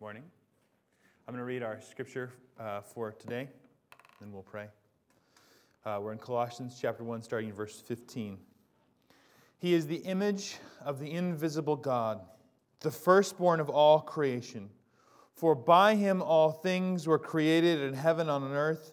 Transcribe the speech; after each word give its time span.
Morning. 0.00 0.24
I'm 1.26 1.34
going 1.34 1.40
to 1.40 1.44
read 1.44 1.62
our 1.62 1.80
scripture 1.80 2.32
uh, 2.58 2.80
for 2.80 3.12
today, 3.12 3.48
and 4.20 4.32
we'll 4.32 4.42
pray. 4.42 4.66
Uh, 5.86 6.00
we're 6.02 6.12
in 6.12 6.18
Colossians 6.18 6.76
chapter 6.82 7.04
1, 7.04 7.22
starting 7.22 7.50
in 7.50 7.54
verse 7.54 7.80
15. 7.80 8.36
He 9.60 9.72
is 9.72 9.86
the 9.86 9.98
image 9.98 10.56
of 10.84 10.98
the 10.98 11.12
invisible 11.12 11.76
God, 11.76 12.20
the 12.80 12.90
firstborn 12.90 13.60
of 13.60 13.70
all 13.70 14.00
creation. 14.00 14.68
For 15.32 15.54
by 15.54 15.94
him 15.94 16.20
all 16.20 16.50
things 16.50 17.06
were 17.06 17.18
created 17.18 17.80
in 17.80 17.94
heaven 17.94 18.28
and 18.28 18.44
on 18.44 18.52
earth 18.52 18.92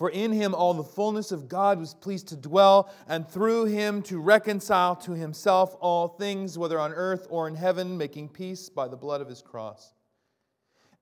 For 0.00 0.08
in 0.08 0.32
him 0.32 0.54
all 0.54 0.72
the 0.72 0.82
fullness 0.82 1.30
of 1.30 1.46
God 1.46 1.78
was 1.78 1.92
pleased 1.92 2.28
to 2.28 2.36
dwell, 2.36 2.90
and 3.06 3.28
through 3.28 3.66
him 3.66 4.00
to 4.04 4.18
reconcile 4.18 4.96
to 4.96 5.12
himself 5.12 5.76
all 5.78 6.08
things, 6.08 6.56
whether 6.56 6.80
on 6.80 6.94
earth 6.94 7.26
or 7.28 7.46
in 7.46 7.54
heaven, 7.54 7.98
making 7.98 8.30
peace 8.30 8.70
by 8.70 8.88
the 8.88 8.96
blood 8.96 9.20
of 9.20 9.28
his 9.28 9.42
cross. 9.42 9.92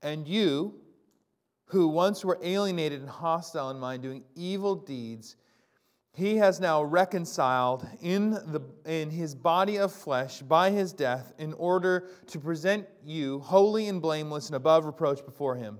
And 0.01 0.27
you, 0.27 0.81
who 1.67 1.87
once 1.87 2.25
were 2.25 2.39
alienated 2.43 2.99
and 2.99 3.09
hostile 3.09 3.69
in 3.69 3.79
mind, 3.79 4.03
doing 4.03 4.25
evil 4.35 4.75
deeds, 4.75 5.37
he 6.11 6.35
has 6.35 6.59
now 6.59 6.83
reconciled 6.83 7.87
in, 8.01 8.31
the, 8.31 8.59
in 8.83 9.11
his 9.11 9.33
body 9.33 9.77
of 9.77 9.93
flesh 9.93 10.41
by 10.41 10.71
his 10.71 10.91
death 10.91 11.31
in 11.37 11.53
order 11.53 12.09
to 12.27 12.37
present 12.37 12.85
you 13.01 13.39
holy 13.39 13.87
and 13.87 14.01
blameless 14.01 14.47
and 14.47 14.57
above 14.57 14.83
reproach 14.83 15.23
before 15.23 15.55
him, 15.55 15.79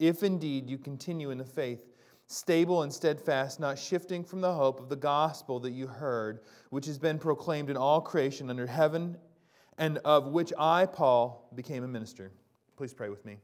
if 0.00 0.24
indeed 0.24 0.68
you 0.68 0.76
continue 0.76 1.30
in 1.30 1.38
the 1.38 1.44
faith 1.44 1.91
stable 2.32 2.82
and 2.82 2.92
steadfast, 2.92 3.60
not 3.60 3.78
shifting 3.78 4.24
from 4.24 4.40
the 4.40 4.52
hope 4.52 4.80
of 4.80 4.88
the 4.88 4.96
gospel 4.96 5.60
that 5.60 5.72
you 5.72 5.86
heard, 5.86 6.40
which 6.70 6.86
has 6.86 6.98
been 6.98 7.18
proclaimed 7.18 7.70
in 7.70 7.76
all 7.76 8.00
creation 8.00 8.48
under 8.50 8.66
heaven, 8.66 9.16
and 9.78 9.98
of 9.98 10.28
which 10.28 10.52
I, 10.58 10.86
Paul, 10.86 11.50
became 11.54 11.84
a 11.84 11.88
minister. 11.88 12.32
Please 12.76 12.94
pray 12.94 13.08
with 13.08 13.24
me 13.24 13.38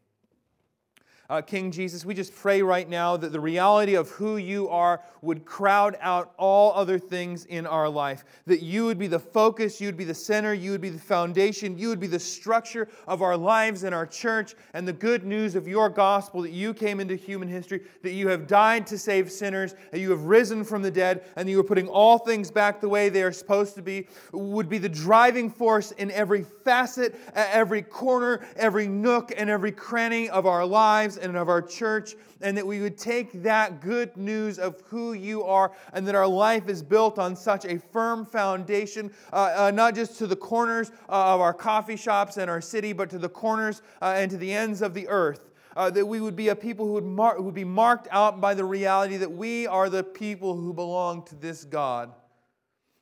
uh, 1.31 1.43
King 1.43 1.71
Jesus, 1.71 2.07
we 2.07 2.15
just 2.15 2.35
pray 2.35 2.63
right 2.63 2.89
now 2.89 3.15
that 3.19 3.33
the 3.33 3.41
reality 3.41 3.95
of 3.95 4.09
who 4.09 4.39
you 4.39 4.67
are 4.71 5.03
would 5.21 5.45
crowd 5.45 5.99
out 6.01 6.33
all 6.39 6.73
other 6.73 6.99
things 6.99 7.45
in 7.45 7.67
our 7.67 7.87
life. 7.87 8.25
That 8.47 8.63
you 8.63 8.87
would 8.87 8.99
be 8.99 9.09
the 9.09 9.19
focus, 9.19 9.79
you 9.79 9.89
would 9.89 9.97
be 9.99 10.05
the 10.05 10.15
center, 10.15 10.55
you 10.55 10.71
would 10.71 10.81
be 10.81 10.89
the 10.89 10.99
foundation, 10.99 11.77
you 11.77 11.89
would 11.89 12.01
be 12.01 12.07
the 12.07 12.19
structure 12.19 12.89
of 13.07 13.21
our 13.21 13.37
lives 13.37 13.83
and 13.83 13.95
our 13.95 14.07
church, 14.07 14.55
and 14.73 14.89
the 14.89 14.93
good 14.93 15.25
news 15.25 15.55
of 15.55 15.69
your 15.69 15.91
gospel 15.91 16.41
that 16.41 16.53
you 16.53 16.73
came 16.73 16.99
into 16.99 17.15
human 17.15 17.47
history, 17.47 17.83
that 18.03 18.13
you 18.13 18.27
have 18.29 18.47
died 18.47 18.87
to 18.87 18.97
save 18.97 19.31
sinners, 19.31 19.75
that 19.91 20.01
you 20.01 20.11
have 20.11 20.23
risen 20.23 20.65
from 20.65 20.81
the 20.81 20.91
dead, 20.91 21.27
and 21.37 21.47
you 21.51 21.61
are 21.61 21.65
putting 21.65 21.89
all 21.89 22.17
things 22.17 22.51
back 22.51 22.81
the 22.81 22.89
way 22.89 23.11
they 23.11 23.23
are 23.23 23.33
supposed 23.33 23.75
to 23.75 23.83
be, 23.83 24.09
would 24.33 24.71
be 24.71 24.79
the 24.79 24.89
driving 24.89 25.51
force 25.51 25.91
in 25.93 26.11
every 26.13 26.43
facet, 26.65 27.15
every 27.35 27.83
corner, 27.83 28.47
every 28.57 28.89
nook, 28.89 29.31
and 29.37 29.51
every 29.51 29.73
cranny 29.73 30.31
of 30.31 30.47
our 30.47 30.65
lives 30.65 31.18
and 31.19 31.37
of 31.37 31.49
our 31.49 31.61
church, 31.61 32.15
and 32.41 32.57
that 32.57 32.67
we 32.67 32.81
would 32.81 32.97
take 32.97 33.43
that 33.43 33.81
good 33.81 34.17
news 34.17 34.59
of 34.59 34.81
who 34.87 35.13
you 35.13 35.45
are, 35.45 35.73
and 35.93 36.07
that 36.07 36.15
our 36.15 36.27
life 36.27 36.69
is 36.69 36.83
built 36.83 37.19
on 37.19 37.37
such 37.37 37.65
a 37.65 37.79
firm 37.79 38.25
foundation, 38.25 39.13
uh, 39.33 39.55
uh, 39.57 39.71
not 39.71 39.95
just 39.95 40.19
to 40.19 40.27
the 40.27 40.37
corners 40.37 40.91
uh, 41.09 41.35
of 41.35 41.41
our 41.41 41.55
coffee 41.55 41.97
shops 41.97 42.37
and 42.37 42.51
our 42.51 42.61
city, 42.61 42.93
but 42.93 43.11
to 43.11 43.19
the 43.19 43.29
corners 43.29 43.83
uh, 44.01 44.15
and 44.17 44.31
to 44.31 44.37
the 44.37 44.53
ends 44.53 44.83
of 44.83 44.95
the 44.95 45.07
earth. 45.09 45.51
Uh, 45.77 45.89
that 45.91 46.05
we 46.05 46.21
would 46.21 46.35
be 46.35 46.49
a 46.49 46.57
people 46.57 46.87
who 46.87 46.95
would, 46.95 47.05
mar- 47.05 47.37
who 47.37 47.45
would 47.45 47.55
be 47.55 47.63
marked 47.63 48.09
out 48.11 48.41
by 48.41 48.53
the 48.53 48.65
reality 48.65 49.17
that 49.17 49.31
we 49.31 49.67
are 49.67 49.89
the 49.89 50.03
people 50.03 50.57
who 50.57 50.73
belong 50.73 51.23
to 51.25 51.37
this 51.37 51.65
God. 51.65 52.13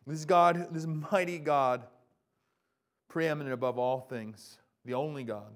This 0.06 0.24
God, 0.24 0.68
this 0.72 0.86
mighty 0.86 1.38
God, 1.38 1.84
preeminent 3.08 3.54
above 3.54 3.78
all 3.78 4.00
things, 4.00 4.58
the 4.84 4.94
only 4.94 5.24
God. 5.24 5.54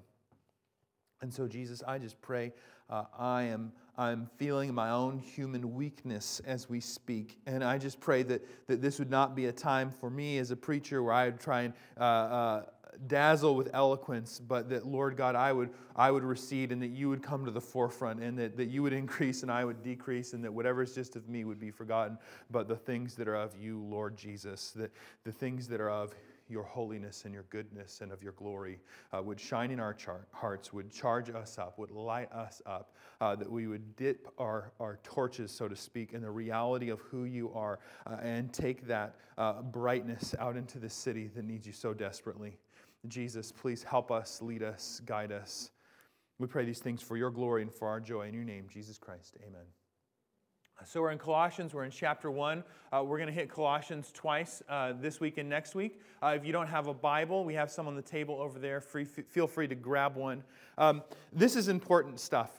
And 1.22 1.32
so, 1.32 1.46
Jesus, 1.46 1.82
I 1.86 1.98
just 1.98 2.20
pray 2.20 2.52
uh, 2.90 3.04
I 3.18 3.44
am 3.44 3.72
I'm 3.96 4.30
feeling 4.38 4.72
my 4.72 4.90
own 4.90 5.18
human 5.18 5.74
weakness 5.74 6.40
as 6.46 6.70
we 6.70 6.80
speak. 6.80 7.38
And 7.46 7.62
I 7.62 7.76
just 7.76 8.00
pray 8.00 8.22
that, 8.22 8.42
that 8.66 8.80
this 8.80 8.98
would 8.98 9.10
not 9.10 9.36
be 9.36 9.46
a 9.46 9.52
time 9.52 9.90
for 9.90 10.08
me 10.08 10.38
as 10.38 10.50
a 10.50 10.56
preacher 10.56 11.02
where 11.02 11.12
I 11.12 11.26
would 11.26 11.38
try 11.38 11.62
and 11.62 11.74
uh, 11.98 12.02
uh, 12.02 12.62
dazzle 13.08 13.54
with 13.54 13.68
eloquence, 13.74 14.40
but 14.40 14.70
that, 14.70 14.86
Lord 14.86 15.18
God, 15.18 15.34
I 15.34 15.52
would, 15.52 15.68
I 15.94 16.10
would 16.10 16.24
recede 16.24 16.72
and 16.72 16.80
that 16.80 16.92
you 16.92 17.10
would 17.10 17.22
come 17.22 17.44
to 17.44 17.50
the 17.50 17.60
forefront 17.60 18.22
and 18.22 18.38
that, 18.38 18.56
that 18.56 18.68
you 18.68 18.82
would 18.82 18.94
increase 18.94 19.42
and 19.42 19.52
I 19.52 19.66
would 19.66 19.82
decrease 19.82 20.32
and 20.32 20.42
that 20.44 20.52
whatever 20.52 20.82
is 20.82 20.94
just 20.94 21.14
of 21.14 21.28
me 21.28 21.44
would 21.44 21.60
be 21.60 21.70
forgotten, 21.70 22.16
but 22.50 22.68
the 22.68 22.76
things 22.76 23.14
that 23.16 23.28
are 23.28 23.36
of 23.36 23.54
you, 23.60 23.80
Lord 23.80 24.16
Jesus, 24.16 24.70
that 24.76 24.92
the 25.24 25.32
things 25.32 25.68
that 25.68 25.80
are 25.80 25.90
of 25.90 26.14
your 26.50 26.64
holiness 26.64 27.24
and 27.24 27.32
your 27.32 27.44
goodness 27.50 28.00
and 28.00 28.12
of 28.12 28.22
your 28.22 28.32
glory 28.32 28.80
uh, 29.12 29.22
would 29.22 29.40
shine 29.40 29.70
in 29.70 29.80
our 29.80 29.94
char- 29.94 30.26
hearts, 30.32 30.72
would 30.72 30.90
charge 30.90 31.30
us 31.30 31.58
up, 31.58 31.78
would 31.78 31.90
light 31.90 32.30
us 32.32 32.60
up, 32.66 32.92
uh, 33.20 33.34
that 33.36 33.50
we 33.50 33.66
would 33.66 33.96
dip 33.96 34.28
our, 34.38 34.72
our 34.80 34.98
torches, 35.02 35.50
so 35.50 35.68
to 35.68 35.76
speak, 35.76 36.12
in 36.12 36.22
the 36.22 36.30
reality 36.30 36.90
of 36.90 37.00
who 37.00 37.24
you 37.24 37.52
are 37.54 37.78
uh, 38.06 38.16
and 38.22 38.52
take 38.52 38.86
that 38.86 39.16
uh, 39.38 39.62
brightness 39.62 40.34
out 40.38 40.56
into 40.56 40.78
the 40.78 40.90
city 40.90 41.30
that 41.34 41.44
needs 41.44 41.66
you 41.66 41.72
so 41.72 41.94
desperately. 41.94 42.58
Jesus, 43.08 43.50
please 43.52 43.82
help 43.82 44.10
us, 44.10 44.42
lead 44.42 44.62
us, 44.62 45.00
guide 45.06 45.32
us. 45.32 45.70
We 46.38 46.46
pray 46.46 46.64
these 46.64 46.78
things 46.78 47.02
for 47.02 47.16
your 47.16 47.30
glory 47.30 47.62
and 47.62 47.72
for 47.72 47.88
our 47.88 48.00
joy. 48.00 48.28
In 48.28 48.34
your 48.34 48.44
name, 48.44 48.66
Jesus 48.70 48.98
Christ. 48.98 49.36
Amen. 49.46 49.79
So 50.86 51.02
we're 51.02 51.10
in 51.10 51.18
Colossians, 51.18 51.74
we're 51.74 51.84
in 51.84 51.90
chapter 51.90 52.30
1. 52.30 52.64
Uh, 52.92 53.02
we're 53.04 53.18
going 53.18 53.28
to 53.28 53.34
hit 53.34 53.50
Colossians 53.50 54.10
twice 54.14 54.62
uh, 54.68 54.94
this 54.98 55.20
week 55.20 55.36
and 55.36 55.48
next 55.48 55.74
week. 55.74 56.00
Uh, 56.22 56.28
if 56.28 56.44
you 56.44 56.52
don't 56.52 56.68
have 56.68 56.86
a 56.86 56.94
Bible, 56.94 57.44
we 57.44 57.52
have 57.54 57.70
some 57.70 57.86
on 57.86 57.94
the 57.94 58.02
table 58.02 58.40
over 58.40 58.58
there. 58.58 58.80
Free, 58.80 59.04
feel 59.04 59.46
free 59.46 59.68
to 59.68 59.74
grab 59.74 60.16
one. 60.16 60.42
Um, 60.78 61.02
this 61.32 61.54
is 61.54 61.68
important 61.68 62.18
stuff. 62.18 62.50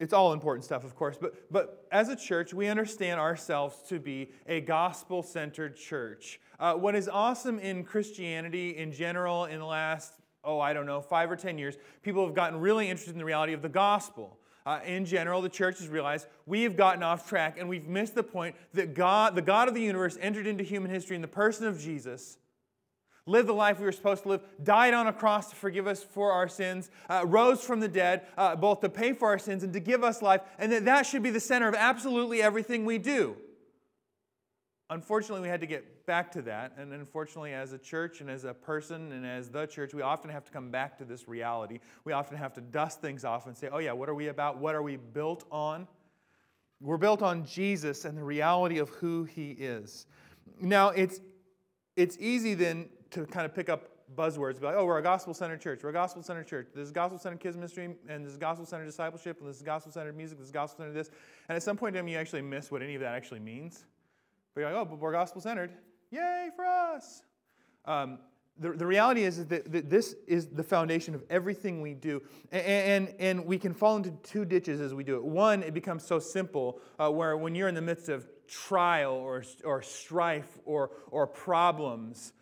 It's 0.00 0.12
all 0.12 0.32
important 0.32 0.64
stuff, 0.64 0.84
of 0.84 0.94
course, 0.96 1.16
but, 1.18 1.50
but 1.50 1.86
as 1.92 2.08
a 2.08 2.16
church, 2.16 2.52
we 2.52 2.66
understand 2.66 3.20
ourselves 3.20 3.76
to 3.88 3.98
be 3.98 4.30
a 4.46 4.60
gospel 4.60 5.22
centered 5.22 5.76
church. 5.76 6.40
Uh, 6.60 6.74
what 6.74 6.94
is 6.94 7.08
awesome 7.08 7.58
in 7.58 7.84
Christianity 7.84 8.76
in 8.76 8.92
general 8.92 9.46
in 9.46 9.60
the 9.60 9.66
last, 9.66 10.14
oh, 10.44 10.60
I 10.60 10.72
don't 10.72 10.86
know, 10.86 11.00
five 11.00 11.30
or 11.30 11.36
10 11.36 11.56
years, 11.56 11.76
people 12.02 12.26
have 12.26 12.34
gotten 12.34 12.60
really 12.60 12.88
interested 12.88 13.12
in 13.12 13.18
the 13.18 13.24
reality 13.24 13.52
of 13.54 13.62
the 13.62 13.68
gospel 13.68 14.38
uh, 14.64 14.80
in 14.84 15.04
general, 15.04 15.42
the 15.42 15.48
church 15.48 15.78
has 15.78 15.88
realized 15.88 16.26
we 16.46 16.62
have 16.62 16.76
gotten 16.76 17.02
off 17.02 17.28
track 17.28 17.58
and 17.58 17.68
we've 17.68 17.88
missed 17.88 18.14
the 18.14 18.22
point 18.22 18.54
that 18.74 18.94
God, 18.94 19.34
the 19.34 19.42
God 19.42 19.68
of 19.68 19.74
the 19.74 19.80
universe, 19.80 20.16
entered 20.20 20.46
into 20.46 20.62
human 20.62 20.90
history 20.90 21.16
in 21.16 21.22
the 21.22 21.28
person 21.28 21.66
of 21.66 21.80
Jesus, 21.80 22.38
lived 23.26 23.48
the 23.48 23.52
life 23.52 23.78
we 23.78 23.84
were 23.84 23.92
supposed 23.92 24.22
to 24.22 24.28
live, 24.28 24.40
died 24.62 24.94
on 24.94 25.08
a 25.08 25.12
cross 25.12 25.50
to 25.50 25.56
forgive 25.56 25.86
us 25.86 26.02
for 26.02 26.32
our 26.32 26.48
sins, 26.48 26.90
uh, 27.08 27.24
rose 27.26 27.62
from 27.64 27.80
the 27.80 27.88
dead, 27.88 28.22
uh, 28.38 28.54
both 28.54 28.80
to 28.80 28.88
pay 28.88 29.12
for 29.12 29.28
our 29.28 29.38
sins 29.38 29.64
and 29.64 29.72
to 29.72 29.80
give 29.80 30.04
us 30.04 30.22
life, 30.22 30.42
and 30.58 30.70
that 30.70 30.84
that 30.84 31.06
should 31.06 31.22
be 31.22 31.30
the 31.30 31.40
center 31.40 31.68
of 31.68 31.74
absolutely 31.74 32.40
everything 32.40 32.84
we 32.84 32.98
do. 32.98 33.36
Unfortunately, 34.90 35.42
we 35.42 35.48
had 35.48 35.60
to 35.60 35.66
get 35.66 35.91
back 36.02 36.30
to 36.32 36.42
that. 36.42 36.72
And 36.76 36.92
unfortunately, 36.92 37.52
as 37.52 37.72
a 37.72 37.78
church 37.78 38.20
and 38.20 38.30
as 38.30 38.44
a 38.44 38.52
person 38.54 39.12
and 39.12 39.26
as 39.26 39.48
the 39.48 39.66
church, 39.66 39.94
we 39.94 40.02
often 40.02 40.30
have 40.30 40.44
to 40.44 40.52
come 40.52 40.70
back 40.70 40.98
to 40.98 41.04
this 41.04 41.28
reality. 41.28 41.78
We 42.04 42.12
often 42.12 42.36
have 42.36 42.52
to 42.54 42.60
dust 42.60 43.00
things 43.00 43.24
off 43.24 43.46
and 43.46 43.56
say, 43.56 43.68
oh, 43.72 43.78
yeah, 43.78 43.92
what 43.92 44.08
are 44.08 44.14
we 44.14 44.28
about? 44.28 44.58
What 44.58 44.74
are 44.74 44.82
we 44.82 44.96
built 44.96 45.44
on? 45.50 45.86
We're 46.80 46.96
built 46.96 47.22
on 47.22 47.46
Jesus 47.46 48.04
and 48.04 48.18
the 48.18 48.24
reality 48.24 48.78
of 48.78 48.88
who 48.90 49.24
he 49.24 49.52
is. 49.52 50.06
Now, 50.60 50.88
it's, 50.88 51.20
it's 51.96 52.16
easy 52.18 52.54
then 52.54 52.88
to 53.10 53.24
kind 53.26 53.46
of 53.46 53.54
pick 53.54 53.68
up 53.68 53.88
buzzwords, 54.16 54.60
be 54.60 54.66
like, 54.66 54.76
oh, 54.76 54.84
we're 54.84 54.98
a 54.98 55.02
gospel 55.02 55.32
centered 55.32 55.60
church. 55.60 55.80
We're 55.82 55.90
a 55.90 55.92
gospel 55.92 56.22
centered 56.22 56.46
church. 56.46 56.68
This 56.74 56.86
is 56.86 56.92
gospel 56.92 57.18
centered 57.18 57.40
kids 57.40 57.56
ministry, 57.56 57.96
and 58.08 58.24
this 58.24 58.32
is 58.32 58.38
gospel 58.38 58.66
centered 58.66 58.86
discipleship, 58.86 59.38
and 59.40 59.48
this 59.48 59.56
is 59.56 59.62
gospel 59.62 59.92
centered 59.92 60.16
music, 60.16 60.38
this 60.38 60.46
is 60.46 60.52
gospel 60.52 60.84
centered 60.84 60.98
this. 60.98 61.10
And 61.48 61.56
at 61.56 61.62
some 61.62 61.76
point 61.76 61.96
in 61.96 62.02
time, 62.02 62.08
you 62.08 62.18
actually 62.18 62.42
miss 62.42 62.70
what 62.70 62.82
any 62.82 62.94
of 62.94 63.00
that 63.00 63.14
actually 63.14 63.40
means. 63.40 63.84
But 64.54 64.62
you're 64.62 64.70
like, 64.70 64.80
oh, 64.80 64.84
but 64.84 64.98
we're 64.98 65.12
gospel 65.12 65.40
centered. 65.40 65.72
Yay 66.12 66.50
for 66.54 66.64
us. 66.64 67.22
Um, 67.84 68.18
the, 68.58 68.72
the 68.72 68.86
reality 68.86 69.24
is 69.24 69.46
that, 69.46 69.72
that 69.72 69.90
this 69.90 70.14
is 70.28 70.46
the 70.48 70.62
foundation 70.62 71.14
of 71.14 71.24
everything 71.30 71.80
we 71.80 71.94
do. 71.94 72.22
And, 72.52 72.66
and, 73.08 73.14
and, 73.18 73.46
we 73.46 73.58
can 73.58 73.72
fall 73.72 73.96
into 73.96 74.10
two 74.22 74.44
ditches 74.44 74.80
as 74.80 74.92
we 74.94 75.04
do 75.04 75.16
it. 75.16 75.24
One, 75.24 75.62
it 75.62 75.72
becomes 75.72 76.04
so 76.04 76.18
simple 76.18 76.78
uh, 76.98 77.10
where 77.10 77.36
when 77.36 77.54
you're 77.54 77.68
in 77.68 77.74
the 77.74 77.82
midst 77.82 78.08
of 78.08 78.28
trial 78.46 79.14
or, 79.14 79.42
or 79.64 79.80
strife 79.82 80.58
or, 80.66 80.90
or 81.10 81.26
problems, 81.26 82.34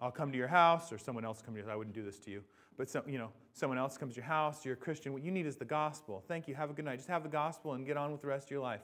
I'll 0.00 0.12
come 0.12 0.30
to 0.30 0.38
your 0.38 0.48
house 0.48 0.92
or 0.92 0.98
someone 0.98 1.24
else 1.24 1.42
come 1.42 1.54
to 1.54 1.58
your 1.58 1.66
house. 1.66 1.74
I 1.74 1.76
wouldn't 1.76 1.94
do 1.94 2.04
this 2.04 2.18
to 2.20 2.30
you. 2.30 2.42
But 2.78 2.88
some, 2.88 3.02
you 3.06 3.18
know, 3.18 3.30
someone 3.52 3.78
else 3.78 3.98
comes 3.98 4.14
to 4.14 4.20
your 4.20 4.26
house, 4.26 4.64
you're 4.64 4.74
a 4.74 4.76
Christian. 4.76 5.12
What 5.12 5.22
you 5.22 5.32
need 5.32 5.46
is 5.46 5.56
the 5.56 5.64
gospel. 5.64 6.24
Thank 6.28 6.48
you. 6.48 6.54
Have 6.54 6.70
a 6.70 6.72
good 6.72 6.84
night. 6.84 6.96
Just 6.96 7.08
have 7.08 7.24
the 7.24 7.28
gospel 7.28 7.74
and 7.74 7.84
get 7.84 7.96
on 7.96 8.12
with 8.12 8.20
the 8.20 8.28
rest 8.28 8.46
of 8.46 8.50
your 8.52 8.60
life. 8.60 8.80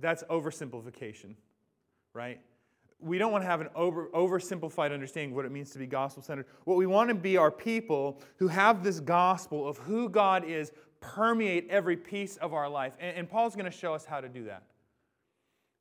That's 0.00 0.22
oversimplification. 0.24 1.34
Right? 2.14 2.40
We 2.98 3.18
don't 3.18 3.32
want 3.32 3.42
to 3.42 3.48
have 3.48 3.60
an 3.60 3.68
over, 3.74 4.08
oversimplified 4.08 4.92
understanding 4.92 5.30
of 5.30 5.36
what 5.36 5.46
it 5.46 5.52
means 5.52 5.70
to 5.70 5.78
be 5.78 5.86
gospel 5.86 6.22
centered. 6.22 6.46
What 6.64 6.76
we 6.76 6.86
want 6.86 7.08
to 7.08 7.14
be 7.14 7.36
are 7.36 7.50
people 7.50 8.20
who 8.36 8.48
have 8.48 8.84
this 8.84 9.00
gospel 9.00 9.66
of 9.66 9.78
who 9.78 10.08
God 10.08 10.44
is 10.44 10.72
permeate 11.00 11.66
every 11.70 11.96
piece 11.96 12.36
of 12.36 12.52
our 12.52 12.68
life. 12.68 12.92
And, 13.00 13.16
and 13.16 13.30
Paul's 13.30 13.54
going 13.54 13.70
to 13.70 13.76
show 13.76 13.94
us 13.94 14.04
how 14.04 14.20
to 14.20 14.28
do 14.28 14.44
that. 14.44 14.64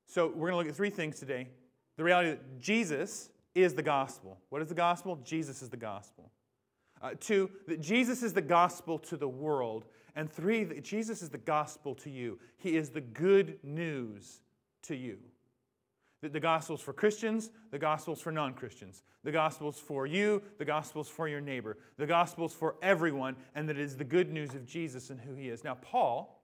So 0.08 0.28
we're 0.28 0.50
going 0.50 0.54
to 0.54 0.58
look 0.58 0.68
at 0.68 0.76
three 0.76 0.90
things 0.90 1.20
today. 1.20 1.50
The 1.98 2.04
reality 2.04 2.32
that 2.32 2.60
Jesus 2.60 3.30
is 3.54 3.74
the 3.74 3.84
gospel. 3.84 4.40
What 4.50 4.62
is 4.62 4.70
the 4.70 4.76
gospel? 4.76 5.20
Jesus 5.24 5.62
is 5.62 5.70
the 5.70 5.78
gospel. 5.78 6.32
Uh, 7.02 7.12
two, 7.20 7.50
that 7.68 7.82
Jesus 7.82 8.24
is 8.24 8.34
the 8.34 8.42
gospel 8.42 8.98
to 9.00 9.18
the 9.18 9.28
world. 9.28 9.86
And 10.16 10.32
three, 10.32 10.64
that 10.64 10.84
Jesus 10.84 11.22
is 11.22 11.30
the 11.30 11.38
gospel 11.38 11.96
to 11.96 12.10
you. 12.10 12.40
He 12.58 12.76
is 12.76 12.90
the 12.90 13.02
good 13.02 13.60
news 13.64 14.42
to 14.84 14.96
you. 14.96 15.18
That 16.22 16.34
the 16.34 16.40
gospel's 16.40 16.82
for 16.82 16.92
Christians, 16.92 17.50
the 17.72 17.80
gospel's 17.80 18.22
for 18.22 18.32
non 18.32 18.54
Christians. 18.54 19.04
The 19.24 19.32
gospel's 19.32 19.80
for 19.80 20.06
you, 20.06 20.42
the 20.58 20.66
gospel's 20.66 21.08
for 21.08 21.28
your 21.28 21.42
neighbor. 21.42 21.78
The 21.98 22.06
gospel's 22.06 22.54
for 22.54 22.76
everyone, 22.82 23.36
and 23.56 23.70
that 23.70 23.78
it 23.78 23.84
is 23.84 23.96
the 23.96 24.04
good 24.04 24.32
news 24.32 24.54
of 24.54 24.66
Jesus 24.66 25.10
and 25.10 25.20
who 25.20 25.34
he 25.34 25.50
is. 25.50 25.64
Now, 25.64 25.76
Paul, 25.76 26.44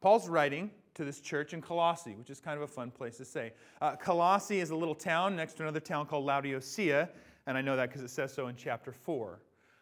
Paul's 0.00 0.28
writing 0.28 0.70
to 0.94 1.04
this 1.04 1.20
church 1.20 1.52
in 1.52 1.60
Colossae, 1.60 2.14
which 2.14 2.30
is 2.30 2.40
kind 2.40 2.56
of 2.56 2.62
a 2.62 2.72
fun 2.72 2.90
place 2.90 3.16
to 3.16 3.24
say. 3.24 3.52
Uh, 3.80 3.96
Colossae 3.96 4.60
is 4.60 4.70
a 4.70 4.76
little 4.76 4.94
town 4.94 5.34
next 5.34 5.54
to 5.54 5.62
another 5.62 5.80
town 5.80 6.06
called 6.06 6.24
Laodicea, 6.24 7.08
and 7.46 7.58
I 7.58 7.60
know 7.60 7.76
that 7.76 7.88
because 7.88 8.02
it 8.02 8.10
says 8.10 8.32
so 8.32 8.46
in 8.48 8.56
chapter 8.56 8.92
4. 8.92 9.40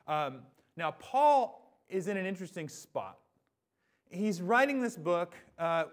Um, 0.09 0.41
now, 0.77 0.93
Paul 0.93 1.77
is 1.89 2.09
in 2.09 2.17
an 2.17 2.25
interesting 2.27 2.69
spot. 2.69 3.19
He's 4.11 4.41
writing 4.41 4.81
this 4.81 4.97
book. 4.97 5.35
Uh, 5.59 5.85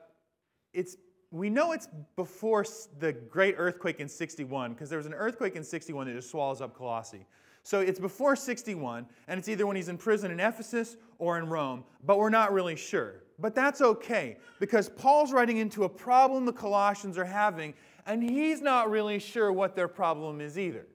it's, 0.73 0.97
we 1.31 1.49
know 1.49 1.73
it's 1.73 1.87
before 2.15 2.65
the 2.99 3.13
great 3.13 3.55
earthquake 3.57 3.99
in 3.99 4.09
61, 4.09 4.73
because 4.73 4.89
there 4.89 4.97
was 4.97 5.05
an 5.05 5.13
earthquake 5.13 5.55
in 5.55 5.63
61 5.63 6.07
that 6.07 6.13
just 6.13 6.31
swallows 6.31 6.61
up 6.61 6.75
Colossae. 6.75 7.25
So 7.63 7.81
it's 7.81 7.99
before 7.99 8.35
61, 8.35 9.05
and 9.27 9.37
it's 9.37 9.47
either 9.47 9.67
when 9.67 9.75
he's 9.75 9.89
in 9.89 9.97
prison 9.97 10.31
in 10.31 10.39
Ephesus 10.39 10.97
or 11.19 11.37
in 11.37 11.47
Rome, 11.47 11.83
but 12.03 12.17
we're 12.17 12.29
not 12.29 12.51
really 12.51 12.75
sure. 12.75 13.23
But 13.37 13.53
that's 13.53 13.81
okay, 13.81 14.37
because 14.59 14.89
Paul's 14.89 15.31
writing 15.31 15.57
into 15.57 15.83
a 15.83 15.89
problem 15.89 16.45
the 16.45 16.53
Colossians 16.53 17.17
are 17.17 17.25
having, 17.25 17.73
and 18.05 18.23
he's 18.23 18.61
not 18.61 18.89
really 18.89 19.19
sure 19.19 19.53
what 19.53 19.75
their 19.75 19.87
problem 19.87 20.41
is 20.41 20.57
either. 20.57 20.87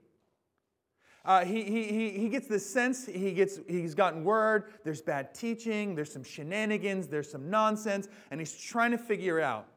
Uh, 1.25 1.45
he, 1.45 1.63
he, 1.63 2.11
he 2.11 2.29
gets 2.29 2.49
the 2.49 2.59
sense, 2.59 3.07
he 3.07 3.33
gets, 3.33 3.59
he's 3.67 3.95
gotten 3.95 4.25
word, 4.25 4.73
there's 4.85 5.01
bad 5.01 5.33
teaching, 5.33 5.95
there's 5.95 6.13
some 6.13 6.25
shenanigans, 6.25 7.07
there's 7.07 7.31
some 7.31 7.49
nonsense, 7.49 8.09
and 8.31 8.41
he's 8.41 8.55
trying 8.55 8.91
to 8.91 8.99
figure 8.99 9.41
out. 9.41 9.69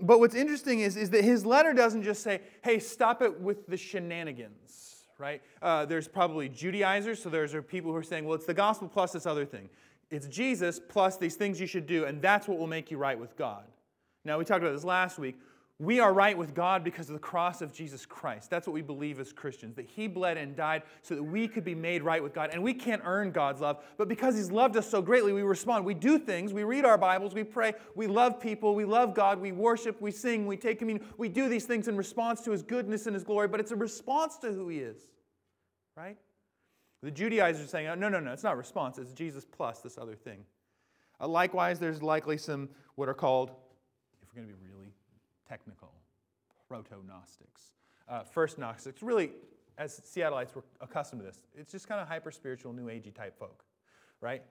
But 0.00 0.20
what's 0.20 0.34
interesting 0.34 0.80
is, 0.80 0.96
is 0.96 1.10
that 1.10 1.24
his 1.24 1.46
letter 1.46 1.72
doesn't 1.72 2.02
just 2.02 2.22
say, 2.22 2.40
hey, 2.62 2.78
stop 2.78 3.22
it 3.22 3.40
with 3.40 3.66
the 3.66 3.76
shenanigans, 3.76 5.06
right? 5.18 5.42
Uh, 5.62 5.84
there's 5.86 6.06
probably 6.06 6.48
Judaizers, 6.48 7.22
so 7.22 7.30
there's 7.30 7.54
people 7.66 7.90
who 7.90 7.96
are 7.96 8.02
saying, 8.02 8.24
well, 8.24 8.34
it's 8.34 8.46
the 8.46 8.54
gospel 8.54 8.88
plus 8.88 9.12
this 9.12 9.26
other 9.26 9.46
thing. 9.46 9.68
It's 10.10 10.26
Jesus 10.26 10.80
plus 10.88 11.16
these 11.16 11.36
things 11.36 11.60
you 11.60 11.66
should 11.66 11.86
do, 11.86 12.04
and 12.04 12.20
that's 12.20 12.48
what 12.48 12.58
will 12.58 12.66
make 12.66 12.90
you 12.90 12.98
right 12.98 13.18
with 13.18 13.36
God. 13.36 13.64
Now, 14.24 14.38
we 14.38 14.44
talked 14.44 14.62
about 14.62 14.74
this 14.74 14.84
last 14.84 15.18
week. 15.18 15.38
We 15.80 16.00
are 16.00 16.12
right 16.12 16.36
with 16.36 16.54
God 16.56 16.82
because 16.82 17.08
of 17.08 17.12
the 17.12 17.20
cross 17.20 17.62
of 17.62 17.72
Jesus 17.72 18.04
Christ. 18.04 18.50
That's 18.50 18.66
what 18.66 18.74
we 18.74 18.82
believe 18.82 19.20
as 19.20 19.32
Christians, 19.32 19.76
that 19.76 19.86
He 19.86 20.08
bled 20.08 20.36
and 20.36 20.56
died 20.56 20.82
so 21.02 21.14
that 21.14 21.22
we 21.22 21.46
could 21.46 21.62
be 21.62 21.74
made 21.76 22.02
right 22.02 22.20
with 22.20 22.34
God. 22.34 22.50
And 22.52 22.64
we 22.64 22.74
can't 22.74 23.00
earn 23.04 23.30
God's 23.30 23.60
love, 23.60 23.84
but 23.96 24.08
because 24.08 24.34
He's 24.34 24.50
loved 24.50 24.76
us 24.76 24.90
so 24.90 25.00
greatly, 25.00 25.32
we 25.32 25.42
respond. 25.42 25.84
We 25.84 25.94
do 25.94 26.18
things, 26.18 26.52
we 26.52 26.64
read 26.64 26.84
our 26.84 26.98
Bibles, 26.98 27.32
we 27.32 27.44
pray, 27.44 27.74
we 27.94 28.08
love 28.08 28.40
people, 28.40 28.74
we 28.74 28.84
love 28.84 29.14
God, 29.14 29.38
we 29.40 29.52
worship, 29.52 30.00
we 30.00 30.10
sing, 30.10 30.48
we 30.48 30.56
take 30.56 30.80
communion. 30.80 31.06
We 31.16 31.28
do 31.28 31.48
these 31.48 31.64
things 31.64 31.86
in 31.86 31.96
response 31.96 32.40
to 32.42 32.50
His 32.50 32.62
goodness 32.64 33.06
and 33.06 33.14
His 33.14 33.22
glory, 33.22 33.46
but 33.46 33.60
it's 33.60 33.70
a 33.70 33.76
response 33.76 34.36
to 34.38 34.50
who 34.50 34.68
He 34.68 34.78
is, 34.78 34.98
right? 35.96 36.16
The 37.04 37.12
Judaizers 37.12 37.66
are 37.66 37.68
saying, 37.68 37.86
oh, 37.86 37.94
no, 37.94 38.08
no, 38.08 38.18
no, 38.18 38.32
it's 38.32 38.42
not 38.42 38.56
response, 38.56 38.98
it's 38.98 39.12
Jesus 39.12 39.44
plus 39.44 39.78
this 39.78 39.96
other 39.96 40.16
thing. 40.16 40.40
Uh, 41.20 41.28
likewise, 41.28 41.78
there's 41.78 42.02
likely 42.02 42.36
some 42.36 42.68
what 42.96 43.08
are 43.08 43.14
called, 43.14 43.50
if 44.20 44.28
we're 44.34 44.42
going 44.42 44.52
to 44.52 44.60
be 44.60 44.68
really 44.68 44.77
technical, 45.48 45.92
proto 46.68 46.96
Gnostics. 47.06 47.72
Uh, 48.08 48.22
first 48.22 48.58
Gnostics, 48.58 49.02
really, 49.02 49.30
as 49.76 50.00
Seattleites, 50.00 50.54
we're 50.54 50.62
accustomed 50.80 51.22
to 51.22 51.26
this. 51.26 51.38
It's 51.56 51.72
just 51.72 51.88
kind 51.88 52.00
of 52.00 52.08
hyper 52.08 52.30
spiritual, 52.30 52.72
new 52.72 52.86
agey 52.86 53.14
type 53.14 53.38
folk, 53.38 53.64
right? 54.20 54.42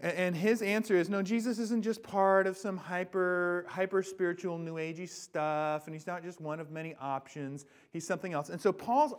And, 0.00 0.12
and 0.12 0.36
his 0.36 0.62
answer 0.62 0.96
is 0.96 1.08
no, 1.08 1.22
Jesus 1.22 1.58
isn't 1.58 1.82
just 1.82 2.02
part 2.02 2.46
of 2.46 2.56
some 2.56 2.76
hyper, 2.76 3.66
hyper 3.68 4.02
spiritual, 4.02 4.58
new 4.58 4.74
agey 4.74 5.08
stuff, 5.08 5.86
and 5.86 5.94
he's 5.94 6.06
not 6.06 6.22
just 6.22 6.40
one 6.40 6.60
of 6.60 6.70
many 6.70 6.94
options. 7.00 7.66
He's 7.92 8.06
something 8.06 8.32
else. 8.32 8.48
And 8.48 8.60
so 8.60 8.72
Paul's 8.72 9.14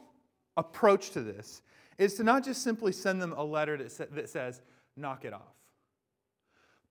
approach 0.58 1.12
to 1.12 1.22
this 1.22 1.62
is 1.98 2.16
to 2.16 2.24
not 2.24 2.44
just 2.44 2.64
simply 2.64 2.92
send 2.92 3.22
them 3.22 3.34
a 3.38 3.44
letter 3.44 3.78
that, 3.78 3.92
sa- 3.92 4.06
that 4.12 4.30
says, 4.30 4.62
knock 4.98 5.26
it 5.26 5.34
off. 5.34 5.54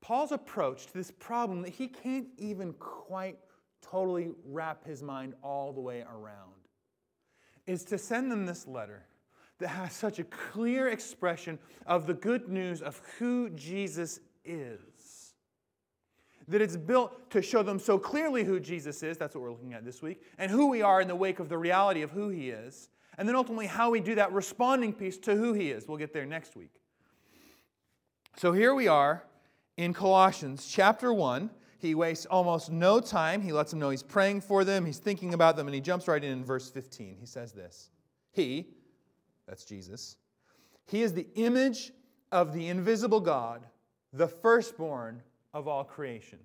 Paul's 0.00 0.32
approach 0.32 0.86
to 0.86 0.94
this 0.94 1.10
problem 1.10 1.62
that 1.62 1.70
he 1.70 1.88
can't 1.88 2.28
even 2.36 2.74
quite 2.74 3.38
totally 3.90 4.30
wrap 4.46 4.84
his 4.84 5.02
mind 5.02 5.34
all 5.42 5.72
the 5.72 5.80
way 5.80 6.02
around 6.02 6.52
is 7.66 7.84
to 7.84 7.98
send 7.98 8.30
them 8.30 8.46
this 8.46 8.66
letter 8.66 9.04
that 9.58 9.68
has 9.68 9.92
such 9.92 10.18
a 10.18 10.24
clear 10.24 10.88
expression 10.88 11.58
of 11.86 12.06
the 12.06 12.14
good 12.14 12.48
news 12.48 12.82
of 12.82 13.00
who 13.18 13.50
Jesus 13.50 14.20
is. 14.44 15.34
That 16.48 16.60
it's 16.60 16.76
built 16.76 17.30
to 17.30 17.40
show 17.40 17.62
them 17.62 17.78
so 17.78 17.98
clearly 17.98 18.44
who 18.44 18.60
Jesus 18.60 19.02
is, 19.02 19.16
that's 19.16 19.34
what 19.34 19.42
we're 19.42 19.52
looking 19.52 19.72
at 19.72 19.84
this 19.84 20.02
week, 20.02 20.22
and 20.36 20.50
who 20.50 20.68
we 20.68 20.82
are 20.82 21.00
in 21.00 21.08
the 21.08 21.14
wake 21.14 21.38
of 21.38 21.48
the 21.48 21.56
reality 21.56 22.02
of 22.02 22.10
who 22.10 22.28
he 22.28 22.50
is, 22.50 22.90
and 23.16 23.26
then 23.28 23.36
ultimately 23.36 23.66
how 23.66 23.90
we 23.90 24.00
do 24.00 24.16
that 24.16 24.32
responding 24.32 24.92
piece 24.92 25.16
to 25.18 25.36
who 25.36 25.54
he 25.54 25.70
is. 25.70 25.88
We'll 25.88 25.96
get 25.96 26.12
there 26.12 26.26
next 26.26 26.56
week. 26.56 26.72
So 28.36 28.52
here 28.52 28.74
we 28.74 28.88
are 28.88 29.24
in 29.76 29.94
Colossians 29.94 30.66
chapter 30.66 31.12
1. 31.12 31.48
He 31.84 31.94
wastes 31.94 32.26
almost 32.26 32.70
no 32.70 32.98
time. 32.98 33.42
He 33.42 33.52
lets 33.52 33.70
them 33.70 33.80
know 33.80 33.90
he's 33.90 34.02
praying 34.02 34.40
for 34.40 34.64
them, 34.64 34.86
he's 34.86 34.98
thinking 34.98 35.34
about 35.34 35.56
them, 35.56 35.66
and 35.66 35.74
he 35.74 35.80
jumps 35.80 36.08
right 36.08 36.22
in 36.22 36.32
in 36.32 36.44
verse 36.44 36.70
15. 36.70 37.16
He 37.20 37.26
says 37.26 37.52
this 37.52 37.90
He, 38.32 38.68
that's 39.46 39.64
Jesus, 39.64 40.16
he 40.86 41.02
is 41.02 41.12
the 41.12 41.26
image 41.34 41.92
of 42.32 42.52
the 42.52 42.68
invisible 42.68 43.20
God, 43.20 43.66
the 44.12 44.28
firstborn 44.28 45.22
of 45.52 45.68
all 45.68 45.84
creation. 45.84 46.38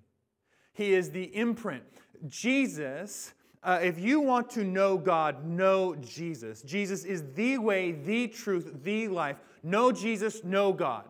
He 0.72 0.92
is 0.92 1.10
the 1.10 1.34
imprint. 1.34 1.84
Jesus 2.28 3.32
uh, 3.62 3.78
if 3.82 3.98
you 3.98 4.20
want 4.20 4.48
to 4.48 4.64
know 4.64 4.96
God, 4.96 5.44
know 5.44 5.94
Jesus. 5.96 6.62
Jesus 6.62 7.04
is 7.04 7.24
the 7.34 7.58
way, 7.58 7.92
the 7.92 8.26
truth, 8.28 8.82
the 8.82 9.08
life. 9.08 9.36
Know 9.62 9.92
Jesus, 9.92 10.42
know 10.44 10.72
God. 10.72 11.04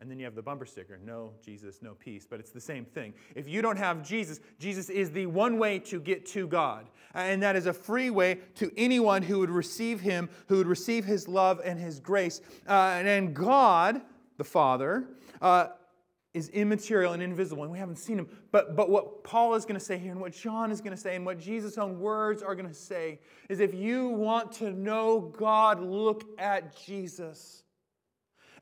And 0.00 0.10
then 0.10 0.18
you 0.18 0.24
have 0.24 0.34
the 0.34 0.42
bumper 0.42 0.64
sticker 0.64 0.98
no 1.04 1.32
Jesus, 1.44 1.80
no 1.82 1.94
peace. 1.94 2.26
But 2.28 2.40
it's 2.40 2.50
the 2.50 2.60
same 2.60 2.84
thing. 2.84 3.12
If 3.34 3.48
you 3.48 3.60
don't 3.60 3.76
have 3.76 4.02
Jesus, 4.02 4.40
Jesus 4.58 4.88
is 4.88 5.10
the 5.10 5.26
one 5.26 5.58
way 5.58 5.78
to 5.80 6.00
get 6.00 6.24
to 6.26 6.46
God. 6.46 6.86
And 7.14 7.42
that 7.42 7.56
is 7.56 7.66
a 7.66 7.72
free 7.72 8.10
way 8.10 8.38
to 8.56 8.72
anyone 8.76 9.22
who 9.22 9.40
would 9.40 9.50
receive 9.50 10.00
him, 10.00 10.30
who 10.48 10.56
would 10.58 10.66
receive 10.66 11.04
his 11.04 11.28
love 11.28 11.60
and 11.64 11.78
his 11.78 12.00
grace. 12.00 12.40
Uh, 12.68 13.00
and 13.04 13.34
God, 13.34 14.00
the 14.38 14.44
Father, 14.44 15.04
uh, 15.42 15.68
is 16.32 16.48
immaterial 16.50 17.12
and 17.12 17.22
invisible, 17.22 17.64
and 17.64 17.72
we 17.72 17.78
haven't 17.78 17.96
seen 17.96 18.16
him. 18.18 18.28
But, 18.52 18.76
but 18.76 18.88
what 18.88 19.24
Paul 19.24 19.54
is 19.54 19.64
going 19.64 19.78
to 19.78 19.84
say 19.84 19.98
here, 19.98 20.12
and 20.12 20.20
what 20.20 20.32
John 20.32 20.70
is 20.70 20.80
going 20.80 20.94
to 20.94 21.00
say, 21.00 21.16
and 21.16 21.26
what 21.26 21.40
Jesus' 21.40 21.76
own 21.76 21.98
words 21.98 22.40
are 22.40 22.54
going 22.54 22.68
to 22.68 22.74
say, 22.74 23.18
is 23.48 23.58
if 23.58 23.74
you 23.74 24.08
want 24.08 24.52
to 24.52 24.70
know 24.70 25.32
God, 25.36 25.80
look 25.80 26.24
at 26.38 26.76
Jesus. 26.76 27.64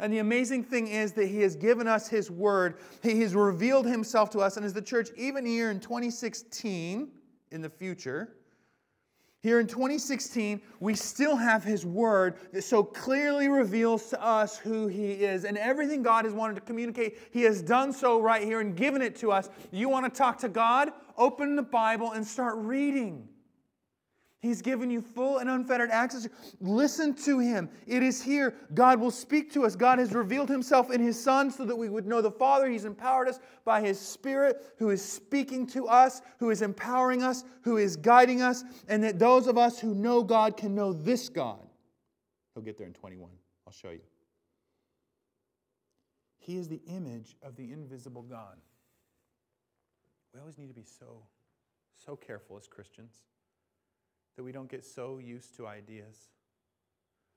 And 0.00 0.12
the 0.12 0.18
amazing 0.18 0.64
thing 0.64 0.88
is 0.88 1.12
that 1.12 1.26
he 1.26 1.40
has 1.40 1.56
given 1.56 1.88
us 1.88 2.08
his 2.08 2.30
word, 2.30 2.78
he 3.02 3.20
has 3.22 3.34
revealed 3.34 3.86
himself 3.86 4.30
to 4.30 4.38
us, 4.40 4.56
and 4.56 4.64
as 4.64 4.72
the 4.72 4.82
church, 4.82 5.08
even 5.16 5.44
here 5.44 5.70
in 5.70 5.80
2016, 5.80 7.08
in 7.50 7.62
the 7.62 7.70
future, 7.70 8.36
here 9.40 9.60
in 9.60 9.68
2016, 9.68 10.60
we 10.80 10.94
still 10.94 11.36
have 11.36 11.62
His 11.62 11.86
Word 11.86 12.34
that 12.52 12.62
so 12.62 12.82
clearly 12.82 13.48
reveals 13.48 14.10
to 14.10 14.22
us 14.22 14.58
who 14.58 14.88
He 14.88 15.12
is. 15.12 15.44
And 15.44 15.56
everything 15.56 16.02
God 16.02 16.24
has 16.24 16.34
wanted 16.34 16.54
to 16.54 16.60
communicate, 16.60 17.18
He 17.30 17.42
has 17.42 17.62
done 17.62 17.92
so 17.92 18.20
right 18.20 18.42
here 18.42 18.60
and 18.60 18.76
given 18.76 19.00
it 19.00 19.14
to 19.16 19.30
us. 19.30 19.48
You 19.70 19.88
want 19.88 20.12
to 20.12 20.16
talk 20.16 20.38
to 20.38 20.48
God? 20.48 20.90
Open 21.16 21.54
the 21.54 21.62
Bible 21.62 22.12
and 22.12 22.26
start 22.26 22.56
reading. 22.56 23.28
He's 24.40 24.62
given 24.62 24.88
you 24.88 25.00
full 25.00 25.38
and 25.38 25.50
unfettered 25.50 25.90
access. 25.90 26.28
Listen 26.60 27.12
to 27.24 27.40
him. 27.40 27.68
It 27.88 28.04
is 28.04 28.22
here. 28.22 28.54
God 28.72 29.00
will 29.00 29.10
speak 29.10 29.52
to 29.54 29.64
us. 29.64 29.74
God 29.74 29.98
has 29.98 30.12
revealed 30.12 30.48
himself 30.48 30.92
in 30.92 31.00
his 31.00 31.20
Son 31.20 31.50
so 31.50 31.64
that 31.64 31.74
we 31.74 31.88
would 31.88 32.06
know 32.06 32.22
the 32.22 32.30
Father. 32.30 32.68
He's 32.68 32.84
empowered 32.84 33.28
us 33.28 33.40
by 33.64 33.80
his 33.80 33.98
Spirit, 33.98 34.74
who 34.78 34.90
is 34.90 35.04
speaking 35.04 35.66
to 35.68 35.88
us, 35.88 36.22
who 36.38 36.50
is 36.50 36.62
empowering 36.62 37.24
us, 37.24 37.42
who 37.62 37.78
is 37.78 37.96
guiding 37.96 38.40
us, 38.40 38.62
and 38.86 39.02
that 39.02 39.18
those 39.18 39.48
of 39.48 39.58
us 39.58 39.80
who 39.80 39.92
know 39.92 40.22
God 40.22 40.56
can 40.56 40.72
know 40.72 40.92
this 40.92 41.28
God. 41.28 41.66
He'll 42.54 42.62
get 42.62 42.78
there 42.78 42.86
in 42.86 42.92
21. 42.92 43.30
I'll 43.66 43.72
show 43.72 43.90
you. 43.90 44.00
He 46.38 46.56
is 46.56 46.68
the 46.68 46.80
image 46.86 47.36
of 47.42 47.56
the 47.56 47.72
invisible 47.72 48.22
God. 48.22 48.56
We 50.32 50.38
always 50.38 50.58
need 50.58 50.68
to 50.68 50.74
be 50.74 50.84
so, 50.84 51.24
so 52.06 52.14
careful 52.14 52.56
as 52.56 52.68
Christians 52.68 53.24
that 54.38 54.44
we 54.44 54.52
don't 54.52 54.70
get 54.70 54.84
so 54.84 55.18
used 55.18 55.56
to 55.56 55.66
ideas. 55.66 56.30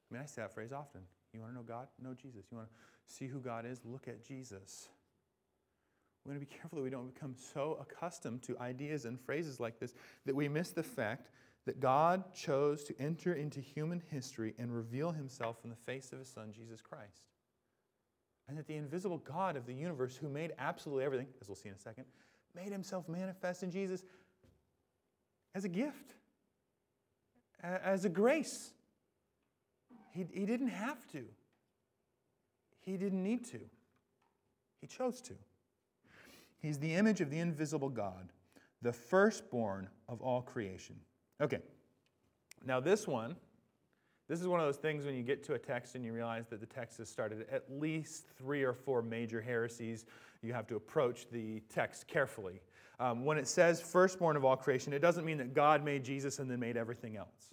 I 0.10 0.14
mean, 0.14 0.24
I 0.24 0.28
say 0.28 0.44
that 0.44 0.54
phrase 0.54 0.72
often. 0.72 1.02
You 1.34 1.40
want 1.40 1.52
to 1.52 1.58
know 1.58 1.64
God? 1.64 1.88
Know 2.00 2.14
Jesus. 2.14 2.46
You 2.52 2.58
want 2.58 2.70
to 2.70 3.14
see 3.14 3.26
who 3.26 3.40
God 3.40 3.66
is? 3.66 3.82
Look 3.84 4.08
at 4.08 4.24
Jesus. 4.24 4.88
We 6.24 6.30
want 6.30 6.40
to 6.40 6.46
be 6.46 6.54
careful 6.60 6.78
that 6.78 6.84
we 6.84 6.92
don't 6.92 7.12
become 7.12 7.34
so 7.54 7.80
accustomed 7.82 8.44
to 8.44 8.60
ideas 8.60 9.06
and 9.06 9.20
phrases 9.20 9.60
like 9.60 9.80
this 9.80 9.96
that 10.28 10.36
we 10.36 10.48
miss 10.48 10.70
the 10.70 10.84
fact 10.84 11.32
that 11.66 11.80
God 11.80 12.24
chose 12.36 12.84
to 12.84 12.94
enter 13.00 13.34
into 13.34 13.62
human 13.62 14.04
history 14.12 14.54
and 14.60 14.72
reveal 14.72 15.12
himself 15.12 15.58
in 15.64 15.72
the 15.72 15.76
face 15.76 16.14
of 16.14 16.20
his 16.20 16.28
son, 16.28 16.52
Jesus 16.56 16.82
Christ. 16.82 17.24
And 18.48 18.56
that 18.60 18.68
the 18.68 18.76
invisible 18.76 19.18
God 19.18 19.56
of 19.56 19.66
the 19.66 19.74
universe, 19.74 20.16
who 20.16 20.30
made 20.30 20.52
absolutely 20.60 21.04
everything, 21.04 21.28
as 21.42 21.48
we'll 21.48 21.56
see 21.56 21.70
in 21.70 21.76
a 21.76 21.80
second, 21.80 22.06
made 22.56 22.72
himself 22.72 23.10
manifest 23.10 23.64
in 23.64 23.72
Jesus 23.72 24.04
as 25.56 25.66
a 25.66 25.70
gift, 25.70 26.14
as 27.64 28.06
a 28.06 28.10
grace. 28.10 28.72
He, 30.14 30.26
he 30.32 30.46
didn't 30.46 30.70
have 30.70 31.08
to, 31.14 31.24
he 32.82 32.98
didn't 32.98 33.24
need 33.24 33.46
to, 33.46 33.60
he 34.82 34.88
chose 34.88 35.22
to. 35.22 35.34
He's 36.62 36.78
the 36.78 36.94
image 36.94 37.22
of 37.22 37.30
the 37.30 37.40
invisible 37.40 37.90
God, 37.90 38.30
the 38.82 38.94
firstborn 38.94 39.88
of 40.08 40.22
all 40.22 40.42
creation. 40.42 40.96
Okay, 41.40 41.60
now 42.66 42.80
this 42.80 43.08
one, 43.08 43.36
this 44.28 44.40
is 44.40 44.48
one 44.48 44.60
of 44.60 44.66
those 44.66 44.78
things 44.78 45.06
when 45.06 45.16
you 45.16 45.24
get 45.24 45.44
to 45.46 45.54
a 45.56 45.60
text 45.60 45.96
and 45.96 46.06
you 46.06 46.14
realize 46.14 46.48
that 46.50 46.60
the 46.60 46.66
text 46.66 46.98
has 47.00 47.10
started 47.10 47.46
at 47.52 47.66
least 47.70 48.26
three 48.38 48.64
or 48.64 48.74
four 48.74 49.02
major 49.02 49.42
heresies. 49.42 50.06
You 50.42 50.54
have 50.54 50.68
to 50.68 50.76
approach 50.76 51.30
the 51.32 51.62
text 51.74 52.08
carefully. 52.08 52.62
Um, 53.02 53.26
when 53.26 53.40
it 53.40 53.48
says 53.48 53.82
firstborn 53.82 54.38
of 54.38 54.46
all 54.46 54.56
creation, 54.56 54.94
it 54.94 55.00
doesn't 55.00 55.26
mean 55.26 55.40
that 55.40 55.56
God 55.56 55.84
made 55.84 56.04
Jesus 56.04 56.38
and 56.38 56.50
then 56.50 56.60
made 56.60 56.78
everything 56.78 57.18
else. 57.18 57.52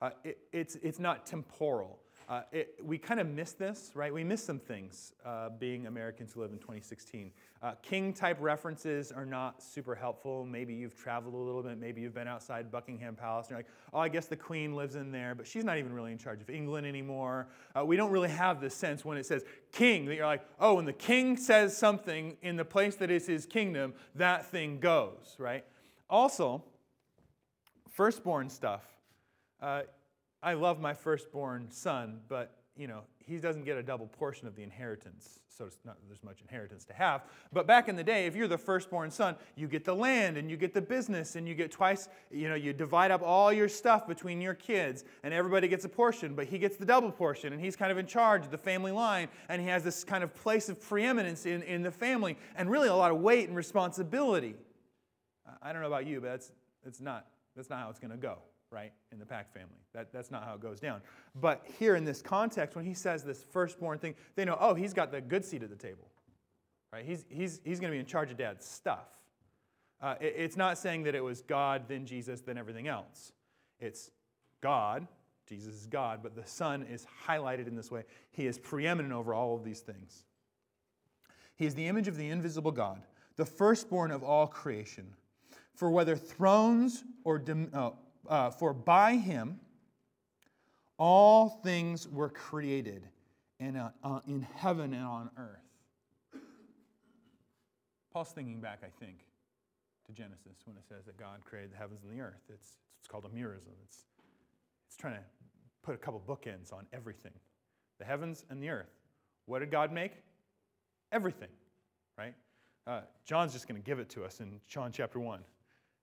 Uh, 0.00 0.10
it, 0.24 0.38
it's, 0.50 0.76
it's 0.76 0.98
not 0.98 1.26
temporal. 1.26 1.98
Uh, 2.28 2.42
it, 2.52 2.74
we 2.84 2.98
kind 2.98 3.20
of 3.20 3.26
miss 3.26 3.52
this, 3.52 3.90
right? 3.94 4.12
We 4.12 4.22
miss 4.22 4.44
some 4.44 4.58
things 4.58 5.14
uh, 5.24 5.48
being 5.58 5.86
Americans 5.86 6.34
who 6.34 6.42
live 6.42 6.52
in 6.52 6.58
2016. 6.58 7.30
Uh, 7.62 7.72
king 7.80 8.12
type 8.12 8.36
references 8.38 9.10
are 9.10 9.24
not 9.24 9.62
super 9.62 9.94
helpful. 9.94 10.44
Maybe 10.44 10.74
you've 10.74 10.94
traveled 10.94 11.32
a 11.32 11.38
little 11.38 11.62
bit. 11.62 11.78
Maybe 11.78 12.02
you've 12.02 12.12
been 12.12 12.28
outside 12.28 12.70
Buckingham 12.70 13.16
Palace 13.16 13.46
and 13.46 13.52
you're 13.52 13.58
like, 13.60 13.68
oh, 13.94 14.00
I 14.00 14.10
guess 14.10 14.26
the 14.26 14.36
queen 14.36 14.76
lives 14.76 14.94
in 14.94 15.10
there, 15.10 15.34
but 15.34 15.46
she's 15.46 15.64
not 15.64 15.78
even 15.78 15.94
really 15.94 16.12
in 16.12 16.18
charge 16.18 16.42
of 16.42 16.50
England 16.50 16.86
anymore. 16.86 17.48
Uh, 17.74 17.82
we 17.82 17.96
don't 17.96 18.10
really 18.10 18.28
have 18.28 18.60
this 18.60 18.74
sense 18.74 19.06
when 19.06 19.16
it 19.16 19.24
says 19.24 19.42
king 19.72 20.04
that 20.04 20.14
you're 20.14 20.26
like, 20.26 20.46
oh, 20.60 20.74
when 20.74 20.84
the 20.84 20.92
king 20.92 21.34
says 21.34 21.74
something 21.74 22.36
in 22.42 22.56
the 22.56 22.64
place 22.64 22.96
that 22.96 23.10
is 23.10 23.26
his 23.26 23.46
kingdom, 23.46 23.94
that 24.14 24.44
thing 24.44 24.80
goes, 24.80 25.34
right? 25.38 25.64
Also, 26.10 26.62
firstborn 27.90 28.50
stuff. 28.50 28.82
I 30.42 30.54
love 30.54 30.80
my 30.80 30.94
firstborn 30.94 31.70
son, 31.70 32.20
but 32.28 32.54
you 32.76 32.86
know, 32.86 33.00
he 33.18 33.38
doesn't 33.38 33.64
get 33.64 33.76
a 33.76 33.82
double 33.82 34.06
portion 34.06 34.46
of 34.46 34.54
the 34.54 34.62
inheritance. 34.62 35.40
So 35.48 35.64
it's 35.64 35.78
not 35.84 35.96
there's 36.06 36.22
much 36.22 36.40
inheritance 36.40 36.84
to 36.84 36.92
have. 36.92 37.22
But 37.52 37.66
back 37.66 37.88
in 37.88 37.96
the 37.96 38.04
day, 38.04 38.26
if 38.26 38.36
you're 38.36 38.46
the 38.46 38.56
firstborn 38.56 39.10
son, 39.10 39.34
you 39.56 39.66
get 39.66 39.84
the 39.84 39.94
land 39.94 40.36
and 40.36 40.48
you 40.48 40.56
get 40.56 40.72
the 40.72 40.80
business 40.80 41.34
and 41.34 41.48
you 41.48 41.56
get 41.56 41.72
twice, 41.72 42.08
you 42.30 42.48
know, 42.48 42.54
you 42.54 42.72
divide 42.72 43.10
up 43.10 43.20
all 43.20 43.52
your 43.52 43.68
stuff 43.68 44.06
between 44.06 44.40
your 44.40 44.54
kids 44.54 45.04
and 45.24 45.34
everybody 45.34 45.66
gets 45.66 45.84
a 45.84 45.88
portion, 45.88 46.36
but 46.36 46.46
he 46.46 46.56
gets 46.56 46.76
the 46.76 46.86
double 46.86 47.10
portion 47.10 47.52
and 47.52 47.60
he's 47.60 47.74
kind 47.74 47.90
of 47.90 47.98
in 47.98 48.06
charge 48.06 48.44
of 48.44 48.52
the 48.52 48.58
family 48.58 48.92
line 48.92 49.28
and 49.48 49.60
he 49.60 49.66
has 49.66 49.82
this 49.82 50.04
kind 50.04 50.22
of 50.22 50.32
place 50.36 50.68
of 50.68 50.80
preeminence 50.80 51.44
in, 51.44 51.62
in 51.64 51.82
the 51.82 51.90
family 51.90 52.38
and 52.54 52.70
really 52.70 52.88
a 52.88 52.94
lot 52.94 53.10
of 53.10 53.18
weight 53.18 53.48
and 53.48 53.56
responsibility. 53.56 54.54
I 55.60 55.72
don't 55.72 55.82
know 55.82 55.88
about 55.88 56.06
you, 56.06 56.20
but 56.20 56.28
that's, 56.28 56.52
that's, 56.84 57.00
not, 57.00 57.26
that's 57.56 57.68
not 57.68 57.80
how 57.80 57.90
it's 57.90 57.98
going 57.98 58.12
to 58.12 58.16
go 58.16 58.38
right, 58.70 58.92
in 59.12 59.18
the 59.18 59.26
Pack 59.26 59.52
family. 59.52 59.78
That, 59.94 60.12
that's 60.12 60.30
not 60.30 60.44
how 60.44 60.54
it 60.54 60.60
goes 60.60 60.80
down. 60.80 61.00
But 61.40 61.64
here 61.78 61.96
in 61.96 62.04
this 62.04 62.20
context, 62.20 62.76
when 62.76 62.84
he 62.84 62.94
says 62.94 63.22
this 63.22 63.42
firstborn 63.42 63.98
thing, 63.98 64.14
they 64.36 64.44
know, 64.44 64.56
oh, 64.60 64.74
he's 64.74 64.92
got 64.92 65.10
the 65.10 65.20
good 65.20 65.44
seat 65.44 65.62
at 65.62 65.70
the 65.70 65.76
table, 65.76 66.08
right? 66.92 67.04
He's, 67.04 67.24
he's, 67.28 67.60
he's 67.64 67.80
going 67.80 67.90
to 67.90 67.96
be 67.96 68.00
in 68.00 68.06
charge 68.06 68.30
of 68.30 68.36
dad's 68.36 68.66
stuff. 68.66 69.08
Uh, 70.00 70.14
it, 70.20 70.34
it's 70.36 70.56
not 70.56 70.78
saying 70.78 71.04
that 71.04 71.14
it 71.14 71.24
was 71.24 71.42
God, 71.42 71.84
then 71.88 72.04
Jesus, 72.06 72.40
then 72.40 72.58
everything 72.58 72.88
else. 72.88 73.32
It's 73.80 74.10
God, 74.60 75.06
Jesus 75.48 75.74
is 75.74 75.86
God, 75.86 76.20
but 76.22 76.36
the 76.36 76.46
Son 76.46 76.82
is 76.82 77.06
highlighted 77.26 77.66
in 77.66 77.74
this 77.74 77.90
way. 77.90 78.04
He 78.30 78.46
is 78.46 78.58
preeminent 78.58 79.14
over 79.14 79.32
all 79.32 79.54
of 79.54 79.64
these 79.64 79.80
things. 79.80 80.24
He 81.56 81.64
is 81.64 81.74
the 81.74 81.86
image 81.86 82.06
of 82.06 82.16
the 82.16 82.28
invisible 82.28 82.70
God, 82.70 83.02
the 83.36 83.46
firstborn 83.46 84.10
of 84.10 84.22
all 84.22 84.46
creation. 84.46 85.14
For 85.74 85.90
whether 85.90 86.16
thrones 86.16 87.04
or, 87.24 87.38
dim, 87.38 87.70
uh, 87.72 87.90
uh, 88.26 88.50
for 88.50 88.72
by 88.72 89.16
him 89.16 89.60
all 90.98 91.48
things 91.48 92.08
were 92.08 92.28
created 92.28 93.08
in, 93.60 93.76
uh, 93.76 93.90
uh, 94.02 94.20
in 94.26 94.42
heaven 94.56 94.92
and 94.92 95.04
on 95.04 95.30
earth. 95.36 96.40
Paul's 98.12 98.30
thinking 98.30 98.60
back, 98.60 98.80
I 98.82 99.04
think, 99.04 99.18
to 100.06 100.12
Genesis 100.12 100.58
when 100.64 100.76
it 100.76 100.82
says 100.88 101.04
that 101.06 101.16
God 101.16 101.40
created 101.44 101.72
the 101.72 101.76
heavens 101.76 102.02
and 102.02 102.12
the 102.12 102.20
earth. 102.20 102.42
It's, 102.48 102.78
it's 102.98 103.06
called 103.06 103.24
a 103.24 103.28
merism. 103.28 103.74
It's, 103.84 104.04
it's 104.88 104.96
trying 104.96 105.14
to 105.14 105.22
put 105.82 105.94
a 105.94 105.98
couple 105.98 106.20
bookends 106.26 106.72
on 106.72 106.86
everything 106.92 107.32
the 107.98 108.04
heavens 108.04 108.44
and 108.48 108.62
the 108.62 108.68
earth. 108.68 108.92
What 109.46 109.58
did 109.58 109.72
God 109.72 109.92
make? 109.92 110.12
Everything, 111.10 111.48
right? 112.16 112.34
Uh, 112.86 113.00
John's 113.24 113.52
just 113.52 113.66
going 113.66 113.80
to 113.80 113.84
give 113.84 113.98
it 113.98 114.08
to 114.10 114.24
us 114.24 114.38
in 114.38 114.60
John 114.68 114.92
chapter 114.92 115.18
1. 115.18 115.40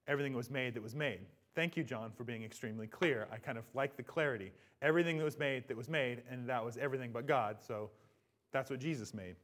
Everything 0.08 0.34
was 0.34 0.50
made 0.50 0.74
that 0.74 0.84
was 0.84 0.94
made. 0.94 1.22
Thank 1.56 1.78
you, 1.78 1.84
John, 1.86 2.12
for 2.12 2.26
being 2.26 2.44
extremely 2.44 2.86
clear. 2.86 3.28
I 3.32 3.38
kind 3.38 3.58
of 3.58 3.64
like 3.74 3.96
the 3.96 4.04
clarity. 4.04 4.52
Everything 4.82 5.18
that 5.18 5.24
was 5.24 5.40
made, 5.40 5.68
that 5.70 5.78
was 5.78 5.88
made, 5.88 6.22
and 6.30 6.48
that 6.50 6.64
was 6.64 6.76
everything 6.76 7.12
but 7.14 7.26
God. 7.26 7.58
So 7.66 7.90
that's 8.52 8.70
what 8.70 8.80
Jesus 8.80 9.14
made. 9.14 9.36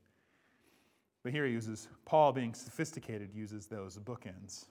But 1.24 1.32
here 1.32 1.46
he 1.46 1.54
uses, 1.54 1.88
Paul, 2.04 2.34
being 2.34 2.54
sophisticated, 2.54 3.34
uses 3.34 3.66
those 3.68 3.98
bookends. 3.98 4.66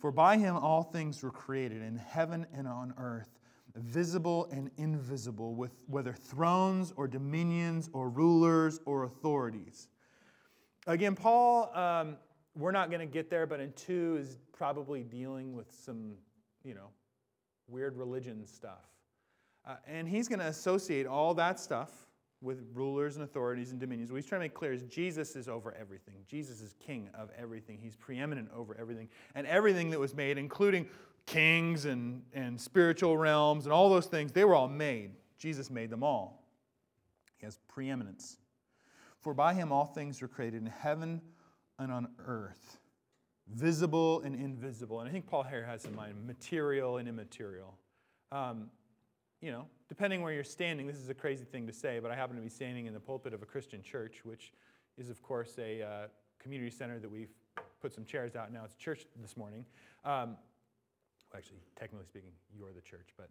For 0.00 0.10
by 0.10 0.38
him 0.38 0.56
all 0.56 0.82
things 0.82 1.22
were 1.22 1.30
created 1.30 1.82
in 1.82 1.96
heaven 1.96 2.46
and 2.54 2.66
on 2.66 2.94
earth, 2.96 3.38
visible 3.74 4.48
and 4.50 4.70
invisible, 4.78 5.54
with 5.54 5.72
whether 5.86 6.14
thrones 6.14 6.92
or 6.96 7.06
dominions 7.06 7.90
or 7.92 8.08
rulers 8.08 8.80
or 8.86 9.04
authorities. 9.04 9.88
Again, 10.86 11.14
Paul, 11.16 11.70
um, 11.76 12.16
we're 12.54 12.72
not 12.72 12.88
going 12.90 13.00
to 13.00 13.12
get 13.12 13.28
there, 13.28 13.46
but 13.46 13.60
in 13.60 13.72
two 13.72 14.16
is 14.18 14.38
probably 14.52 15.02
dealing 15.02 15.54
with 15.54 15.66
some 15.84 16.14
you 16.66 16.74
know, 16.74 16.90
weird 17.68 17.96
religion 17.96 18.46
stuff. 18.46 18.84
Uh, 19.66 19.76
and 19.86 20.08
he's 20.08 20.28
going 20.28 20.38
to 20.40 20.46
associate 20.46 21.06
all 21.06 21.34
that 21.34 21.58
stuff 21.58 21.90
with 22.42 22.62
rulers 22.74 23.16
and 23.16 23.24
authorities 23.24 23.70
and 23.70 23.80
dominions. 23.80 24.12
What 24.12 24.18
he's 24.18 24.26
trying 24.26 24.40
to 24.40 24.44
make 24.44 24.54
clear 24.54 24.72
is 24.72 24.82
Jesus 24.82 25.36
is 25.36 25.48
over 25.48 25.74
everything. 25.74 26.16
Jesus 26.28 26.60
is 26.60 26.74
king 26.78 27.08
of 27.14 27.30
everything. 27.38 27.78
He's 27.80 27.96
preeminent 27.96 28.50
over 28.54 28.76
everything. 28.78 29.08
And 29.34 29.46
everything 29.46 29.90
that 29.90 30.00
was 30.00 30.14
made, 30.14 30.38
including 30.38 30.86
kings 31.24 31.86
and, 31.86 32.22
and 32.34 32.60
spiritual 32.60 33.16
realms 33.16 33.64
and 33.64 33.72
all 33.72 33.88
those 33.88 34.06
things, 34.06 34.32
they 34.32 34.44
were 34.44 34.54
all 34.54 34.68
made. 34.68 35.12
Jesus 35.38 35.70
made 35.70 35.90
them 35.90 36.02
all. 36.02 36.44
He 37.38 37.46
has 37.46 37.58
preeminence. 37.68 38.36
For 39.20 39.34
by 39.34 39.54
him 39.54 39.72
all 39.72 39.86
things 39.86 40.20
were 40.20 40.28
created 40.28 40.60
in 40.62 40.66
heaven 40.66 41.20
and 41.78 41.90
on 41.90 42.08
earth 42.26 42.78
visible 43.52 44.20
and 44.22 44.34
invisible. 44.34 45.00
And 45.00 45.08
I 45.08 45.12
think 45.12 45.26
Paul 45.26 45.44
here 45.44 45.64
has 45.64 45.84
in 45.84 45.94
mind 45.94 46.14
material 46.26 46.98
and 46.98 47.08
immaterial. 47.08 47.78
Um, 48.32 48.70
you 49.40 49.50
know, 49.50 49.66
depending 49.88 50.22
where 50.22 50.32
you're 50.32 50.44
standing, 50.44 50.86
this 50.86 50.96
is 50.96 51.08
a 51.08 51.14
crazy 51.14 51.44
thing 51.44 51.66
to 51.66 51.72
say, 51.72 51.98
but 52.00 52.10
I 52.10 52.16
happen 52.16 52.36
to 52.36 52.42
be 52.42 52.48
standing 52.48 52.86
in 52.86 52.94
the 52.94 53.00
pulpit 53.00 53.32
of 53.34 53.42
a 53.42 53.46
Christian 53.46 53.82
church, 53.82 54.20
which 54.24 54.52
is, 54.98 55.10
of 55.10 55.22
course, 55.22 55.58
a 55.58 55.82
uh, 55.82 55.88
community 56.38 56.70
center 56.70 56.98
that 56.98 57.10
we've 57.10 57.32
put 57.80 57.92
some 57.92 58.04
chairs 58.04 58.34
out 58.34 58.52
now. 58.52 58.64
It's 58.64 58.74
church 58.74 59.06
this 59.20 59.36
morning. 59.36 59.64
Um, 60.04 60.36
well, 61.30 61.38
actually, 61.38 61.60
technically 61.78 62.06
speaking, 62.06 62.30
you're 62.56 62.72
the 62.72 62.80
church, 62.80 63.08
but 63.16 63.28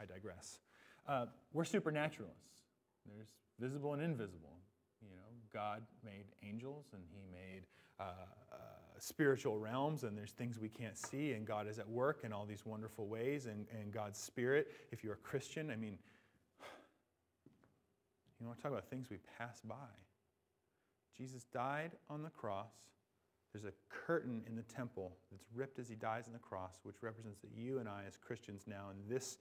I 0.00 0.04
digress. 0.04 0.60
Uh, 1.08 1.26
we're 1.52 1.64
supernaturalists. 1.64 2.62
There's 3.06 3.28
visible 3.58 3.92
and 3.94 4.02
invisible. 4.02 4.56
You 5.02 5.16
know, 5.16 5.30
God 5.52 5.82
made 6.04 6.26
angels 6.46 6.86
and 6.92 7.02
He 7.10 7.26
made 7.32 7.62
uh, 7.98 8.49
spiritual 9.02 9.58
realms 9.58 10.04
and 10.04 10.16
there's 10.16 10.32
things 10.32 10.58
we 10.58 10.68
can't 10.68 10.96
see, 10.96 11.32
and 11.32 11.46
God 11.46 11.68
is 11.68 11.78
at 11.78 11.88
work 11.88 12.20
in 12.24 12.32
all 12.32 12.44
these 12.44 12.64
wonderful 12.64 13.06
ways, 13.06 13.46
and, 13.46 13.66
and 13.78 13.92
God's 13.92 14.18
Spirit. 14.18 14.68
If 14.92 15.02
you're 15.02 15.14
a 15.14 15.18
Christian, 15.18 15.70
I 15.70 15.76
mean, 15.76 15.98
you 18.40 18.46
know, 18.46 18.52
talk 18.62 18.72
about 18.72 18.88
things 18.88 19.08
we 19.10 19.18
pass 19.38 19.60
by. 19.60 19.74
Jesus 21.16 21.44
died 21.52 21.92
on 22.08 22.22
the 22.22 22.30
cross. 22.30 22.72
There's 23.52 23.64
a 23.64 23.72
curtain 23.88 24.42
in 24.46 24.54
the 24.54 24.62
temple 24.62 25.12
that's 25.30 25.44
ripped 25.54 25.78
as 25.78 25.88
he 25.88 25.96
dies 25.96 26.26
on 26.26 26.32
the 26.32 26.38
cross, 26.38 26.78
which 26.84 27.02
represents 27.02 27.40
that 27.40 27.50
you 27.54 27.78
and 27.78 27.88
I, 27.88 28.04
as 28.06 28.16
Christians 28.16 28.64
now, 28.66 28.86
in 28.92 29.12
this, 29.12 29.38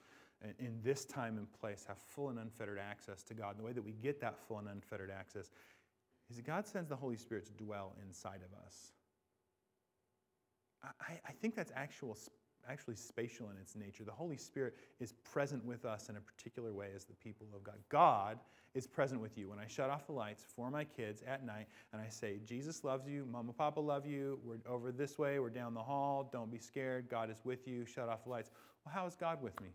in 0.58 0.80
this 0.84 1.06
time 1.06 1.38
and 1.38 1.52
place, 1.54 1.86
have 1.88 1.98
full 2.00 2.30
and 2.30 2.40
unfettered 2.40 2.80
access 2.80 3.24
to 3.24 3.34
God. 3.34 3.52
And 3.52 3.60
the 3.60 3.64
way 3.64 3.72
that 3.72 3.84
we 3.84 3.94
get 3.94 4.20
that 4.22 4.36
full 4.48 4.58
and 4.58 4.68
unfettered 4.68 5.12
access 5.12 5.52
is 6.30 6.38
that 6.38 6.46
God 6.46 6.68
sends 6.68 6.90
the 6.90 6.96
Holy 6.96 7.18
Spirit 7.18 7.46
to 7.46 7.64
dwell 7.64 7.96
inside 8.06 8.42
of 8.46 8.58
us. 8.66 8.94
I, 10.84 11.20
I 11.28 11.32
think 11.42 11.56
that's 11.56 11.72
actual, 11.76 12.18
actually 12.70 12.96
spatial 12.96 13.50
in 13.50 13.58
its 13.58 13.76
nature. 13.76 14.04
The 14.04 14.12
Holy 14.12 14.38
Spirit 14.38 14.76
is 15.00 15.14
present 15.24 15.64
with 15.66 15.86
us 15.86 16.10
in 16.10 16.16
a 16.16 16.22
particular 16.22 16.74
way 16.74 16.88
as 16.96 17.06
the 17.06 17.16
people 17.16 17.48
of 17.54 17.64
God. 17.64 17.76
God 17.90 18.40
is 18.76 18.86
present 18.86 19.20
with 19.20 19.38
you. 19.38 19.50
When 19.50 19.60
I 19.60 19.68
shut 19.68 19.90
off 19.90 20.06
the 20.06 20.14
lights 20.14 20.46
for 20.56 20.70
my 20.70 20.84
kids 20.84 21.24
at 21.28 21.46
night 21.46 21.68
and 21.92 22.02
I 22.02 22.10
say, 22.10 22.40
Jesus 22.46 22.84
loves 22.84 23.08
you, 23.08 23.26
Mama, 23.26 23.52
Papa 23.52 23.80
love 23.80 24.06
you, 24.06 24.40
we're 24.44 24.58
over 24.72 24.92
this 24.92 25.18
way, 25.18 25.40
we're 25.40 25.50
down 25.50 25.74
the 25.74 25.82
hall, 25.82 26.30
don't 26.32 26.52
be 26.52 26.60
scared, 26.60 27.10
God 27.10 27.32
is 27.32 27.38
with 27.44 27.68
you, 27.68 27.86
shut 27.86 28.10
off 28.10 28.24
the 28.26 28.30
lights. 28.30 28.52
Well, 28.86 28.94
how 28.94 29.08
is 29.08 29.16
God 29.16 29.42
with 29.42 29.60
me? 29.60 29.70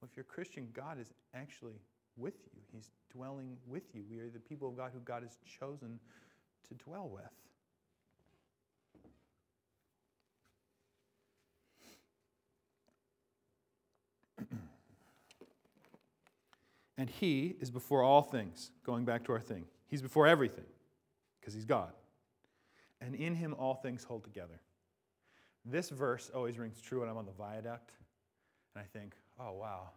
Well, 0.00 0.08
if 0.10 0.16
you're 0.16 0.26
a 0.28 0.34
Christian, 0.34 0.68
God 0.74 1.00
is 1.00 1.12
actually 1.34 1.80
with 2.16 2.34
you. 2.52 2.60
He's 2.72 2.90
dwelling 3.12 3.56
with 3.66 3.94
you. 3.94 4.02
We 4.10 4.18
are 4.18 4.28
the 4.28 4.40
people 4.40 4.68
of 4.68 4.76
God 4.76 4.90
who 4.92 5.00
God 5.00 5.22
has 5.22 5.38
chosen 5.58 5.98
to 6.68 6.74
dwell 6.74 7.08
with. 7.08 7.24
And 16.96 17.08
He 17.08 17.56
is 17.60 17.70
before 17.70 18.02
all 18.02 18.22
things, 18.22 18.70
going 18.84 19.04
back 19.04 19.24
to 19.24 19.32
our 19.32 19.40
thing. 19.40 19.64
He's 19.86 20.02
before 20.02 20.26
everything 20.26 20.64
because 21.40 21.54
He's 21.54 21.64
God. 21.64 21.92
And 23.00 23.14
in 23.14 23.34
Him 23.34 23.54
all 23.58 23.74
things 23.74 24.04
hold 24.04 24.24
together. 24.24 24.60
This 25.64 25.88
verse 25.88 26.30
always 26.34 26.58
rings 26.58 26.80
true 26.80 27.00
when 27.00 27.08
I'm 27.08 27.16
on 27.16 27.26
the 27.26 27.32
viaduct 27.32 27.92
and 28.74 28.84
I 28.84 28.98
think, 28.98 29.14
oh, 29.40 29.52
wow, 29.52 29.90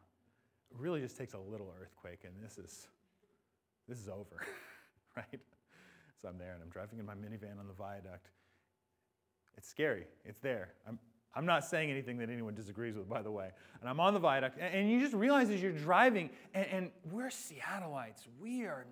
it 0.72 0.78
really 0.78 1.02
just 1.02 1.18
takes 1.18 1.34
a 1.34 1.40
little 1.40 1.74
earthquake 1.82 2.22
and 2.26 2.34
this 2.42 2.58
is, 2.58 2.88
this 3.88 4.00
is 4.00 4.08
over, 4.08 4.46
right? 5.16 5.40
So 6.22 6.30
I'm 6.30 6.38
there 6.38 6.54
and 6.54 6.64
I'm 6.64 6.70
driving 6.70 7.00
in 7.00 7.06
my 7.06 7.14
minivan 7.14 7.60
on 7.60 7.68
the 7.68 7.74
viaduct. 7.74 8.30
It's 9.58 9.68
scary. 9.68 10.06
It's 10.24 10.40
there. 10.40 10.70
I'm, 10.88 11.00
I'm 11.36 11.46
not 11.46 11.66
saying 11.66 11.92
anything 11.92 12.18
that 12.18 12.30
anyone 12.30 12.56
disagrees 12.56 12.96
with, 12.96 13.08
by 13.08 13.22
the 13.22 13.32
way. 13.32 13.50
And 13.80 13.90
I'm 13.90 14.00
on 14.00 14.14
the 14.14 14.20
viaduct, 14.20 14.58
and, 14.60 14.90
you 14.90 15.00
just 15.00 15.14
realize 15.14 15.50
as 15.50 15.62
you're 15.62 15.72
driving, 15.72 16.32
and, 16.54 16.66
and 16.68 16.92
we're 17.12 17.30
Seattleites. 17.30 18.28
We 18.42 18.64
are 18.64 18.88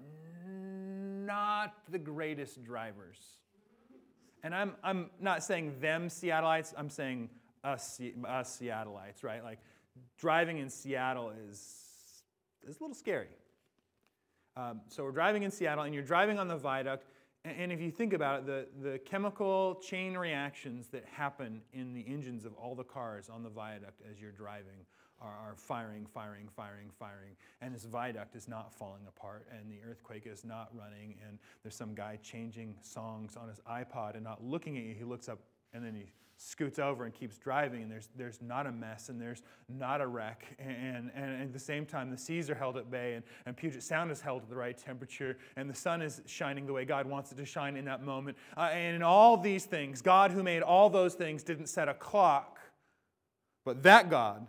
not 0.46 1.74
the 1.89 1.98
greatest 1.98 2.63
drivers. 2.63 3.18
And 4.44 4.54
I'm, 4.54 4.75
I'm 4.84 5.10
not 5.20 5.44
saying 5.44 5.80
them 5.80 6.08
Seattleites, 6.08 6.74
I'm 6.77 6.89
saying 6.89 7.30
us, 7.63 8.00
us 8.27 8.60
Seattleites, 8.62 9.24
right? 9.24 9.44
Like 9.44 9.60
driving 10.20 10.60
in 10.60 10.70
Seattle 10.70 11.34
is, 11.50 11.58
is 12.68 12.77
a 12.77 12.84
little 12.84 12.96
scary. 12.96 13.30
Um, 14.56 14.82
so 14.88 15.04
we're 15.04 15.12
driving 15.12 15.44
in 15.44 15.51
Seattle, 15.51 15.84
and 15.84 15.94
you're 15.94 16.04
driving 16.04 16.39
on 16.39 16.48
the 16.48 16.56
viaduct, 16.56 17.08
and 17.45 17.71
if 17.71 17.79
you 17.79 17.91
think 17.91 18.13
about 18.13 18.39
it, 18.39 18.45
the, 18.45 18.89
the 18.89 18.99
chemical 18.99 19.75
chain 19.75 20.17
reactions 20.17 20.87
that 20.87 21.05
happen 21.05 21.61
in 21.73 21.93
the 21.93 22.05
engines 22.07 22.45
of 22.45 22.53
all 22.53 22.75
the 22.75 22.83
cars 22.83 23.29
on 23.29 23.43
the 23.43 23.49
viaduct 23.49 24.01
as 24.09 24.19
you're 24.19 24.31
driving 24.31 24.85
are, 25.21 25.29
are, 25.29 25.55
firing, 25.55 26.05
firing, 26.05 26.49
firing, 26.55 26.89
firing. 26.99 27.35
And 27.61 27.73
this 27.73 27.85
viaduct 27.85 28.35
is 28.35 28.47
not 28.47 28.73
falling 28.73 29.03
apart, 29.07 29.47
and 29.51 29.71
the 29.71 29.77
earthquake 29.87 30.25
is 30.25 30.43
not 30.43 30.69
running, 30.73 31.15
and 31.27 31.39
there's 31.63 31.75
some 31.75 31.95
guy 31.95 32.19
changing 32.21 32.75
songs 32.81 33.37
on 33.37 33.47
his 33.47 33.59
iPod 33.69 34.15
and 34.15 34.23
not 34.23 34.43
looking 34.43 34.77
at 34.77 34.83
you. 34.83 34.93
He 34.93 35.03
looks 35.03 35.29
up 35.29 35.39
and 35.75 35.83
then 35.83 35.93
he 35.93 36.05
scoots 36.38 36.80
over 36.80 37.06
and 37.06 37.13
keeps 37.13 37.38
driving, 37.38 37.84
and 37.84 37.92
there's, 37.92 38.10
there's 38.15 38.42
not 38.42 38.68
a 38.68 38.72
mess 38.72 39.10
and 39.10 39.20
there's 39.20 39.42
not 39.70 40.01
a 40.01 40.08
wreck. 40.08 40.46
And, 40.60 40.72
and, 40.75 41.12
and, 41.15 41.42
at 41.42 41.54
the 41.54 41.60
same 41.60 41.86
time, 41.86 42.12
the 42.12 42.18
seas 42.18 42.50
are 42.50 42.56
held 42.56 42.77
at 42.77 42.92
bay, 42.92 43.13
and, 43.13 43.24
and 43.46 43.56
Puget 43.56 43.84
Sound 43.84 44.12
is 44.12 44.22
held 44.22 44.44
at 44.44 44.50
the 44.50 44.56
right 44.56 44.77
temperature, 44.77 45.38
and 45.56 45.70
the 45.70 45.75
sun 45.75 46.01
is 46.01 46.22
shining 46.25 46.65
the 46.65 46.74
way 46.74 46.86
God 46.86 47.08
wants 47.08 47.32
it 47.32 47.36
to 47.38 47.46
shine 47.46 47.77
in 47.77 47.86
that 47.86 48.04
moment. 48.04 48.38
Uh, 48.58 48.70
and 48.74 48.98
in 48.98 49.04
all 49.04 49.38
these 49.38 49.65
things, 49.65 50.01
God 50.01 50.32
who 50.32 50.44
made 50.44 50.62
all 50.62 50.89
those 50.89 51.13
things 51.13 51.44
didn't 51.44 51.68
set 51.68 51.88
a 51.88 51.94
clock, 51.94 52.60
but 53.63 53.84
that 53.84 54.10
God, 54.10 54.48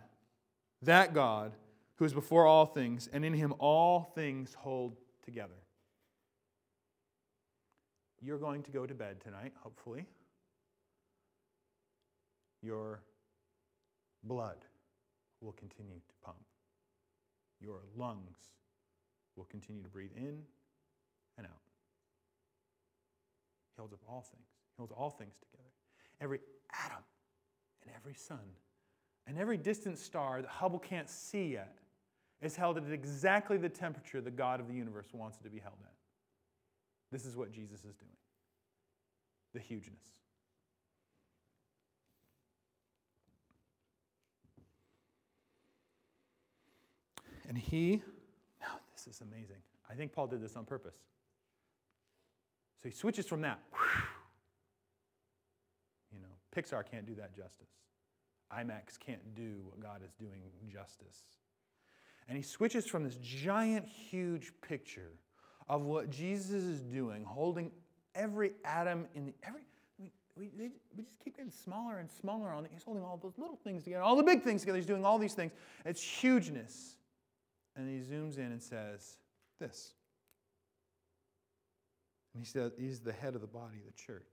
that 0.81 1.13
God 1.13 1.53
who 1.95 2.05
is 2.05 2.13
before 2.13 2.45
all 2.45 2.65
things, 2.65 3.09
and 3.11 3.25
in 3.25 3.33
him 3.33 3.53
all 3.59 4.11
things 4.13 4.53
hold 4.53 4.97
together. 5.23 5.53
You're 8.21 8.37
going 8.37 8.63
to 8.63 8.71
go 8.71 8.85
to 8.85 8.93
bed 8.93 9.21
tonight, 9.21 9.53
hopefully 9.61 10.05
your 12.61 13.01
blood 14.23 14.57
will 15.41 15.53
continue 15.53 15.95
to 15.95 16.13
pump. 16.23 16.37
Your 17.61 17.81
lungs 17.95 18.37
will 19.35 19.45
continue 19.45 19.83
to 19.83 19.89
breathe 19.89 20.11
in 20.15 20.39
and 21.37 21.45
out. 21.45 21.63
He 23.75 23.79
holds 23.79 23.93
up 23.93 23.99
all 24.07 24.21
things. 24.21 24.47
He 24.75 24.79
holds 24.79 24.91
all 24.91 25.09
things 25.09 25.35
together. 25.39 25.69
Every 26.19 26.39
atom 26.85 27.03
and 27.83 27.91
every 27.95 28.15
sun 28.15 28.39
and 29.27 29.37
every 29.37 29.57
distant 29.57 29.97
star 29.97 30.41
that 30.41 30.49
Hubble 30.49 30.79
can't 30.79 31.09
see 31.09 31.53
yet 31.53 31.77
is 32.41 32.55
held 32.55 32.77
at 32.77 32.91
exactly 32.91 33.57
the 33.57 33.69
temperature 33.69 34.21
the 34.21 34.31
God 34.31 34.59
of 34.59 34.67
the 34.67 34.73
universe 34.73 35.07
wants 35.13 35.37
it 35.39 35.43
to 35.43 35.49
be 35.49 35.59
held 35.59 35.77
at. 35.83 35.93
This 37.11 37.25
is 37.25 37.35
what 37.35 37.51
Jesus 37.51 37.79
is 37.79 37.95
doing 37.95 38.11
the 39.53 39.59
hugeness. 39.59 40.03
And 47.47 47.57
he, 47.57 48.01
now 48.61 48.79
this 48.93 49.07
is 49.07 49.21
amazing. 49.21 49.57
I 49.89 49.93
think 49.93 50.11
Paul 50.11 50.27
did 50.27 50.41
this 50.41 50.55
on 50.55 50.65
purpose. 50.65 50.95
So 52.81 52.89
he 52.89 52.91
switches 52.95 53.25
from 53.25 53.41
that. 53.41 53.59
You 56.13 56.19
know, 56.19 56.27
Pixar 56.55 56.83
can't 56.89 57.05
do 57.05 57.15
that 57.15 57.35
justice. 57.35 57.69
IMAX 58.53 58.99
can't 58.99 59.35
do 59.35 59.61
what 59.63 59.79
God 59.81 60.01
is 60.05 60.13
doing 60.13 60.41
justice. 60.71 61.23
And 62.27 62.37
he 62.37 62.43
switches 62.43 62.85
from 62.85 63.03
this 63.03 63.17
giant, 63.21 63.85
huge 63.85 64.51
picture 64.61 65.11
of 65.69 65.83
what 65.83 66.09
Jesus 66.09 66.63
is 66.63 66.81
doing, 66.81 67.23
holding 67.23 67.71
every 68.15 68.51
atom 68.65 69.05
in 69.15 69.25
the 69.25 69.33
every. 69.43 69.61
we, 70.37 70.49
we 70.57 70.71
just 71.03 71.19
keep 71.23 71.37
getting 71.37 71.51
smaller 71.51 71.99
and 71.99 72.09
smaller 72.09 72.49
on 72.49 72.65
it. 72.65 72.71
He's 72.73 72.83
holding 72.83 73.03
all 73.03 73.17
those 73.21 73.37
little 73.37 73.57
things 73.63 73.83
together, 73.83 74.03
all 74.03 74.15
the 74.15 74.23
big 74.23 74.43
things 74.43 74.61
together. 74.61 74.77
He's 74.77 74.85
doing 74.85 75.05
all 75.05 75.17
these 75.17 75.33
things. 75.33 75.51
It's 75.85 76.01
hugeness. 76.01 76.96
And 77.77 77.87
he 77.87 77.99
zooms 77.99 78.37
in 78.37 78.45
and 78.45 78.61
says, 78.61 79.17
This. 79.59 79.93
And 82.33 82.43
he 82.43 82.49
says, 82.49 82.71
He's 82.77 82.99
the 82.99 83.13
head 83.13 83.35
of 83.35 83.41
the 83.41 83.47
body 83.47 83.77
the 83.85 83.93
church. 83.93 84.23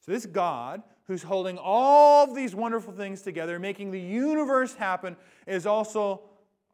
So, 0.00 0.12
this 0.12 0.24
God, 0.24 0.82
who's 1.06 1.22
holding 1.22 1.58
all 1.58 2.32
these 2.32 2.54
wonderful 2.54 2.92
things 2.92 3.22
together, 3.22 3.58
making 3.58 3.90
the 3.90 4.00
universe 4.00 4.74
happen, 4.74 5.16
is 5.46 5.66
also 5.66 6.22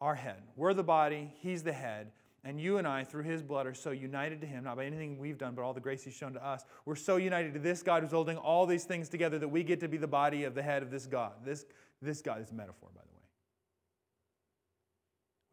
our 0.01 0.15
head. 0.15 0.43
We're 0.55 0.75
the 0.75 0.85
body, 0.85 1.33
He's 1.41 1.63
the 1.63 1.73
head. 1.73 2.13
And 2.45 2.61
you 2.61 2.79
and 2.79 2.87
I, 2.87 3.03
through 3.03 3.25
His 3.25 3.43
blood, 3.43 3.67
are 3.67 3.75
so 3.75 3.91
united 3.91 4.41
to 4.43 4.47
Him, 4.47 4.63
not 4.63 4.77
by 4.77 4.85
anything 4.85 5.19
we've 5.19 5.39
done, 5.39 5.55
but 5.57 5.63
all 5.63 5.75
the 5.75 5.81
grace 5.81 6.05
He's 6.05 6.15
shown 6.15 6.35
to 6.35 6.47
us. 6.47 6.63
We're 6.85 6.95
so 6.95 7.17
united 7.17 7.55
to 7.55 7.59
this 7.59 7.83
God 7.83 8.03
who's 8.03 8.13
holding 8.13 8.37
all 8.37 8.67
these 8.67 8.85
things 8.85 9.09
together 9.09 9.39
that 9.41 9.49
we 9.49 9.65
get 9.65 9.81
to 9.81 9.89
be 9.89 9.97
the 9.97 10.07
body 10.07 10.45
of 10.45 10.55
the 10.55 10.63
head 10.63 10.83
of 10.85 10.91
this 10.91 11.07
God. 11.07 11.33
This, 11.45 11.65
this 12.01 12.23
God 12.23 12.41
is 12.41 12.53
a 12.53 12.55
metaphor, 12.55 12.91
by. 12.95 13.06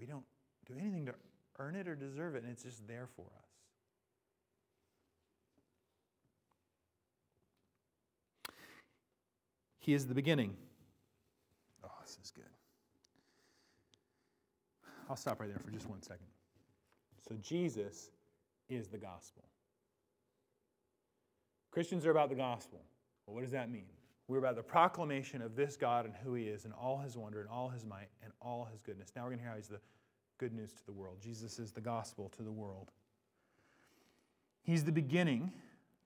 We 0.04 0.08
don't 0.08 0.26
do 0.66 0.74
anything 0.78 1.06
to 1.06 1.14
earn 1.60 1.78
it 1.78 1.88
or 1.88 1.96
deserve 1.96 2.36
it, 2.36 2.44
and 2.44 2.52
it's 2.52 2.64
just 2.64 2.86
there 2.90 3.08
for 3.16 3.22
us. 3.22 3.48
He 9.80 9.94
is 9.94 10.06
the 10.06 10.14
beginning. 10.14 10.58
Oh, 11.86 11.90
this 12.02 12.18
is 12.22 12.32
good. 12.32 12.44
I'll 15.10 15.16
stop 15.16 15.40
right 15.40 15.48
there 15.48 15.62
for 15.64 15.72
just 15.72 15.88
one 15.88 16.02
second. 16.02 16.28
So, 17.26 17.36
Jesus 17.42 18.10
is 18.68 18.88
the 18.88 18.98
gospel. 18.98 19.46
Christians 21.72 22.06
are 22.06 22.12
about 22.12 22.28
the 22.28 22.36
gospel. 22.36 22.82
Well, 23.26 23.36
what 23.36 23.44
does 23.44 23.54
that 23.54 23.72
mean? 23.72 23.86
We're 24.28 24.38
about 24.38 24.56
the 24.56 24.64
proclamation 24.64 25.42
of 25.42 25.56
this 25.56 25.76
God 25.76 26.06
and 26.06 26.14
who 26.24 26.34
He 26.34 26.46
is, 26.46 26.66
and 26.66 26.74
all 26.74 26.98
His 27.00 27.18
wonder, 27.18 27.42
and 27.42 27.50
all 27.50 27.70
His 27.70 27.86
might, 27.86 28.08
and 28.24 28.32
all 28.42 28.68
His 28.72 28.82
goodness. 28.82 29.12
Now 29.16 29.24
we're 29.24 29.30
going 29.30 29.40
to 29.40 29.44
hear 29.44 29.52
how 29.52 29.58
He's 29.58 29.68
the 29.68 29.82
good 30.38 30.54
news 30.54 30.72
to 30.74 30.86
the 30.86 30.94
world. 30.94 31.18
Jesus 31.22 31.60
is 31.60 31.72
the 31.72 31.82
gospel 31.82 32.30
to 32.38 32.44
the 32.44 32.52
world. 32.52 32.92
He's 34.64 34.86
the 34.86 34.92
beginning, 34.92 35.52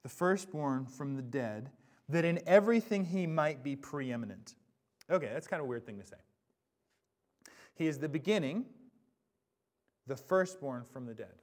the 0.04 0.10
firstborn 0.10 0.86
from 0.86 1.16
the 1.16 1.22
dead, 1.22 1.70
that 2.10 2.26
in 2.26 2.40
everything 2.48 3.06
He 3.06 3.28
might 3.28 3.64
be 3.64 3.76
preeminent. 3.76 4.56
Okay, 5.12 5.30
that's 5.32 5.48
kind 5.48 5.60
of 5.60 5.66
a 5.66 5.70
weird 5.70 5.86
thing 5.86 6.00
to 6.00 6.06
say. 6.06 6.18
He 7.76 7.88
is 7.88 8.00
the 8.00 8.10
beginning, 8.10 8.66
the 10.08 10.16
firstborn 10.16 10.84
from 10.92 11.06
the 11.06 11.14
dead. 11.14 11.36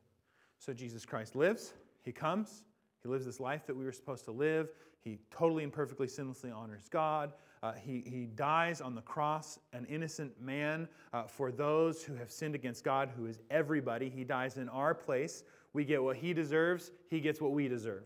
So 0.58 0.72
Jesus 0.72 1.06
Christ 1.06 1.36
lives, 1.36 1.72
He 2.02 2.10
comes, 2.10 2.64
He 3.02 3.08
lives 3.08 3.26
this 3.26 3.38
life 3.38 3.64
that 3.66 3.76
we 3.76 3.84
were 3.84 3.92
supposed 3.92 4.24
to 4.24 4.32
live. 4.32 4.70
He 5.04 5.18
totally 5.30 5.64
and 5.64 5.72
perfectly 5.72 6.06
sinlessly 6.06 6.54
honors 6.54 6.88
God. 6.88 7.34
Uh, 7.62 7.72
he, 7.72 8.02
he 8.06 8.26
dies 8.26 8.80
on 8.80 8.94
the 8.94 9.02
cross, 9.02 9.58
an 9.72 9.86
innocent 9.86 10.40
man, 10.40 10.88
uh, 11.12 11.24
for 11.24 11.52
those 11.52 12.02
who 12.02 12.14
have 12.14 12.30
sinned 12.30 12.54
against 12.54 12.84
God, 12.84 13.10
who 13.16 13.26
is 13.26 13.40
everybody. 13.50 14.08
He 14.08 14.24
dies 14.24 14.56
in 14.56 14.68
our 14.68 14.94
place. 14.94 15.44
We 15.74 15.84
get 15.84 16.02
what 16.02 16.16
he 16.16 16.32
deserves, 16.32 16.90
he 17.08 17.20
gets 17.20 17.40
what 17.40 17.52
we 17.52 17.68
deserve. 17.68 18.04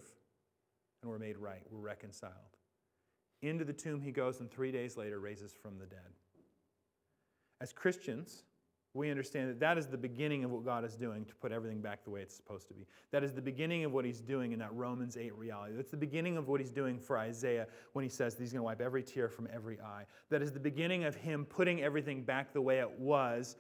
And 1.03 1.11
we're 1.11 1.19
made 1.19 1.37
right, 1.39 1.63
we're 1.71 1.81
reconciled. 1.81 2.33
Into 3.43 3.65
the 3.65 3.73
tomb 3.73 4.01
he 4.01 4.11
goes, 4.11 4.41
and 4.41 4.51
three 4.51 4.73
days 4.73 4.97
later 4.97 5.21
raises 5.21 5.53
from 5.53 5.79
the 5.79 5.87
dead. 5.87 6.01
As 7.61 7.73
Christians, 7.73 8.45
we 8.99 9.11
understand 9.11 9.49
that 9.49 9.61
that 9.61 9.79
is 9.79 9.87
the 9.87 9.97
beginning 9.97 10.45
of 10.45 10.51
what 10.51 10.65
God 10.65 10.85
is 10.85 10.97
doing 10.97 11.25
to 11.25 11.35
put 11.37 11.53
everything 11.53 11.81
back 11.81 12.05
the 12.05 12.11
way 12.11 12.21
it's 12.21 12.35
supposed 12.35 12.69
to 12.69 12.75
be. 12.75 12.87
That 13.13 13.25
is 13.25 13.33
the 13.33 13.41
beginning 13.41 13.85
of 13.85 13.93
what 13.93 14.05
he's 14.05 14.21
doing 14.21 14.53
in 14.53 14.59
that 14.59 14.75
Romans 14.75 15.17
8 15.17 15.35
reality. 15.37 15.75
That's 15.77 15.91
the 15.91 15.97
beginning 15.97 16.37
of 16.37 16.49
what 16.49 16.61
he's 16.61 16.71
doing 16.71 16.99
for 16.99 17.17
Isaiah 17.17 17.67
when 17.93 18.03
he 18.03 18.09
says 18.09 18.37
he's 18.39 18.53
going 18.53 18.61
to 18.61 18.65
wipe 18.65 18.81
every 18.81 19.03
tear 19.03 19.29
from 19.29 19.49
every 19.53 19.81
eye. 19.81 20.05
That 20.31 20.43
is 20.43 20.53
the 20.53 20.61
beginning 20.61 21.05
of 21.05 21.15
him 21.15 21.47
putting 21.47 21.81
everything 21.81 22.23
back 22.23 22.53
the 22.53 22.61
way 22.61 22.81
it 22.81 22.91
was, 22.99 23.57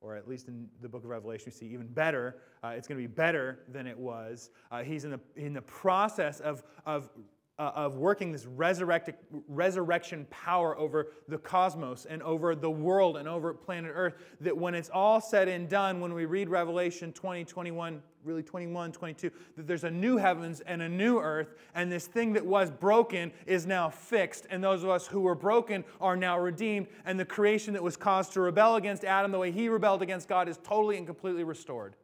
or 0.00 0.16
at 0.16 0.26
least 0.26 0.48
in 0.48 0.68
the 0.80 0.88
book 0.88 1.04
of 1.04 1.10
Revelation, 1.10 1.44
we 1.46 1.52
see 1.52 1.66
even 1.66 1.86
better. 1.86 2.36
Uh, 2.64 2.68
it's 2.68 2.88
going 2.88 3.00
to 3.00 3.08
be 3.08 3.14
better 3.14 3.60
than 3.68 3.86
it 3.86 3.98
was. 3.98 4.50
Uh, 4.70 4.82
he's 4.82 5.04
in 5.04 5.10
the, 5.10 5.20
in 5.36 5.52
the 5.52 5.62
process 5.62 6.40
of, 6.40 6.62
of 6.86 7.10
uh, 7.58 7.72
of 7.74 7.96
working 7.96 8.32
this 8.32 8.46
resurrection 8.46 10.26
power 10.30 10.76
over 10.76 11.08
the 11.28 11.38
cosmos 11.38 12.04
and 12.04 12.22
over 12.22 12.54
the 12.54 12.70
world 12.70 13.16
and 13.16 13.26
over 13.26 13.54
planet 13.54 13.92
Earth, 13.94 14.14
that 14.40 14.56
when 14.56 14.74
it's 14.74 14.90
all 14.90 15.20
said 15.20 15.48
and 15.48 15.68
done, 15.68 16.00
when 16.00 16.12
we 16.12 16.26
read 16.26 16.50
Revelation 16.50 17.12
20, 17.12 17.44
21, 17.44 18.02
really 18.24 18.42
21, 18.42 18.92
22, 18.92 19.30
that 19.56 19.66
there's 19.66 19.84
a 19.84 19.90
new 19.90 20.18
heavens 20.18 20.60
and 20.60 20.82
a 20.82 20.88
new 20.88 21.18
earth, 21.18 21.54
and 21.74 21.90
this 21.90 22.06
thing 22.06 22.34
that 22.34 22.44
was 22.44 22.70
broken 22.70 23.32
is 23.46 23.66
now 23.66 23.88
fixed, 23.88 24.46
and 24.50 24.62
those 24.62 24.82
of 24.82 24.90
us 24.90 25.06
who 25.06 25.20
were 25.20 25.34
broken 25.34 25.82
are 26.00 26.16
now 26.16 26.38
redeemed, 26.38 26.88
and 27.06 27.18
the 27.18 27.24
creation 27.24 27.72
that 27.72 27.82
was 27.82 27.96
caused 27.96 28.32
to 28.32 28.40
rebel 28.40 28.76
against 28.76 29.04
Adam 29.04 29.32
the 29.32 29.38
way 29.38 29.50
he 29.50 29.68
rebelled 29.68 30.02
against 30.02 30.28
God 30.28 30.48
is 30.48 30.58
totally 30.62 30.98
and 30.98 31.06
completely 31.06 31.44
restored. 31.44 31.96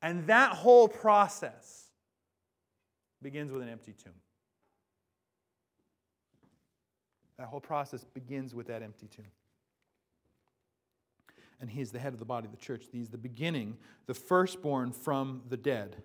And 0.00 0.26
that 0.26 0.52
whole 0.52 0.86
process 0.86 1.88
begins 3.22 3.50
with 3.50 3.62
an 3.62 3.68
empty 3.70 3.94
tomb. 3.94 4.12
That 7.38 7.48
whole 7.48 7.60
process 7.60 8.04
begins 8.04 8.54
with 8.54 8.68
that 8.68 8.82
empty 8.82 9.08
tomb. 9.08 9.26
And 11.60 11.70
he 11.70 11.80
is 11.80 11.90
the 11.90 11.98
head 11.98 12.12
of 12.12 12.18
the 12.18 12.24
body 12.24 12.46
of 12.46 12.52
the 12.52 12.58
church. 12.58 12.84
He's 12.90 13.08
the 13.08 13.18
beginning, 13.18 13.76
the 14.06 14.14
firstborn 14.14 14.92
from 14.92 15.42
the 15.48 15.56
dead, 15.56 15.96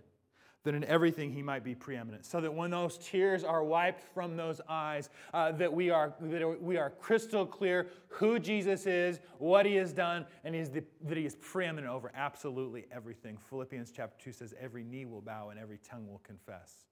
that 0.63 0.73
in 0.73 0.83
everything 0.85 1.31
he 1.31 1.41
might 1.41 1.63
be 1.63 1.75
preeminent. 1.75 2.25
So 2.25 2.41
that 2.41 2.53
when 2.53 2.71
those 2.71 2.97
tears 2.97 3.43
are 3.43 3.63
wiped 3.63 4.01
from 4.13 4.37
those 4.37 4.61
eyes, 4.69 5.09
uh, 5.33 5.51
that, 5.53 5.71
we 5.71 5.89
are, 5.89 6.13
that 6.21 6.61
we 6.61 6.77
are 6.77 6.89
crystal 6.89 7.45
clear 7.45 7.87
who 8.07 8.39
Jesus 8.39 8.85
is, 8.85 9.19
what 9.37 9.65
he 9.65 9.75
has 9.75 9.91
done, 9.93 10.25
and 10.43 10.55
he 10.55 10.61
the, 10.61 10.83
that 11.05 11.17
he 11.17 11.25
is 11.25 11.35
preeminent 11.35 11.91
over 11.91 12.11
absolutely 12.15 12.85
everything. 12.91 13.37
Philippians 13.49 13.91
chapter 13.91 14.23
2 14.23 14.31
says, 14.31 14.53
Every 14.59 14.83
knee 14.83 15.05
will 15.05 15.21
bow 15.21 15.49
and 15.49 15.59
every 15.59 15.79
tongue 15.79 16.07
will 16.07 16.21
confess, 16.23 16.85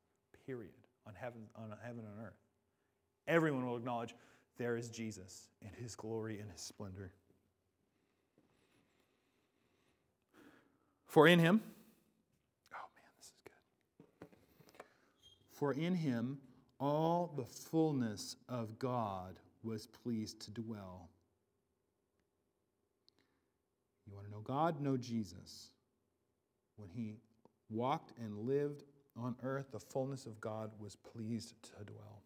period, 0.46 0.72
on 1.06 1.14
heaven, 1.16 1.42
on 1.56 1.74
heaven 1.84 2.04
and 2.06 2.26
earth. 2.26 2.47
Everyone 3.28 3.68
will 3.68 3.78
acknowledge 3.78 4.16
there 4.58 4.78
is 4.78 4.90
Jesus 4.90 5.48
and 5.62 5.72
his 5.76 5.96
glory 5.96 6.40
and 6.40 6.50
his 6.52 6.62
splendor. 6.62 7.12
For 11.08 11.28
in 11.28 11.40
him, 11.40 11.62
oh 12.74 12.88
man, 12.96 13.12
this 13.18 13.28
is 13.28 13.34
good. 13.44 14.28
For 15.52 15.74
in 15.74 15.96
him 15.96 16.40
all 16.80 17.34
the 17.36 17.46
fullness 17.46 18.36
of 18.48 18.80
God 18.80 19.40
was 19.64 19.88
pleased 19.88 20.42
to 20.42 20.52
dwell. 20.52 21.10
You 24.08 24.16
want 24.16 24.28
to 24.28 24.32
know 24.32 24.42
God? 24.42 24.80
Know 24.82 24.96
Jesus. 24.96 25.72
When 26.78 26.90
he 26.90 27.18
walked 27.70 28.14
and 28.20 28.38
lived 28.48 28.84
on 29.18 29.36
earth, 29.44 29.72
the 29.72 29.80
fullness 29.80 30.26
of 30.26 30.40
God 30.40 30.72
was 30.80 30.96
pleased 30.96 31.56
to 31.64 31.84
dwell 31.84 32.22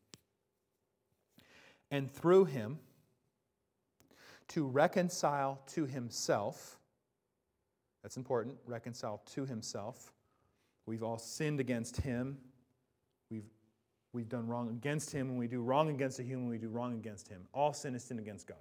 and 1.91 2.11
through 2.11 2.45
him 2.45 2.79
to 4.49 4.65
reconcile 4.65 5.61
to 5.67 5.85
himself. 5.85 6.79
That's 8.01 8.17
important, 8.17 8.57
reconcile 8.65 9.21
to 9.33 9.45
himself. 9.45 10.11
We've 10.85 11.03
all 11.03 11.19
sinned 11.19 11.59
against 11.59 11.97
him. 11.97 12.37
We've, 13.29 13.45
we've 14.13 14.29
done 14.29 14.47
wrong 14.47 14.69
against 14.69 15.11
him. 15.11 15.29
When 15.29 15.37
we 15.37 15.47
do 15.47 15.61
wrong 15.61 15.89
against 15.89 16.19
a 16.19 16.23
human, 16.23 16.47
we 16.47 16.57
do 16.57 16.69
wrong 16.69 16.93
against 16.93 17.27
him. 17.27 17.41
All 17.53 17.73
sin 17.73 17.93
is 17.93 18.03
sin 18.03 18.17
against 18.17 18.47
God. 18.47 18.57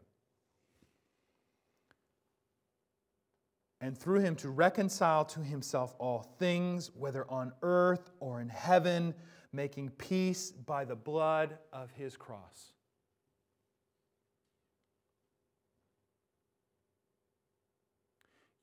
and 3.81 3.97
through 3.97 4.21
him 4.21 4.37
to 4.37 4.51
reconcile 4.51 5.25
to 5.25 5.41
himself 5.41 5.95
all 5.99 6.23
things, 6.39 6.91
whether 6.95 7.29
on 7.31 7.53
earth 7.63 8.11
or 8.21 8.41
in 8.41 8.49
heaven, 8.49 9.15
making 9.53 9.91
peace 9.91 10.51
by 10.51 10.85
the 10.85 10.95
blood 10.95 11.57
of 11.73 11.91
his 11.93 12.17
cross. 12.17 12.73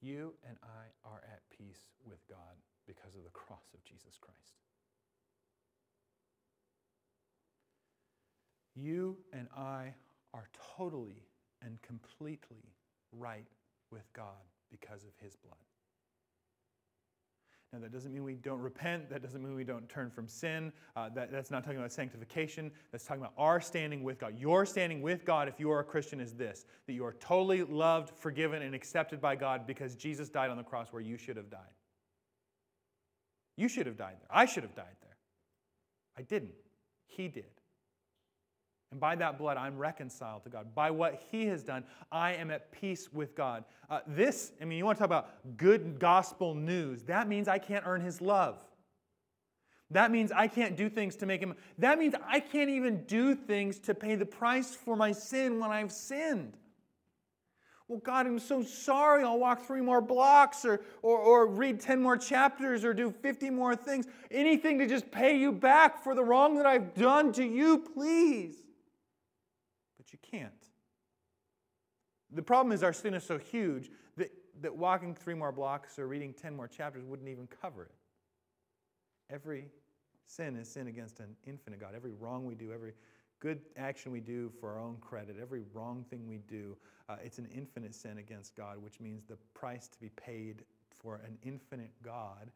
You 0.07 0.31
and 0.47 0.55
I 0.63 0.87
are 1.03 1.21
at 1.33 1.41
peace 1.51 1.91
with 2.07 2.25
God 2.29 2.55
because 2.87 3.13
of 3.17 3.25
the 3.25 3.29
cross 3.31 3.73
of 3.73 3.83
Jesus 3.83 4.17
Christ. 4.21 4.53
You 8.73 9.17
and 9.33 9.49
I 9.53 9.95
are 10.33 10.47
totally 10.77 11.27
and 11.61 11.81
completely 11.81 12.71
right 13.11 13.47
with 13.91 14.07
God 14.13 14.47
because 14.71 15.03
of 15.03 15.11
his 15.21 15.35
blood. 15.35 15.57
Now, 17.77 17.83
that 17.83 17.91
doesn't 17.91 18.11
mean 18.11 18.23
we 18.23 18.33
don't 18.33 18.59
repent. 18.59 19.07
That 19.11 19.21
doesn't 19.21 19.43
mean 19.43 19.53
we 19.53 19.63
don't 19.63 19.87
turn 19.87 20.09
from 20.09 20.27
sin. 20.27 20.73
Uh, 20.95 21.09
that, 21.09 21.31
that's 21.31 21.51
not 21.51 21.63
talking 21.63 21.77
about 21.77 21.91
sanctification. 21.91 22.71
That's 22.91 23.05
talking 23.05 23.21
about 23.21 23.33
our 23.37 23.61
standing 23.61 24.01
with 24.01 24.17
God. 24.17 24.33
Your 24.39 24.65
standing 24.65 25.03
with 25.03 25.23
God, 25.25 25.47
if 25.47 25.59
you 25.59 25.69
are 25.69 25.79
a 25.79 25.83
Christian, 25.83 26.19
is 26.19 26.33
this 26.33 26.65
that 26.87 26.93
you 26.93 27.05
are 27.05 27.13
totally 27.13 27.61
loved, 27.61 28.17
forgiven, 28.17 28.63
and 28.63 28.73
accepted 28.73 29.21
by 29.21 29.35
God 29.35 29.67
because 29.67 29.95
Jesus 29.95 30.27
died 30.27 30.49
on 30.49 30.57
the 30.57 30.63
cross 30.63 30.87
where 30.89 31.03
you 31.03 31.17
should 31.17 31.37
have 31.37 31.51
died. 31.51 31.59
You 33.57 33.67
should 33.67 33.85
have 33.85 33.97
died 33.97 34.15
there. 34.19 34.29
I 34.31 34.45
should 34.45 34.63
have 34.63 34.75
died 34.75 34.95
there. 35.01 35.17
I 36.17 36.23
didn't. 36.23 36.55
He 37.05 37.27
did. 37.27 37.45
And 38.91 38.99
by 38.99 39.15
that 39.15 39.37
blood, 39.37 39.57
I'm 39.57 39.77
reconciled 39.77 40.43
to 40.43 40.49
God. 40.49 40.73
By 40.73 40.91
what 40.91 41.21
He 41.29 41.45
has 41.47 41.63
done, 41.63 41.83
I 42.11 42.33
am 42.33 42.51
at 42.51 42.71
peace 42.71 43.11
with 43.11 43.35
God. 43.35 43.65
Uh, 43.89 43.99
this, 44.07 44.53
I 44.61 44.65
mean, 44.65 44.77
you 44.77 44.85
want 44.85 44.97
to 44.97 44.99
talk 45.01 45.07
about 45.07 45.57
good 45.57 45.99
gospel 45.99 46.55
news. 46.55 47.03
That 47.03 47.27
means 47.27 47.47
I 47.47 47.57
can't 47.57 47.83
earn 47.85 48.01
His 48.01 48.21
love. 48.21 48.63
That 49.91 50.11
means 50.11 50.31
I 50.31 50.47
can't 50.47 50.75
do 50.77 50.89
things 50.89 51.17
to 51.17 51.25
make 51.25 51.41
Him. 51.41 51.55
That 51.77 51.99
means 51.99 52.15
I 52.25 52.39
can't 52.39 52.69
even 52.69 53.03
do 53.03 53.35
things 53.35 53.79
to 53.79 53.93
pay 53.93 54.15
the 54.15 54.25
price 54.25 54.73
for 54.73 54.95
my 54.95 55.11
sin 55.11 55.59
when 55.59 55.71
I've 55.71 55.91
sinned. 55.91 56.53
Well, 57.89 57.99
God, 57.99 58.25
I'm 58.25 58.39
so 58.39 58.63
sorry. 58.63 59.23
I'll 59.23 59.39
walk 59.39 59.65
three 59.65 59.79
more 59.79 60.01
blocks 60.01 60.65
or, 60.65 60.81
or, 61.01 61.17
or 61.17 61.47
read 61.47 61.79
10 61.79 62.01
more 62.01 62.17
chapters 62.17 62.83
or 62.83 62.93
do 62.93 63.11
50 63.11 63.49
more 63.49 63.77
things. 63.77 64.07
Anything 64.29 64.77
to 64.79 64.87
just 64.87 65.09
pay 65.09 65.37
you 65.37 65.53
back 65.53 66.03
for 66.03 66.13
the 66.13 66.23
wrong 66.23 66.55
that 66.55 66.65
I've 66.65 66.93
done 66.93 67.31
to 67.33 67.45
you, 67.45 67.79
please 67.79 68.61
but 70.07 70.13
you 70.13 70.39
can't. 70.39 70.67
The 72.31 72.41
problem 72.41 72.73
is 72.73 72.83
our 72.83 72.93
sin 72.93 73.13
is 73.13 73.23
so 73.23 73.37
huge 73.37 73.89
that, 74.17 74.31
that 74.61 74.75
walking 74.75 75.15
three 75.15 75.33
more 75.33 75.51
blocks 75.51 75.97
or 75.97 76.07
reading 76.07 76.33
10 76.33 76.55
more 76.55 76.67
chapters 76.67 77.03
wouldn't 77.05 77.29
even 77.29 77.47
cover 77.61 77.83
it. 77.83 77.95
Every 79.29 79.65
sin 80.25 80.55
is 80.55 80.69
sin 80.69 80.87
against 80.87 81.19
an 81.19 81.35
infinite 81.45 81.79
God. 81.79 81.93
Every 81.95 82.11
wrong 82.11 82.45
we 82.45 82.55
do, 82.55 82.71
every 82.73 82.93
good 83.39 83.61
action 83.77 84.11
we 84.11 84.19
do 84.19 84.51
for 84.59 84.71
our 84.71 84.79
own 84.79 84.97
credit, 84.99 85.37
every 85.41 85.61
wrong 85.73 86.05
thing 86.09 86.27
we 86.27 86.39
do, 86.49 86.75
uh, 87.07 87.15
it's 87.23 87.37
an 87.37 87.47
infinite 87.55 87.95
sin 87.95 88.17
against 88.17 88.55
God, 88.55 88.77
which 88.81 88.99
means 88.99 89.23
the 89.25 89.37
price 89.53 89.87
to 89.87 89.99
be 89.99 90.09
paid 90.09 90.63
for 91.01 91.21
an 91.25 91.37
infinite 91.43 91.91
God 92.03 92.51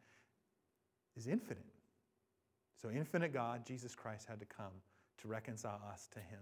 is 1.16 1.26
infinite. 1.28 1.64
So, 2.80 2.90
infinite 2.90 3.32
God, 3.32 3.64
Jesus 3.64 3.94
Christ, 3.94 4.26
had 4.28 4.40
to 4.40 4.46
come 4.46 4.72
to 5.18 5.28
reconcile 5.28 5.80
us 5.90 6.08
to 6.12 6.18
Him. 6.18 6.40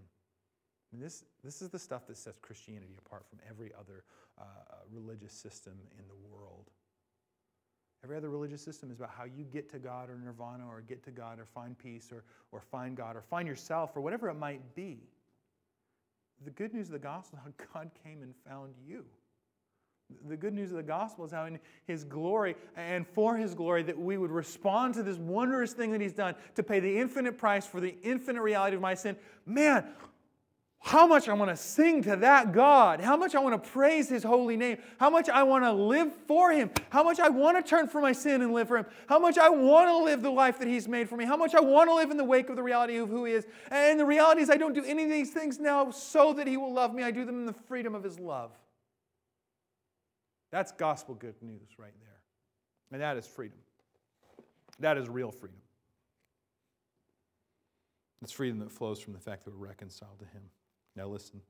This, 0.93 1.25
this 1.45 1.63
is 1.63 1.69
the 1.69 1.79
stuff 1.79 2.07
that 2.09 2.17
sets 2.17 2.39
Christianity 2.41 2.95
apart 3.07 3.25
from 3.29 3.39
every 3.49 3.71
other 3.79 4.05
uh, 4.39 4.43
uh, 4.43 4.75
religious 4.91 5.33
system 5.33 5.75
in 5.99 6.05
the 6.09 6.35
world. 6.35 6.67
Every 8.03 8.17
other 8.17 8.31
religious 8.31 8.63
system 8.63 8.91
is 8.91 8.99
about 8.99 9.11
how 9.17 9.25
you 9.25 9.45
get 9.45 9.71
to 9.71 9.79
God 9.79 10.09
or 10.09 10.19
nirvana 10.19 10.67
or 10.67 10.81
get 10.81 11.05
to 11.05 11.11
God 11.11 11.39
or 11.39 11.45
find 11.45 11.79
peace 11.79 12.11
or, 12.11 12.25
or 12.51 12.61
find 12.61 12.97
God 12.97 13.15
or 13.15 13.21
find 13.21 13.47
yourself 13.47 13.95
or 13.95 14.01
whatever 14.01 14.29
it 14.31 14.35
might 14.35 14.75
be. 14.75 14.99
The 16.45 16.51
good 16.51 16.73
news 16.73 16.87
of 16.87 16.93
the 16.93 16.99
gospel 16.99 17.39
is 17.39 17.45
how 17.45 17.65
God 17.75 17.91
came 18.03 18.23
and 18.23 18.35
found 18.49 18.73
you. 18.87 19.05
The 20.29 20.37
good 20.37 20.55
news 20.55 20.71
of 20.71 20.77
the 20.77 20.83
gospel 20.83 21.25
is 21.25 21.31
how, 21.31 21.45
in 21.45 21.61
His 21.87 22.03
glory 22.05 22.57
and 22.77 23.07
for 23.07 23.37
His 23.37 23.55
glory, 23.55 23.83
that 23.85 23.99
we 23.99 24.17
would 24.17 24.31
respond 24.31 24.95
to 24.95 25.03
this 25.03 25.19
wondrous 25.19 25.73
thing 25.73 25.93
that 25.93 26.01
He's 26.01 26.15
done 26.15 26.35
to 26.57 26.63
pay 26.63 26.81
the 26.81 26.99
infinite 26.99 27.39
price 27.39 27.67
for 27.67 27.81
the 27.81 27.95
infinite 28.03 28.43
reality 28.43 28.75
of 28.75 28.83
my 28.83 28.95
sin. 28.95 29.15
Man, 29.47 29.85
how 30.83 31.07
much 31.07 31.29
I 31.29 31.35
want 31.35 31.51
to 31.51 31.57
sing 31.57 32.03
to 32.05 32.17
that 32.17 32.53
God, 32.53 33.01
how 33.01 33.17
much 33.17 33.35
I 33.35 33.39
want 33.41 33.63
to 33.63 33.71
praise 33.71 34.09
His 34.09 34.23
holy 34.23 34.57
name, 34.57 34.79
how 34.99 35.11
much 35.11 35.29
I 35.29 35.43
want 35.43 35.63
to 35.65 35.73
live 35.73 36.11
for 36.27 36.51
Him, 36.51 36.71
how 36.89 37.05
much 37.05 37.21
I 37.21 37.29
want 37.29 37.59
to 37.59 37.63
turn 37.63 37.87
from 37.87 38.03
my 38.03 38.13
sin 38.13 38.41
and 38.41 38.53
live 38.55 38.69
for 38.69 38.79
Him, 38.79 38.87
how 39.07 39.19
much 39.19 39.37
I 39.37 39.51
want 39.51 39.89
to 39.89 39.99
live 39.99 40.23
the 40.23 40.31
life 40.31 40.59
that 40.59 40.67
He's 40.67 40.89
made 40.89 41.09
for 41.09 41.17
me, 41.17 41.27
how 41.27 41.37
much 41.37 41.55
I 41.55 41.61
want 41.61 41.91
to 41.91 41.95
live 41.95 42.11
in 42.11 42.17
the 42.17 42.25
wake 42.25 42.49
of 42.49 42.57
the 42.57 42.63
reality 42.63 42.97
of 42.97 43.11
who 43.11 43.27
He 43.27 43.35
is. 43.35 43.47
And 43.71 44.01
the 44.01 44.07
reality 44.07 44.41
is, 44.41 44.49
I 44.49 44.57
don't 44.57 44.73
do 44.73 44.83
any 44.85 45.05
of 45.05 45.11
these 45.11 45.31
things 45.31 45.61
now 45.61 45.91
so 45.91 46.33
that 46.33 46.47
He 46.47 46.57
will 46.57 46.73
love 46.73 46.95
me, 46.95 47.03
I 47.03 47.11
do 47.11 47.27
them 47.27 47.41
in 47.41 47.47
the 47.47 47.53
freedom 47.53 47.95
of 47.95 48.03
His 48.03 48.19
love. 48.19 48.51
That's 50.51 50.73
gospel 50.73 51.15
good 51.15 51.37
news 51.43 51.79
right 51.79 51.95
there. 52.01 52.21
And 52.91 53.03
that 53.03 53.19
is 53.19 53.27
freedom. 53.27 53.59
That 54.81 54.97
is 54.97 55.09
real 55.11 55.31
freedom. 55.31 55.61
It's 58.23 58.33
freedom 58.33 58.59
that 58.61 58.73
flows 58.73 58.99
from 58.99 59.13
the 59.13 59.21
fact 59.21 59.45
that 59.45 59.57
we're 59.57 59.67
reconciled 59.67 60.19
to 60.19 60.25
Him. 60.25 60.43
Now, 60.97 61.07
listen. 61.07 61.41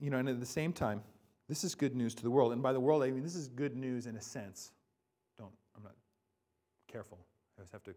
You 0.00 0.10
know, 0.10 0.18
and 0.18 0.28
at 0.28 0.40
the 0.40 0.46
same 0.46 0.72
time, 0.72 1.02
this 1.48 1.64
is 1.64 1.74
good 1.74 1.94
news 1.94 2.14
to 2.16 2.22
the 2.22 2.30
world. 2.30 2.52
And 2.52 2.62
by 2.62 2.72
the 2.72 2.80
world, 2.80 3.02
I 3.02 3.10
mean 3.10 3.22
this 3.22 3.36
is 3.36 3.48
good 3.48 3.76
news 3.76 4.06
in 4.06 4.16
a 4.16 4.20
sense. 4.20 4.72
Don't, 5.38 5.52
I'm 5.76 5.82
not 5.82 5.94
careful. 6.90 7.18
I 7.58 7.62
just 7.62 7.72
have 7.72 7.84
to 7.84 7.94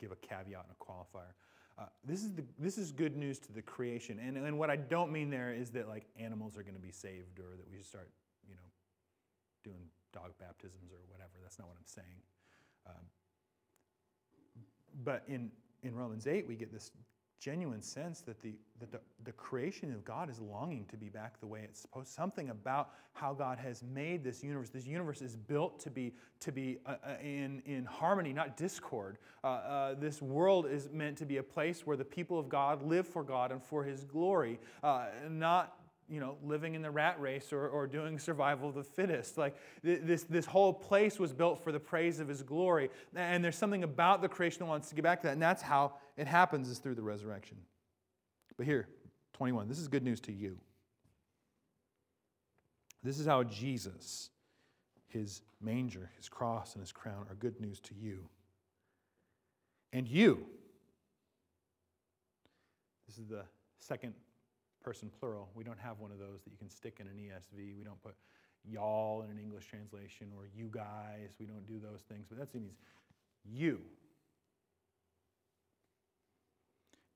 give 0.00 0.10
a 0.10 0.16
caveat 0.16 0.64
and 0.64 0.74
a 0.78 0.84
qualifier. 0.84 1.32
Uh, 1.78 1.86
this, 2.04 2.22
is 2.22 2.32
the, 2.34 2.44
this 2.58 2.78
is 2.78 2.92
good 2.92 3.16
news 3.16 3.38
to 3.40 3.52
the 3.52 3.62
creation. 3.62 4.18
And, 4.18 4.36
and 4.36 4.58
what 4.58 4.70
I 4.70 4.76
don't 4.76 5.12
mean 5.12 5.30
there 5.30 5.52
is 5.52 5.70
that 5.70 5.88
like 5.88 6.04
animals 6.18 6.56
are 6.56 6.62
going 6.62 6.74
to 6.74 6.80
be 6.80 6.90
saved 6.90 7.38
or 7.38 7.56
that 7.56 7.68
we 7.70 7.76
should 7.76 7.86
start, 7.86 8.10
you 8.48 8.54
know, 8.54 8.60
doing 9.64 9.84
dog 10.12 10.32
baptisms 10.38 10.92
or 10.92 10.98
whatever. 11.08 11.30
That's 11.42 11.58
not 11.58 11.68
what 11.68 11.76
I'm 11.78 11.86
saying. 11.86 12.20
Um, 12.86 13.04
but 15.04 15.24
in, 15.28 15.50
in 15.82 15.94
Romans 15.94 16.26
8, 16.26 16.46
we 16.46 16.56
get 16.56 16.72
this 16.72 16.90
genuine 17.42 17.82
sense 17.82 18.20
that 18.20 18.40
the, 18.40 18.54
that 18.78 18.92
the, 18.92 19.00
the 19.24 19.32
creation 19.32 19.92
of 19.92 20.04
God 20.04 20.30
is 20.30 20.38
longing 20.38 20.84
to 20.86 20.96
be 20.96 21.08
back 21.08 21.40
the 21.40 21.46
way 21.46 21.60
it's 21.64 21.80
supposed. 21.80 22.08
Something 22.08 22.50
about 22.50 22.90
how 23.14 23.34
God 23.34 23.58
has 23.58 23.82
made 23.82 24.22
this 24.22 24.44
universe. 24.44 24.70
This 24.70 24.86
universe 24.86 25.20
is 25.20 25.34
built 25.34 25.80
to 25.80 25.90
be, 25.90 26.12
to 26.38 26.52
be 26.52 26.78
uh, 26.86 26.94
uh, 27.04 27.14
in, 27.20 27.60
in 27.66 27.84
harmony, 27.84 28.32
not 28.32 28.56
discord. 28.56 29.18
Uh, 29.42 29.46
uh, 29.46 29.94
this 29.94 30.22
world 30.22 30.66
is 30.66 30.88
meant 30.92 31.18
to 31.18 31.26
be 31.26 31.38
a 31.38 31.42
place 31.42 31.84
where 31.84 31.96
the 31.96 32.04
people 32.04 32.38
of 32.38 32.48
God 32.48 32.80
live 32.82 33.08
for 33.08 33.24
God 33.24 33.50
and 33.50 33.60
for 33.60 33.82
His 33.82 34.04
glory, 34.04 34.60
uh, 34.84 35.06
not 35.28 35.81
you 36.12 36.20
know, 36.20 36.36
living 36.44 36.74
in 36.74 36.82
the 36.82 36.90
rat 36.90 37.18
race 37.18 37.54
or, 37.54 37.66
or 37.68 37.86
doing 37.86 38.18
survival 38.18 38.68
of 38.68 38.74
the 38.74 38.84
fittest. 38.84 39.38
Like 39.38 39.56
this, 39.82 40.24
this 40.24 40.44
whole 40.44 40.74
place 40.74 41.18
was 41.18 41.32
built 41.32 41.64
for 41.64 41.72
the 41.72 41.80
praise 41.80 42.20
of 42.20 42.28
his 42.28 42.42
glory. 42.42 42.90
And 43.16 43.42
there's 43.42 43.56
something 43.56 43.82
about 43.82 44.20
the 44.20 44.28
creation 44.28 44.58
that 44.58 44.66
wants 44.66 44.90
to 44.90 44.94
get 44.94 45.02
back 45.02 45.22
to 45.22 45.28
that. 45.28 45.32
And 45.32 45.40
that's 45.40 45.62
how 45.62 45.94
it 46.18 46.26
happens 46.26 46.68
is 46.68 46.80
through 46.80 46.96
the 46.96 47.02
resurrection. 47.02 47.56
But 48.58 48.66
here, 48.66 48.88
21, 49.32 49.68
this 49.68 49.78
is 49.78 49.88
good 49.88 50.02
news 50.02 50.20
to 50.20 50.32
you. 50.32 50.58
This 53.02 53.18
is 53.18 53.24
how 53.24 53.42
Jesus, 53.42 54.28
his 55.08 55.40
manger, 55.62 56.10
his 56.18 56.28
cross, 56.28 56.74
and 56.74 56.82
his 56.82 56.92
crown 56.92 57.24
are 57.30 57.34
good 57.36 57.58
news 57.58 57.80
to 57.80 57.94
you. 57.94 58.28
And 59.94 60.06
you, 60.06 60.44
this 63.08 63.16
is 63.16 63.28
the 63.28 63.44
second 63.80 64.12
person 64.82 65.10
plural. 65.20 65.48
We 65.54 65.64
don't 65.64 65.78
have 65.78 65.98
one 65.98 66.10
of 66.10 66.18
those 66.18 66.42
that 66.44 66.50
you 66.50 66.58
can 66.58 66.70
stick 66.70 66.98
in 67.00 67.06
an 67.06 67.14
ESV. 67.14 67.76
We 67.76 67.84
don't 67.84 68.02
put 68.02 68.14
y'all 68.64 69.22
in 69.22 69.30
an 69.30 69.38
English 69.38 69.66
translation 69.66 70.28
or 70.36 70.48
you 70.54 70.68
guys. 70.70 71.30
We 71.38 71.46
don't 71.46 71.66
do 71.66 71.78
those 71.78 72.02
things. 72.08 72.26
But 72.28 72.38
that's 72.38 72.54
what 72.54 72.60
it 72.60 72.64
means. 72.64 72.78
You. 73.44 73.80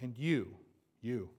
And 0.00 0.16
you, 0.16 0.54
you. 1.00 1.30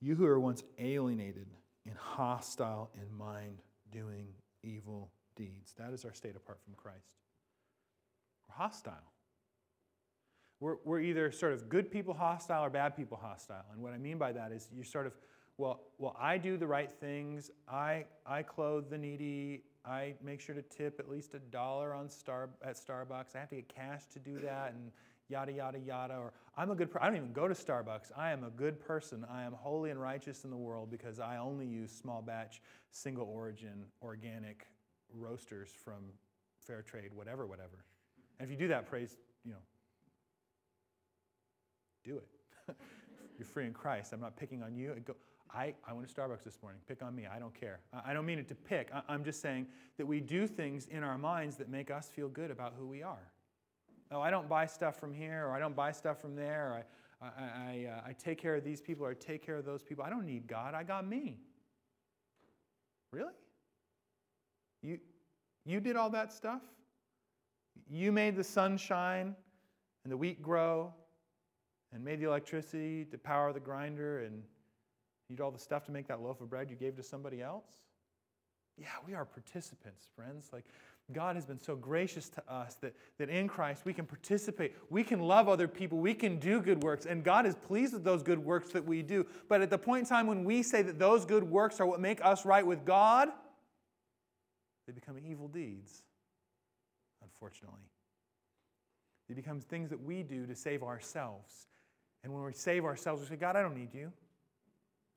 You 0.00 0.16
who 0.16 0.26
are 0.26 0.40
once 0.40 0.62
alienated 0.78 1.46
and 1.86 1.96
hostile 1.96 2.90
in 2.94 3.16
mind, 3.16 3.58
doing 3.90 4.26
evil 4.62 5.10
deeds. 5.36 5.74
That 5.78 5.92
is 5.92 6.04
our 6.04 6.12
state 6.12 6.36
apart 6.36 6.58
from 6.64 6.74
Christ. 6.74 7.20
We're 8.48 8.56
hostile. 8.56 9.11
We're, 10.62 10.76
we're 10.84 11.00
either 11.00 11.32
sort 11.32 11.54
of 11.54 11.68
good 11.68 11.90
people 11.90 12.14
hostile 12.14 12.64
or 12.64 12.70
bad 12.70 12.96
people 12.96 13.18
hostile. 13.20 13.64
And 13.72 13.82
what 13.82 13.92
I 13.92 13.98
mean 13.98 14.16
by 14.16 14.30
that 14.30 14.52
is 14.52 14.68
you 14.72 14.84
sort 14.84 15.08
of, 15.08 15.12
well, 15.58 15.80
well, 15.98 16.16
I 16.20 16.38
do 16.38 16.56
the 16.56 16.68
right 16.68 16.90
things. 17.00 17.50
I, 17.68 18.04
I 18.24 18.44
clothe 18.44 18.88
the 18.88 18.96
needy. 18.96 19.64
I 19.84 20.14
make 20.22 20.40
sure 20.40 20.54
to 20.54 20.62
tip 20.62 21.00
at 21.00 21.10
least 21.10 21.34
a 21.34 21.40
dollar 21.40 21.92
on 21.92 22.08
Star, 22.08 22.50
at 22.64 22.76
Starbucks. 22.76 23.34
I 23.34 23.40
have 23.40 23.48
to 23.48 23.56
get 23.56 23.74
cash 23.74 24.02
to 24.12 24.20
do 24.20 24.38
that 24.38 24.74
and 24.74 24.92
yada, 25.28 25.50
yada, 25.50 25.80
yada. 25.80 26.14
Or 26.14 26.32
I'm 26.56 26.70
a 26.70 26.76
good 26.76 26.92
person. 26.92 27.02
I 27.02 27.08
don't 27.08 27.16
even 27.16 27.32
go 27.32 27.48
to 27.48 27.54
Starbucks. 27.54 28.12
I 28.16 28.30
am 28.30 28.44
a 28.44 28.50
good 28.50 28.78
person. 28.78 29.26
I 29.28 29.42
am 29.42 29.54
holy 29.54 29.90
and 29.90 30.00
righteous 30.00 30.44
in 30.44 30.50
the 30.50 30.56
world 30.56 30.92
because 30.92 31.18
I 31.18 31.38
only 31.38 31.66
use 31.66 31.90
small 31.90 32.22
batch, 32.22 32.62
single 32.92 33.26
origin, 33.26 33.86
organic 34.00 34.68
roasters 35.12 35.70
from 35.84 36.04
fair 36.60 36.82
trade, 36.82 37.10
whatever, 37.12 37.48
whatever. 37.48 37.84
And 38.38 38.48
if 38.48 38.52
you 38.52 38.56
do 38.56 38.68
that, 38.68 38.88
praise, 38.88 39.16
you 39.44 39.50
know, 39.50 39.58
do 42.04 42.16
it. 42.16 42.26
You're 43.38 43.46
free 43.46 43.66
in 43.66 43.72
Christ. 43.72 44.12
I'm 44.12 44.20
not 44.20 44.36
picking 44.36 44.62
on 44.62 44.74
you. 44.74 44.92
I, 44.96 44.98
Go, 45.00 45.16
I, 45.54 45.74
I 45.86 45.92
went 45.92 46.08
to 46.08 46.14
Starbucks 46.14 46.44
this 46.44 46.58
morning. 46.62 46.80
Pick 46.88 47.02
on 47.02 47.14
me. 47.14 47.26
I 47.26 47.38
don't 47.38 47.54
care. 47.54 47.80
I 48.04 48.12
don't 48.12 48.26
mean 48.26 48.38
it 48.38 48.48
to 48.48 48.54
pick. 48.54 48.90
I'm 49.08 49.24
just 49.24 49.40
saying 49.40 49.66
that 49.98 50.06
we 50.06 50.20
do 50.20 50.46
things 50.46 50.86
in 50.86 51.02
our 51.02 51.18
minds 51.18 51.56
that 51.56 51.68
make 51.68 51.90
us 51.90 52.08
feel 52.08 52.28
good 52.28 52.50
about 52.50 52.74
who 52.78 52.86
we 52.86 53.02
are. 53.02 53.30
Oh, 54.10 54.20
I 54.20 54.30
don't 54.30 54.48
buy 54.48 54.66
stuff 54.66 54.98
from 54.98 55.12
here, 55.12 55.46
or 55.46 55.52
I 55.52 55.58
don't 55.58 55.76
buy 55.76 55.92
stuff 55.92 56.20
from 56.20 56.36
there. 56.36 56.84
I, 57.22 57.26
I, 57.26 57.30
I, 57.30 57.86
uh, 57.86 58.08
I 58.08 58.12
take 58.12 58.38
care 58.38 58.54
of 58.54 58.64
these 58.64 58.80
people, 58.80 59.06
or 59.06 59.10
I 59.10 59.14
take 59.14 59.44
care 59.44 59.56
of 59.56 59.64
those 59.64 59.82
people. 59.82 60.04
I 60.04 60.10
don't 60.10 60.26
need 60.26 60.46
God. 60.46 60.74
I 60.74 60.82
got 60.82 61.06
me. 61.06 61.38
Really? 63.12 63.32
You, 64.82 64.98
you 65.64 65.80
did 65.80 65.96
all 65.96 66.10
that 66.10 66.32
stuff? 66.32 66.62
You 67.88 68.10
made 68.10 68.36
the 68.36 68.44
sun 68.44 68.76
shine 68.76 69.34
and 70.04 70.12
the 70.12 70.16
wheat 70.16 70.42
grow 70.42 70.92
and 71.92 72.04
made 72.04 72.20
the 72.20 72.26
electricity 72.26 73.04
to 73.10 73.18
power 73.18 73.52
the 73.52 73.60
grinder 73.60 74.20
and 74.20 74.42
you 75.28 75.36
did 75.36 75.42
all 75.42 75.50
the 75.50 75.58
stuff 75.58 75.84
to 75.86 75.92
make 75.92 76.08
that 76.08 76.22
loaf 76.22 76.40
of 76.40 76.50
bread 76.50 76.68
you 76.70 76.76
gave 76.76 76.96
to 76.96 77.02
somebody 77.02 77.40
else? 77.40 77.66
Yeah, 78.78 78.88
we 79.06 79.14
are 79.14 79.24
participants, 79.24 80.06
friends. 80.14 80.48
Like, 80.52 80.64
God 81.12 81.36
has 81.36 81.44
been 81.44 81.60
so 81.60 81.76
gracious 81.76 82.28
to 82.30 82.52
us 82.52 82.76
that, 82.76 82.94
that 83.18 83.28
in 83.28 83.48
Christ 83.48 83.84
we 83.84 83.92
can 83.92 84.06
participate. 84.06 84.74
We 84.88 85.04
can 85.04 85.20
love 85.20 85.48
other 85.48 85.68
people. 85.68 85.98
We 85.98 86.14
can 86.14 86.38
do 86.38 86.60
good 86.60 86.82
works. 86.82 87.06
And 87.06 87.22
God 87.22 87.44
is 87.44 87.54
pleased 87.54 87.92
with 87.92 88.04
those 88.04 88.22
good 88.22 88.38
works 88.38 88.70
that 88.70 88.84
we 88.84 89.02
do. 89.02 89.26
But 89.48 89.60
at 89.60 89.70
the 89.70 89.78
point 89.78 90.00
in 90.00 90.06
time 90.06 90.26
when 90.26 90.44
we 90.44 90.62
say 90.62 90.82
that 90.82 90.98
those 90.98 91.24
good 91.26 91.44
works 91.44 91.80
are 91.80 91.86
what 91.86 92.00
make 92.00 92.24
us 92.24 92.46
right 92.46 92.66
with 92.66 92.84
God, 92.84 93.28
they 94.86 94.92
become 94.92 95.16
evil 95.18 95.48
deeds, 95.48 96.02
unfortunately. 97.22 97.88
They 99.28 99.34
become 99.34 99.60
things 99.60 99.90
that 99.90 100.02
we 100.02 100.22
do 100.22 100.46
to 100.46 100.54
save 100.54 100.82
ourselves. 100.82 101.68
And 102.24 102.32
when 102.32 102.44
we 102.44 102.52
save 102.52 102.84
ourselves, 102.84 103.20
we 103.22 103.28
say, 103.28 103.36
God, 103.36 103.56
I 103.56 103.62
don't 103.62 103.76
need 103.76 103.94
you. 103.94 104.12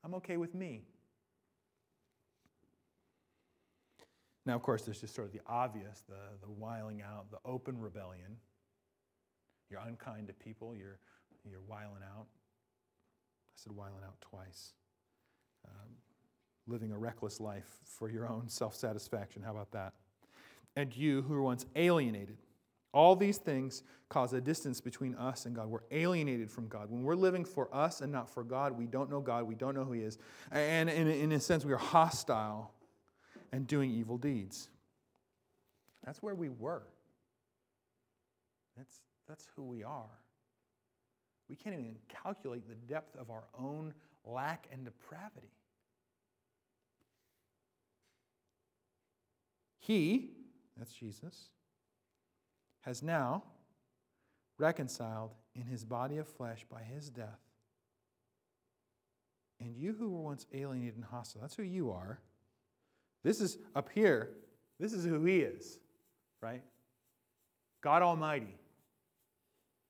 I'm 0.04 0.16
okay 0.16 0.38
with 0.38 0.56
me. 0.56 0.84
Now, 4.46 4.56
of 4.56 4.62
course, 4.62 4.84
there's 4.84 5.02
just 5.02 5.16
sort 5.16 5.28
of 5.28 5.34
the 5.34 5.42
obvious, 5.48 6.04
the, 6.08 6.38
the 6.46 6.52
wiling 6.52 7.02
out, 7.02 7.32
the 7.32 7.40
open 7.46 7.80
rebellion. 7.80 8.38
You're 9.70 9.80
unkind 9.80 10.28
to 10.28 10.34
people, 10.34 10.76
you're, 10.76 11.00
you're 11.50 11.62
wiling 11.68 12.04
out. 12.16 12.28
I 12.28 13.56
said 13.56 13.72
wiling 13.72 14.04
out 14.06 14.22
twice. 14.22 14.74
Um, 15.66 15.90
living 16.68 16.92
a 16.92 16.98
reckless 16.98 17.40
life 17.40 17.80
for 17.84 18.10
your 18.10 18.28
own 18.28 18.48
self 18.48 18.76
satisfaction. 18.76 19.42
How 19.42 19.52
about 19.52 19.72
that? 19.72 19.94
And 20.76 20.96
you 20.96 21.24
who 21.24 21.34
were 21.34 21.42
once 21.42 21.66
alienated 21.76 22.38
all 22.96 23.16
these 23.16 23.38
things 23.38 23.84
cause 24.08 24.32
a 24.34 24.40
distance 24.40 24.80
between 24.80 25.16
us 25.16 25.46
and 25.46 25.54
God. 25.54 25.68
We're 25.68 25.84
alienated 25.92 26.50
from 26.50 26.68
God. 26.68 26.90
When 26.90 27.04
we're 27.04 27.16
living 27.16 27.44
for 27.44 27.68
us 27.76 28.00
and 28.00 28.12
not 28.12 28.30
for 28.30 28.44
God, 28.44 28.72
we 28.72 28.86
don't 28.86 29.12
know 29.12 29.20
God, 29.20 29.44
we 29.44 29.54
don't 29.54 29.76
know 29.76 29.84
who 29.84 29.92
He 29.92 30.02
is. 30.02 30.18
And 30.50 30.90
in, 30.90 31.32
a 31.34 31.40
sense, 31.40 31.66
we 31.66 31.74
are 31.74 31.78
hostile 31.78 32.72
and 33.52 33.68
doing 33.68 33.92
evil 33.92 34.18
deeds. 34.18 34.70
That's 36.06 36.24
where 36.24 36.36
we 36.36 36.50
were. 36.50 36.84
That's, 38.78 39.02
that's 39.28 39.46
who 39.56 39.64
we 39.64 39.84
are. 39.84 40.20
We 41.50 41.56
can't 41.56 41.76
even 41.76 41.96
calculate 42.24 42.68
the 42.68 42.76
depth 42.92 43.18
of 43.18 43.30
our 43.30 43.44
own 43.60 43.94
lack 44.24 44.68
and 44.72 44.86
depravity. 44.86 45.52
He, 49.80 50.32
that's 50.78 50.94
Jesus, 50.94 51.50
has 52.86 53.02
now 53.02 53.44
reconciled 54.58 55.32
in 55.56 55.64
his 55.64 55.84
body 55.84 56.18
of 56.18 56.28
flesh 56.28 56.66
by 56.70 56.82
his 56.82 57.10
death. 57.10 57.40
And 59.60 59.76
you 59.76 59.96
who 59.98 60.10
were 60.10 60.22
once 60.22 60.46
alienated 60.54 60.96
and 60.96 61.04
hostile, 61.06 61.42
that's 61.42 61.56
who 61.56 61.64
you 61.64 61.92
are. 61.92 62.20
This 63.24 63.42
is 63.42 63.58
up 63.76 63.90
here, 63.94 64.30
this 64.80 64.94
is 64.94 65.04
who 65.04 65.24
he 65.26 65.40
is, 65.40 65.80
right? 66.42 66.62
God 67.82 68.02
Almighty. 68.04 68.56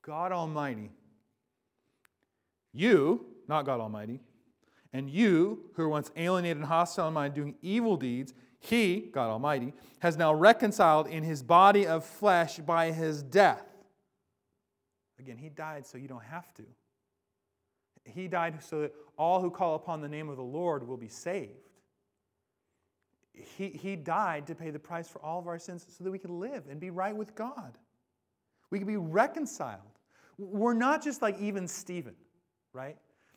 God 0.02 0.32
Almighty. 0.32 0.90
You, 2.72 3.26
not 3.48 3.66
God 3.66 3.80
Almighty, 3.80 4.20
and 4.92 5.10
you, 5.10 5.70
who 5.74 5.82
were 5.82 5.88
once 5.88 6.10
alienated 6.16 6.58
and 6.58 6.66
hostile 6.66 7.08
in 7.08 7.14
mind, 7.14 7.34
doing 7.34 7.56
evil 7.60 7.96
deeds, 7.96 8.32
he, 8.58 9.00
God 9.12 9.28
Almighty, 9.28 9.72
has 10.00 10.16
now 10.16 10.32
reconciled 10.32 11.06
in 11.06 11.22
his 11.22 11.42
body 11.42 11.86
of 11.86 12.04
flesh 12.04 12.58
by 12.58 12.92
his 12.92 13.22
death. 13.22 13.62
Again, 15.18 15.38
he 15.38 15.48
died 15.48 15.86
so 15.86 15.98
you 15.98 16.08
don't 16.08 16.24
have 16.24 16.52
to. 16.54 16.62
He 18.04 18.28
died 18.28 18.62
so 18.62 18.82
that 18.82 18.94
all 19.18 19.40
who 19.40 19.50
call 19.50 19.74
upon 19.74 20.00
the 20.00 20.08
name 20.08 20.28
of 20.28 20.36
the 20.36 20.42
Lord 20.42 20.86
will 20.86 20.96
be 20.96 21.08
saved. 21.08 21.68
He, 23.32 23.68
he 23.68 23.96
died 23.96 24.46
to 24.46 24.54
pay 24.54 24.70
the 24.70 24.78
price 24.78 25.08
for 25.08 25.22
all 25.22 25.38
of 25.38 25.46
our 25.46 25.58
sins 25.58 25.86
so 25.96 26.04
that 26.04 26.10
we 26.10 26.18
could 26.18 26.30
live 26.30 26.64
and 26.70 26.80
be 26.80 26.90
right 26.90 27.14
with 27.14 27.34
God. 27.34 27.76
We 28.70 28.78
could 28.78 28.88
be 28.88 28.96
reconciled. 28.96 29.80
We're 30.38 30.74
not 30.74 31.02
just 31.02 31.22
like 31.22 31.38
even 31.40 31.68
Stephen, 31.68 32.14
right? 32.72 32.96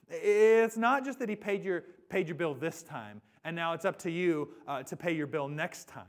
It's 0.10 0.78
not 0.78 1.06
just 1.06 1.20
that 1.20 1.30
he 1.30 1.36
paid 1.36 1.64
your, 1.64 1.84
paid 2.10 2.28
your 2.28 2.36
bill 2.36 2.54
this 2.54 2.82
time, 2.82 3.22
and 3.44 3.56
now 3.56 3.74
it's 3.74 3.86
up 3.86 3.98
to 4.00 4.12
you 4.12 4.50
uh, 4.68 4.84
to 4.84 4.96
pay 4.96 5.14
your 5.14 5.28
bill 5.28 5.48
next 5.48 5.88
time. 5.88 6.04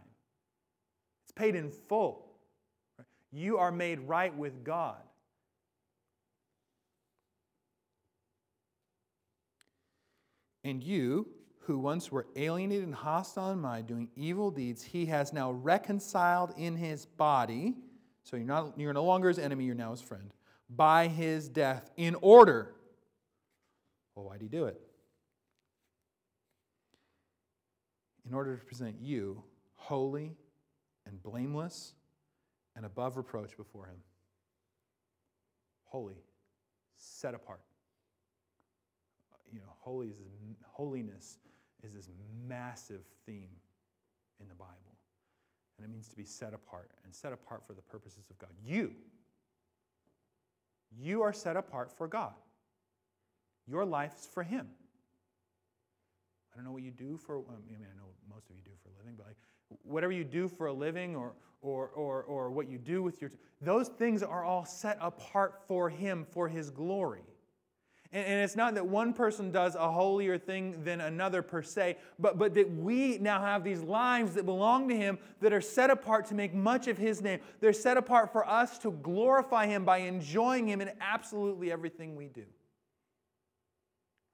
It's 1.25 1.33
paid 1.33 1.55
in 1.55 1.71
full. 1.71 2.27
You 3.33 3.59
are 3.59 3.71
made 3.71 4.01
right 4.01 4.37
with 4.37 4.65
God. 4.65 4.97
And 10.65 10.83
you, 10.83 11.29
who 11.61 11.79
once 11.79 12.11
were 12.11 12.27
alienated 12.37 12.85
and 12.85 12.95
hostile 12.95 13.53
in 13.53 13.61
mind, 13.61 13.87
doing 13.87 14.09
evil 14.17 14.51
deeds, 14.51 14.83
he 14.83 15.07
has 15.07 15.33
now 15.33 15.53
reconciled 15.53 16.53
in 16.57 16.77
his 16.77 17.07
body. 17.07 17.77
So 18.25 18.37
you're, 18.37 18.47
not, 18.47 18.79
you're 18.79 18.93
no 18.93 19.05
longer 19.05 19.29
his 19.29 19.39
enemy, 19.39 19.65
you're 19.65 19.75
now 19.75 19.93
his 19.93 20.03
friend. 20.03 20.33
By 20.69 21.09
his 21.09 21.49
death, 21.49 21.91
in 21.97 22.17
order. 22.21 22.75
Well, 24.15 24.27
why 24.27 24.35
did 24.35 24.43
he 24.43 24.49
do 24.49 24.67
it? 24.67 24.81
In 28.31 28.37
order 28.37 28.57
to 28.57 28.65
present 28.65 28.95
you 29.03 29.43
holy 29.75 30.37
and 31.05 31.21
blameless 31.21 31.95
and 32.77 32.87
above 32.87 33.17
reproach 33.17 33.57
before 33.57 33.87
him. 33.87 33.97
Holy, 35.83 36.15
set 36.97 37.35
apart. 37.35 37.59
You 39.53 39.59
know, 39.59 39.75
holy 39.81 40.07
is, 40.07 40.21
holiness 40.63 41.39
is 41.83 41.95
this 41.95 42.09
massive 42.47 43.01
theme 43.27 43.51
in 44.41 44.47
the 44.47 44.55
Bible. 44.55 44.77
And 45.77 45.85
it 45.85 45.91
means 45.91 46.07
to 46.07 46.17
be 46.17 46.25
set 46.25 46.55
apart 46.55 46.93
and 47.05 47.13
set 47.13 47.33
apart 47.33 47.67
for 47.67 47.73
the 47.73 47.83
purposes 47.83 48.31
of 48.31 48.39
God. 48.39 48.51
You, 48.65 48.93
you 50.97 51.23
are 51.23 51.33
set 51.33 51.57
apart 51.57 51.91
for 51.91 52.07
God. 52.07 52.35
Your 53.67 53.85
life's 53.85 54.29
for 54.33 54.45
Him. 54.45 54.69
I 56.53 56.57
don't 56.57 56.65
know 56.65 56.73
what 56.73 56.83
you 56.83 56.91
do 56.91 57.17
for, 57.17 57.39
I 57.39 57.53
mean, 57.67 57.79
I 57.81 57.97
know 57.97 58.09
most 58.29 58.51
of 58.51 58.57
you 58.57 58.63
do 58.65 58.73
for 58.83 58.89
a 58.89 58.99
living, 58.99 59.15
but 59.17 59.27
like 59.27 59.37
whatever 59.83 60.13
you 60.13 60.25
do 60.25 60.49
for 60.49 60.67
a 60.67 60.73
living 60.73 61.15
or, 61.15 61.33
or, 61.63 61.89
or, 61.89 62.23
or 62.25 62.51
what 62.51 62.69
you 62.69 62.79
do 62.79 63.03
with 63.03 63.21
your, 63.21 63.31
those 63.61 63.89
things 63.89 64.23
are 64.23 64.45
all 64.45 64.65
set 64.65 64.99
apart 65.01 65.63
for 65.69 65.89
Him, 65.89 66.27
for 66.31 66.49
His 66.49 66.71
glory. 66.71 67.23
And, 68.13 68.27
and 68.27 68.41
it's 68.41 68.57
not 68.57 68.75
that 68.75 68.87
one 68.87 69.13
person 69.13 69.53
does 69.53 69.75
a 69.77 69.91
holier 69.91 70.39
thing 70.39 70.83
than 70.83 71.01
another 71.01 71.43
per 71.43 71.63
se, 71.63 71.99
but, 72.19 72.39
but 72.39 72.55
that 72.55 72.71
we 72.75 73.19
now 73.19 73.41
have 73.41 73.63
these 73.63 73.83
lives 73.83 74.35
that 74.35 74.45
belong 74.45 74.89
to 74.89 74.97
Him 74.97 75.19
that 75.41 75.53
are 75.53 75.61
set 75.61 75.91
apart 75.91 76.27
to 76.27 76.35
make 76.35 76.53
much 76.53 76.89
of 76.89 76.99
His 76.99 77.23
name. 77.23 77.41
They're 77.61 77.73
set 77.73 77.97
apart 77.97 78.33
for 78.33 78.49
us 78.49 78.79
to 78.79 78.91
glorify 78.91 79.67
Him 79.67 79.85
by 79.85 79.99
enjoying 79.99 80.67
Him 80.67 80.81
in 80.81 80.91
absolutely 81.01 81.71
everything 81.71 82.17
we 82.17 82.27
do. 82.29 82.45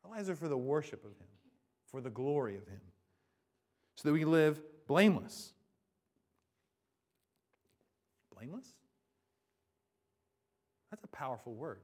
Our 0.05 0.12
lives 0.12 0.31
are 0.31 0.37
for 0.37 0.48
the 0.48 0.57
worship 0.57 1.05
of 1.05 1.11
Him, 1.11 1.26
for 1.96 2.02
the 2.02 2.11
glory 2.11 2.59
of 2.59 2.66
Him, 2.68 2.80
so 3.94 4.06
that 4.06 4.12
we 4.12 4.26
live 4.26 4.61
blameless. 4.87 5.54
Blameless? 8.35 8.66
That's 10.90 11.02
a 11.04 11.09
powerful 11.09 11.54
word. 11.54 11.80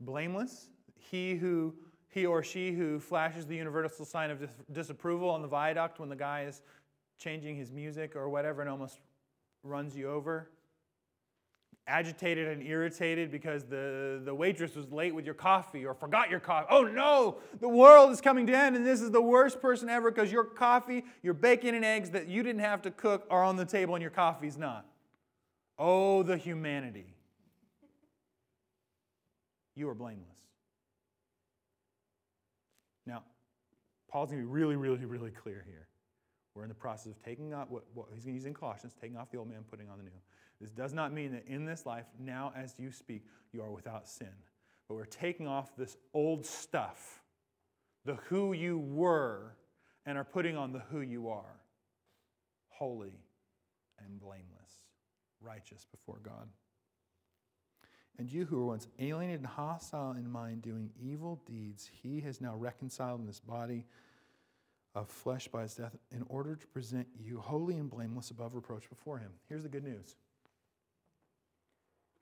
Blameless, 0.00 0.68
he 0.98 1.34
who 1.34 1.74
he 2.08 2.26
or 2.26 2.42
she 2.42 2.72
who 2.72 3.00
flashes 3.00 3.46
the 3.46 3.56
universal 3.56 4.04
sign 4.04 4.30
of 4.30 4.40
dis- 4.40 4.50
disapproval 4.70 5.30
on 5.30 5.40
the 5.40 5.48
viaduct 5.48 5.98
when 6.00 6.10
the 6.10 6.16
guy 6.16 6.42
is 6.42 6.60
changing 7.18 7.56
his 7.56 7.72
music 7.72 8.16
or 8.16 8.28
whatever 8.28 8.60
and 8.60 8.68
almost 8.68 9.00
runs 9.62 9.96
you 9.96 10.10
over. 10.10 10.50
Agitated 11.88 12.48
and 12.48 12.62
irritated 12.62 13.30
because 13.30 13.64
the, 13.64 14.20
the 14.24 14.34
waitress 14.34 14.76
was 14.76 14.92
late 14.92 15.14
with 15.14 15.24
your 15.24 15.34
coffee 15.34 15.86
or 15.86 15.94
forgot 15.94 16.28
your 16.28 16.38
coffee. 16.38 16.66
Oh 16.70 16.82
no, 16.82 17.38
the 17.60 17.68
world 17.68 18.10
is 18.10 18.20
coming 18.20 18.46
to 18.46 18.56
end 18.56 18.76
and 18.76 18.84
this 18.84 19.00
is 19.00 19.10
the 19.10 19.22
worst 19.22 19.60
person 19.60 19.88
ever 19.88 20.10
because 20.10 20.30
your 20.30 20.44
coffee, 20.44 21.04
your 21.22 21.32
bacon 21.32 21.74
and 21.74 21.84
eggs 21.84 22.10
that 22.10 22.28
you 22.28 22.42
didn't 22.42 22.60
have 22.60 22.82
to 22.82 22.90
cook 22.90 23.26
are 23.30 23.42
on 23.42 23.56
the 23.56 23.64
table 23.64 23.94
and 23.94 24.02
your 24.02 24.10
coffee's 24.10 24.58
not. 24.58 24.84
Oh, 25.78 26.22
the 26.22 26.36
humanity 26.36 27.14
you 29.78 29.88
are 29.88 29.94
blameless. 29.94 30.26
Now, 33.06 33.22
Paul's 34.10 34.30
going 34.30 34.42
to 34.42 34.46
be 34.46 34.52
really, 34.52 34.76
really, 34.76 35.04
really 35.04 35.30
clear 35.30 35.64
here. 35.66 35.86
We're 36.54 36.64
in 36.64 36.68
the 36.68 36.74
process 36.74 37.12
of 37.12 37.22
taking 37.22 37.54
off 37.54 37.70
what, 37.70 37.84
what 37.94 38.08
he's 38.12 38.24
going 38.24 38.34
to 38.34 38.40
use 38.40 38.44
in 38.44 38.54
Colossians, 38.54 38.94
taking 39.00 39.16
off 39.16 39.30
the 39.30 39.38
old 39.38 39.48
man, 39.48 39.60
putting 39.70 39.88
on 39.88 39.98
the 39.98 40.04
new. 40.04 40.10
This 40.60 40.70
does 40.70 40.92
not 40.92 41.12
mean 41.12 41.32
that 41.32 41.46
in 41.46 41.64
this 41.64 41.86
life, 41.86 42.06
now 42.18 42.52
as 42.56 42.74
you 42.78 42.90
speak, 42.90 43.24
you 43.52 43.62
are 43.62 43.70
without 43.70 44.08
sin. 44.08 44.32
But 44.88 44.94
we're 44.94 45.04
taking 45.04 45.46
off 45.46 45.76
this 45.76 45.96
old 46.14 46.44
stuff, 46.44 47.22
the 48.04 48.16
who 48.28 48.52
you 48.52 48.78
were, 48.78 49.54
and 50.06 50.18
are 50.18 50.24
putting 50.24 50.56
on 50.56 50.72
the 50.72 50.80
who 50.90 51.00
you 51.00 51.28
are 51.28 51.60
holy 52.68 53.20
and 54.04 54.20
blameless, 54.20 54.78
righteous 55.40 55.84
before 55.90 56.20
God. 56.22 56.48
And 58.18 58.32
you 58.32 58.44
who 58.44 58.56
were 58.56 58.66
once 58.66 58.88
alienated 58.98 59.40
and 59.40 59.46
hostile 59.46 60.12
in 60.12 60.28
mind, 60.28 60.62
doing 60.62 60.90
evil 61.00 61.40
deeds, 61.46 61.88
he 62.02 62.20
has 62.20 62.40
now 62.40 62.54
reconciled 62.56 63.20
in 63.20 63.26
this 63.26 63.40
body 63.40 63.84
of 64.94 65.08
flesh 65.08 65.46
by 65.46 65.62
his 65.62 65.74
death 65.74 65.96
in 66.10 66.24
order 66.28 66.56
to 66.56 66.66
present 66.68 67.06
you 67.20 67.38
holy 67.38 67.76
and 67.76 67.90
blameless 67.90 68.30
above 68.30 68.54
reproach 68.54 68.88
before 68.88 69.18
him. 69.18 69.30
Here's 69.48 69.62
the 69.62 69.68
good 69.68 69.84
news 69.84 70.16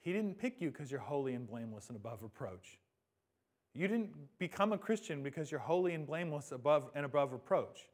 He 0.07 0.13
didn't 0.13 0.39
pick 0.39 0.61
you 0.61 0.71
because 0.71 0.93
you're 0.93 1.01
holy 1.01 1.35
and 1.35 1.49
blameless 1.49 1.89
and 1.89 1.97
above 1.97 2.23
reproach. 2.23 2.79
You 3.75 3.89
didn't 3.89 4.11
become 4.39 4.73
a 4.73 4.79
Christian 4.79 5.21
because 5.21 5.51
you're 5.51 5.59
holy 5.59 5.95
and 5.95 6.07
blameless 6.07 6.53
above 6.53 6.91
and 6.95 7.05
above 7.05 7.33
reproach. 7.33 7.89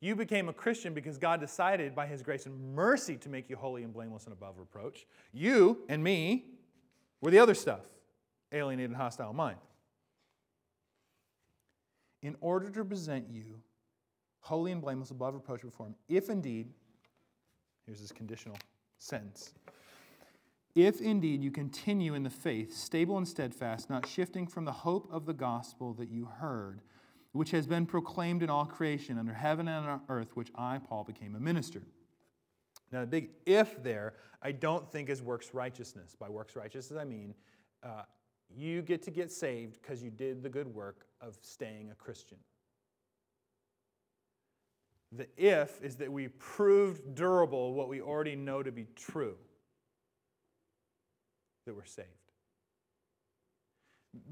You 0.00 0.16
became 0.16 0.48
a 0.48 0.52
Christian 0.52 0.92
because 0.92 1.18
God 1.18 1.38
decided 1.38 1.94
by 1.94 2.08
his 2.08 2.20
grace 2.20 2.46
and 2.46 2.74
mercy 2.74 3.14
to 3.18 3.28
make 3.28 3.48
you 3.48 3.54
holy 3.54 3.84
and 3.84 3.92
blameless 3.92 4.24
and 4.24 4.32
above 4.32 4.58
reproach. 4.58 5.06
You 5.32 5.84
and 5.88 6.02
me 6.02 6.46
were 7.20 7.30
the 7.30 7.38
other 7.38 7.54
stuff, 7.54 7.82
alienated 8.50 8.90
and 8.90 8.96
hostile 8.96 9.32
mind. 9.32 9.58
In 12.22 12.34
order 12.40 12.70
to 12.70 12.84
present 12.84 13.30
you 13.30 13.60
holy 14.40 14.72
and 14.72 14.82
blameless 14.82 15.12
above 15.12 15.34
reproach 15.34 15.62
before 15.62 15.86
him, 15.86 15.94
if 16.08 16.28
indeed, 16.28 16.72
here's 17.86 18.00
this 18.00 18.10
conditional 18.10 18.56
sentence, 18.98 19.52
if 20.76 21.00
indeed 21.00 21.42
you 21.42 21.50
continue 21.50 22.12
in 22.12 22.22
the 22.22 22.30
faith, 22.30 22.76
stable 22.76 23.16
and 23.16 23.26
steadfast, 23.26 23.88
not 23.88 24.06
shifting 24.06 24.46
from 24.46 24.66
the 24.66 24.72
hope 24.72 25.08
of 25.10 25.24
the 25.24 25.32
gospel 25.32 25.94
that 25.94 26.10
you 26.10 26.26
heard, 26.26 26.82
which 27.32 27.50
has 27.50 27.66
been 27.66 27.86
proclaimed 27.86 28.42
in 28.42 28.50
all 28.50 28.66
creation 28.66 29.18
under 29.18 29.32
heaven 29.32 29.68
and 29.68 29.86
on 29.86 30.02
earth, 30.10 30.36
which 30.36 30.52
I, 30.54 30.78
Paul, 30.78 31.02
became 31.04 31.34
a 31.34 31.40
minister. 31.40 31.82
Now, 32.92 33.00
the 33.00 33.06
big 33.06 33.30
if 33.46 33.82
there, 33.82 34.14
I 34.42 34.52
don't 34.52 34.90
think 34.92 35.08
is 35.08 35.22
works 35.22 35.54
righteousness. 35.54 36.14
By 36.14 36.28
works 36.28 36.54
righteousness, 36.54 37.00
I 37.00 37.04
mean 37.04 37.34
uh, 37.82 38.02
you 38.54 38.82
get 38.82 39.02
to 39.04 39.10
get 39.10 39.32
saved 39.32 39.80
because 39.80 40.02
you 40.02 40.10
did 40.10 40.42
the 40.42 40.50
good 40.50 40.68
work 40.68 41.06
of 41.22 41.38
staying 41.40 41.90
a 41.90 41.94
Christian. 41.94 42.38
The 45.10 45.26
if 45.38 45.82
is 45.82 45.96
that 45.96 46.12
we 46.12 46.28
proved 46.28 47.14
durable 47.14 47.72
what 47.72 47.88
we 47.88 48.02
already 48.02 48.36
know 48.36 48.62
to 48.62 48.70
be 48.70 48.86
true 48.94 49.36
that 51.66 51.74
we're 51.74 51.84
saved. 51.84 52.08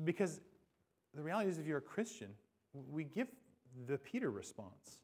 Because 0.04 0.40
the 1.14 1.22
reality 1.22 1.50
is, 1.50 1.58
if 1.58 1.66
you're 1.66 1.78
a 1.78 1.82
Christian, 1.82 2.30
we 2.90 3.04
give 3.04 3.28
the 3.86 3.98
Peter 3.98 4.30
response. 4.30 4.98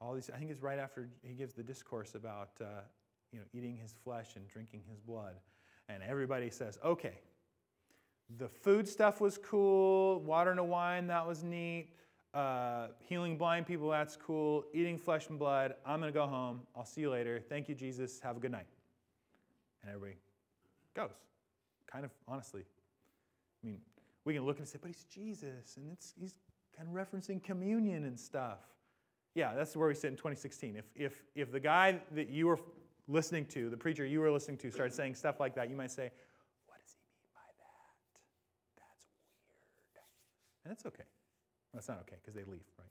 All 0.00 0.14
these, 0.14 0.30
I 0.32 0.38
think 0.38 0.50
it's 0.50 0.62
right 0.62 0.78
after 0.78 1.08
he 1.22 1.34
gives 1.34 1.54
the 1.54 1.62
discourse 1.62 2.14
about 2.14 2.50
uh, 2.60 2.82
you 3.32 3.38
know, 3.38 3.44
eating 3.52 3.76
his 3.76 3.94
flesh 4.04 4.36
and 4.36 4.46
drinking 4.48 4.82
his 4.88 5.00
blood. 5.00 5.34
And 5.88 6.02
everybody 6.02 6.50
says, 6.50 6.78
okay, 6.84 7.20
the 8.38 8.48
food 8.48 8.88
stuff 8.88 9.20
was 9.20 9.38
cool, 9.38 10.20
water 10.20 10.50
and 10.50 10.68
wine, 10.68 11.06
that 11.06 11.26
was 11.26 11.42
neat. 11.42 11.88
Uh, 12.34 12.88
healing 12.98 13.38
blind 13.38 13.66
people, 13.66 13.88
that's 13.88 14.16
cool. 14.16 14.64
Eating 14.74 14.98
flesh 14.98 15.28
and 15.28 15.38
blood, 15.38 15.74
I'm 15.86 16.00
going 16.00 16.12
to 16.12 16.18
go 16.18 16.26
home. 16.26 16.60
I'll 16.76 16.84
see 16.84 17.00
you 17.00 17.10
later. 17.10 17.40
Thank 17.48 17.68
you, 17.68 17.74
Jesus. 17.74 18.20
Have 18.20 18.36
a 18.36 18.40
good 18.40 18.52
night. 18.52 18.66
And 19.82 19.90
everybody 19.90 20.18
goes. 20.96 21.10
kind 21.90 22.04
of 22.04 22.10
honestly. 22.26 22.62
I 23.62 23.66
mean, 23.66 23.78
we 24.24 24.34
can 24.34 24.44
look 24.44 24.58
and 24.58 24.66
say, 24.66 24.78
but 24.80 24.88
he's 24.88 25.04
Jesus, 25.04 25.76
and 25.76 25.92
it's, 25.92 26.14
he's 26.18 26.34
kind 26.76 26.88
of 26.88 26.94
referencing 26.94 27.42
communion 27.42 28.04
and 28.04 28.18
stuff. 28.18 28.58
Yeah, 29.34 29.54
that's 29.54 29.76
where 29.76 29.88
we 29.88 29.94
sit 29.94 30.08
in 30.08 30.16
2016. 30.16 30.76
If, 30.76 30.84
if, 30.96 31.22
if 31.34 31.52
the 31.52 31.60
guy 31.60 32.00
that 32.12 32.30
you 32.30 32.46
were 32.46 32.58
listening 33.06 33.44
to, 33.46 33.68
the 33.70 33.76
preacher 33.76 34.04
you 34.04 34.20
were 34.20 34.30
listening 34.30 34.56
to, 34.58 34.70
started 34.70 34.94
saying 34.94 35.14
stuff 35.14 35.38
like 35.38 35.54
that, 35.54 35.68
you 35.70 35.76
might 35.76 35.90
say, 35.90 36.10
What 36.66 36.78
does 36.80 36.92
he 36.92 37.00
mean 37.04 37.28
by 37.34 37.46
that? 37.58 37.84
That's 38.78 38.96
weird. 39.94 40.04
And 40.64 40.72
it's 40.72 40.86
okay. 40.86 41.04
It's 41.76 41.88
not 41.88 41.98
okay 42.00 42.16
because 42.22 42.34
they 42.34 42.50
leave, 42.50 42.64
right? 42.78 42.88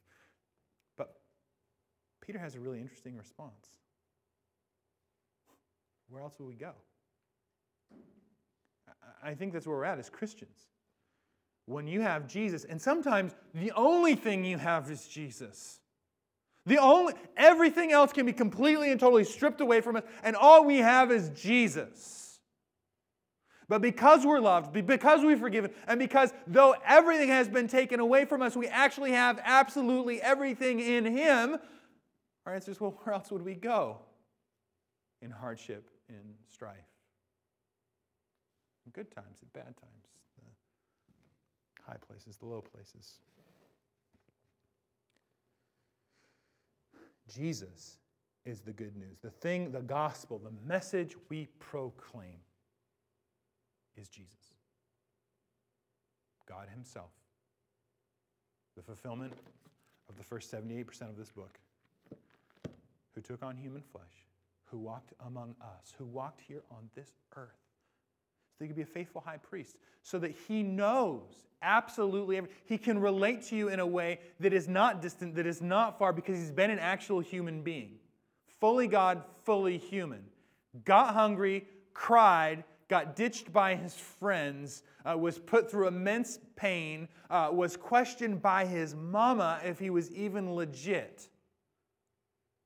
But 0.97 1.15
Peter 2.21 2.37
has 2.37 2.55
a 2.55 2.59
really 2.59 2.79
interesting 2.79 3.17
response. 3.17 3.71
Where 6.09 6.21
else 6.21 6.35
would 6.39 6.47
we 6.47 6.55
go? 6.55 6.73
I 9.23 9.33
think 9.33 9.53
that's 9.53 9.65
where 9.65 9.77
we're 9.77 9.85
at 9.85 9.99
as 9.99 10.09
Christians. 10.09 10.67
When 11.65 11.87
you 11.87 12.01
have 12.01 12.27
Jesus, 12.27 12.63
and 12.63 12.79
sometimes 12.79 13.33
the 13.55 13.71
only 13.71 14.15
thing 14.15 14.45
you 14.45 14.57
have 14.57 14.89
is 14.91 15.07
Jesus. 15.07 15.79
The 16.67 16.77
only 16.77 17.13
everything 17.35 17.91
else 17.91 18.13
can 18.13 18.25
be 18.25 18.33
completely 18.33 18.91
and 18.91 18.99
totally 18.99 19.23
stripped 19.23 19.61
away 19.61 19.81
from 19.81 19.95
us, 19.95 20.03
and 20.23 20.35
all 20.35 20.63
we 20.63 20.77
have 20.77 21.11
is 21.11 21.29
Jesus. 21.29 22.39
But 23.67 23.81
because 23.81 24.25
we're 24.25 24.39
loved, 24.39 24.73
because 24.85 25.23
we're 25.23 25.37
forgiven, 25.37 25.71
and 25.87 25.97
because 25.97 26.31
though 26.45 26.75
everything 26.85 27.29
has 27.29 27.49
been 27.49 27.67
taken 27.67 27.99
away 27.99 28.25
from 28.25 28.43
us, 28.43 28.55
we 28.55 28.67
actually 28.67 29.11
have 29.11 29.39
absolutely 29.43 30.21
everything 30.21 30.79
in 30.79 31.03
Him, 31.03 31.57
our 32.45 32.53
answer 32.53 32.69
is 32.69 32.79
well, 32.79 32.99
where 33.03 33.15
else 33.15 33.31
would 33.31 33.41
we 33.41 33.55
go? 33.55 33.97
In 35.23 35.31
hardship, 35.31 35.89
in 36.09 36.35
strife. 36.51 36.75
Good 38.93 39.11
times, 39.11 39.39
in 39.41 39.49
bad 39.53 39.65
times, 39.65 40.07
the 40.37 41.83
high 41.83 41.97
places, 42.07 42.37
the 42.37 42.45
low 42.45 42.61
places. 42.61 43.19
Jesus 47.33 47.97
is 48.45 48.61
the 48.61 48.71
good 48.71 48.95
news. 48.95 49.17
The 49.21 49.31
thing, 49.31 49.71
the 49.71 49.81
gospel, 49.81 50.39
the 50.39 50.53
message 50.67 51.15
we 51.29 51.47
proclaim 51.59 52.37
is 53.97 54.07
Jesus. 54.07 54.53
God 56.47 56.67
Himself. 56.71 57.09
The 58.77 58.83
fulfillment 58.83 59.33
of 60.09 60.15
the 60.17 60.23
first 60.23 60.51
78% 60.51 61.01
of 61.09 61.17
this 61.17 61.31
book, 61.31 61.59
who 63.13 63.21
took 63.21 63.41
on 63.41 63.57
human 63.57 63.81
flesh, 63.81 64.03
who 64.65 64.77
walked 64.77 65.13
among 65.25 65.55
us, 65.61 65.93
who 65.97 66.05
walked 66.05 66.41
here 66.41 66.61
on 66.69 66.89
this 66.93 67.13
earth 67.35 67.64
so 68.57 68.63
he 68.63 68.67
could 68.67 68.75
be 68.75 68.83
a 68.83 68.85
faithful 68.85 69.21
high 69.25 69.37
priest, 69.37 69.77
so 70.01 70.17
that 70.19 70.35
he 70.47 70.63
knows 70.63 71.45
absolutely. 71.61 72.39
He 72.65 72.77
can 72.77 72.99
relate 72.99 73.41
to 73.47 73.55
you 73.55 73.69
in 73.69 73.79
a 73.79 73.87
way 73.87 74.19
that 74.39 74.53
is 74.53 74.67
not 74.67 75.01
distant, 75.01 75.35
that 75.35 75.47
is 75.47 75.61
not 75.61 75.97
far, 75.99 76.13
because 76.13 76.37
he's 76.37 76.51
been 76.51 76.69
an 76.69 76.79
actual 76.79 77.19
human 77.19 77.63
being. 77.63 77.95
Fully 78.59 78.87
God, 78.87 79.23
fully 79.43 79.77
human. 79.77 80.23
Got 80.85 81.13
hungry, 81.13 81.65
cried, 81.93 82.63
got 82.87 83.15
ditched 83.15 83.51
by 83.51 83.75
his 83.75 83.95
friends, 83.95 84.83
uh, 85.05 85.17
was 85.17 85.39
put 85.39 85.69
through 85.69 85.87
immense 85.87 86.39
pain, 86.55 87.07
uh, 87.29 87.49
was 87.51 87.75
questioned 87.75 88.41
by 88.41 88.65
his 88.65 88.95
mama 88.95 89.59
if 89.63 89.79
he 89.79 89.89
was 89.89 90.11
even 90.11 90.53
legit. 90.53 91.27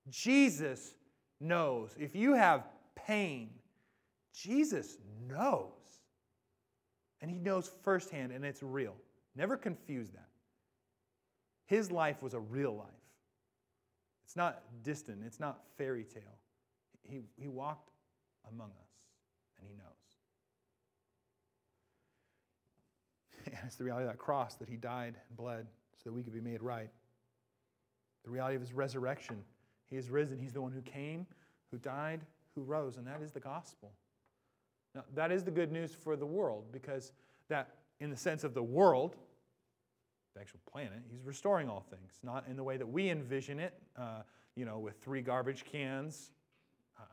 Jesus 0.10 0.96
knows. 1.40 1.96
If 1.98 2.16
you 2.16 2.34
have 2.34 2.68
pain, 2.96 3.50
Jesus 4.34 4.98
knows. 5.28 5.79
And 7.22 7.30
he 7.30 7.38
knows 7.38 7.70
firsthand, 7.84 8.32
and 8.32 8.46
it's 8.46 8.64
real. 8.64 8.96
Never 9.36 9.58
confuse 9.58 10.10
that. 10.12 10.28
His 11.66 11.92
life 11.92 12.22
was 12.22 12.34
a 12.34 12.40
real 12.40 12.76
life. 12.76 12.88
It's 14.26 14.36
not 14.36 14.64
distant, 14.84 15.24
it's 15.26 15.40
not 15.40 15.60
fairy 15.78 16.04
tale. 16.04 16.38
He, 17.02 17.22
he 17.36 17.48
walked 17.48 17.92
among 18.52 18.70
us, 18.70 18.92
and 19.58 19.68
he 19.68 19.76
knows. 19.76 19.86
And 23.46 23.58
it's 23.66 23.76
the 23.78 23.84
reality 23.84 24.06
of 24.06 24.12
that 24.12 24.20
cross 24.20 24.56
that 24.56 24.70
he 24.70 24.76
died 24.76 25.16
and 25.28 25.38
bled 25.38 25.66
so 25.96 26.10
that 26.10 26.14
we 26.14 26.22
could 26.22 26.34
be 26.34 26.42
made 26.42 26.62
right. 26.62 26.90
The 28.24 28.30
reality 28.30 28.56
of 28.56 28.62
his 28.62 28.74
resurrection. 28.74 29.44
He 29.90 29.98
is 29.98 30.10
risen. 30.10 30.38
He's 30.40 30.54
the 30.54 30.62
one 30.62 30.72
who 30.72 30.82
came, 30.82 31.26
who 31.72 31.78
died, 31.78 32.22
who 32.54 32.62
rose, 32.62 32.98
and 32.98 33.08
that 33.08 33.22
is 33.24 33.32
the 33.32 33.40
gospel. 33.40 33.92
Now, 35.00 35.06
that 35.16 35.32
is 35.32 35.46
the 35.46 35.52
good 35.52 35.72
news 35.72 35.96
for 35.96 36.18
the 36.18 36.26
world 36.26 36.66
because 36.74 37.14
that, 37.48 37.70
in 38.02 38.10
the 38.10 38.18
sense 38.18 38.44
of 38.44 38.54
the 38.54 38.62
world, 38.62 39.16
the 40.36 40.42
actual 40.42 40.60
planet, 40.70 41.00
he's 41.10 41.24
restoring 41.24 41.70
all 41.70 41.86
things, 41.90 42.20
not 42.22 42.44
in 42.50 42.58
the 42.58 42.64
way 42.64 42.76
that 42.76 42.86
we 42.86 43.10
envision 43.10 43.60
it, 43.60 43.74
uh, 43.98 44.24
you 44.56 44.66
know, 44.66 44.78
with 44.78 44.98
three 45.02 45.22
garbage 45.22 45.64
cans. 45.64 46.32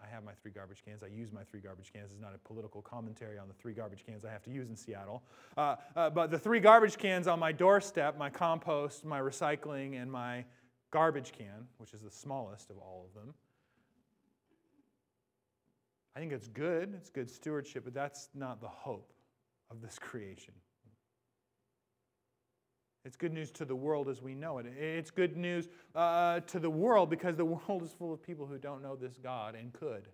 I 0.03 0.12
have 0.12 0.24
my 0.24 0.32
three 0.43 0.51
garbage 0.51 0.82
cans. 0.84 1.05
I 1.05 1.07
use 1.07 1.32
my 1.32 1.45
three 1.45 1.61
garbage 1.61 1.93
cans. 1.93 2.11
It's 2.11 2.20
not 2.20 2.34
a 2.34 2.39
political 2.39 2.82
commentary 2.82 3.39
on 3.39 3.47
the 3.47 3.55
three 3.55 3.72
garbage 3.72 4.05
cans 4.05 4.24
I 4.24 4.32
have 4.32 4.43
to 4.43 4.51
use 4.51 4.68
in 4.68 4.74
Seattle. 4.74 5.22
Uh, 5.57 5.76
uh, 5.95 6.11
but 6.11 6.32
the 6.32 6.39
three 6.41 6.59
garbage 6.59 6.99
cans 6.99 7.28
on 7.28 7.39
my 7.39 7.53
doorstep 7.53 8.18
my 8.18 8.30
compost, 8.30 9.05
my 9.05 9.20
recycling, 9.20 10.03
and 10.03 10.11
my 10.11 10.45
garbage 10.91 11.30
can, 11.30 11.68
which 11.78 11.95
is 11.95 12.01
the 12.01 12.11
smallest 12.11 12.68
of 12.68 12.78
all 12.78 13.07
of 13.09 13.14
them 13.14 13.32
I 16.17 16.19
think 16.19 16.33
it's 16.33 16.49
good, 16.49 16.95
it's 16.97 17.11
good 17.11 17.31
stewardship, 17.31 17.85
but 17.85 17.93
that's 17.93 18.31
not 18.35 18.62
the 18.62 18.69
hope 18.69 19.12
of 19.71 19.83
this 19.83 19.99
creation. 19.99 20.55
It's 23.05 23.19
good 23.19 23.35
news 23.35 23.51
to 23.53 23.67
the 23.67 23.77
world 23.77 24.09
as 24.09 24.23
we 24.23 24.35
know 24.35 24.57
it. 24.57 24.67
It's 24.67 25.11
good 25.11 25.37
news 25.37 25.69
uh, 25.95 26.41
to 26.41 26.59
the 26.59 26.71
world 26.71 27.11
because 27.11 27.37
the 27.37 27.45
world 27.45 27.83
is 27.83 27.93
full 27.93 28.14
of 28.14 28.23
people 28.23 28.47
who 28.47 28.57
don't 28.57 28.83
know 28.83 28.97
this 28.97 29.19
God 29.23 29.55
and 29.55 29.75
could 29.75 30.09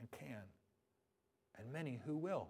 and 0.00 0.10
can, 0.10 0.42
and 1.56 1.72
many 1.72 2.00
who 2.04 2.16
will. 2.16 2.48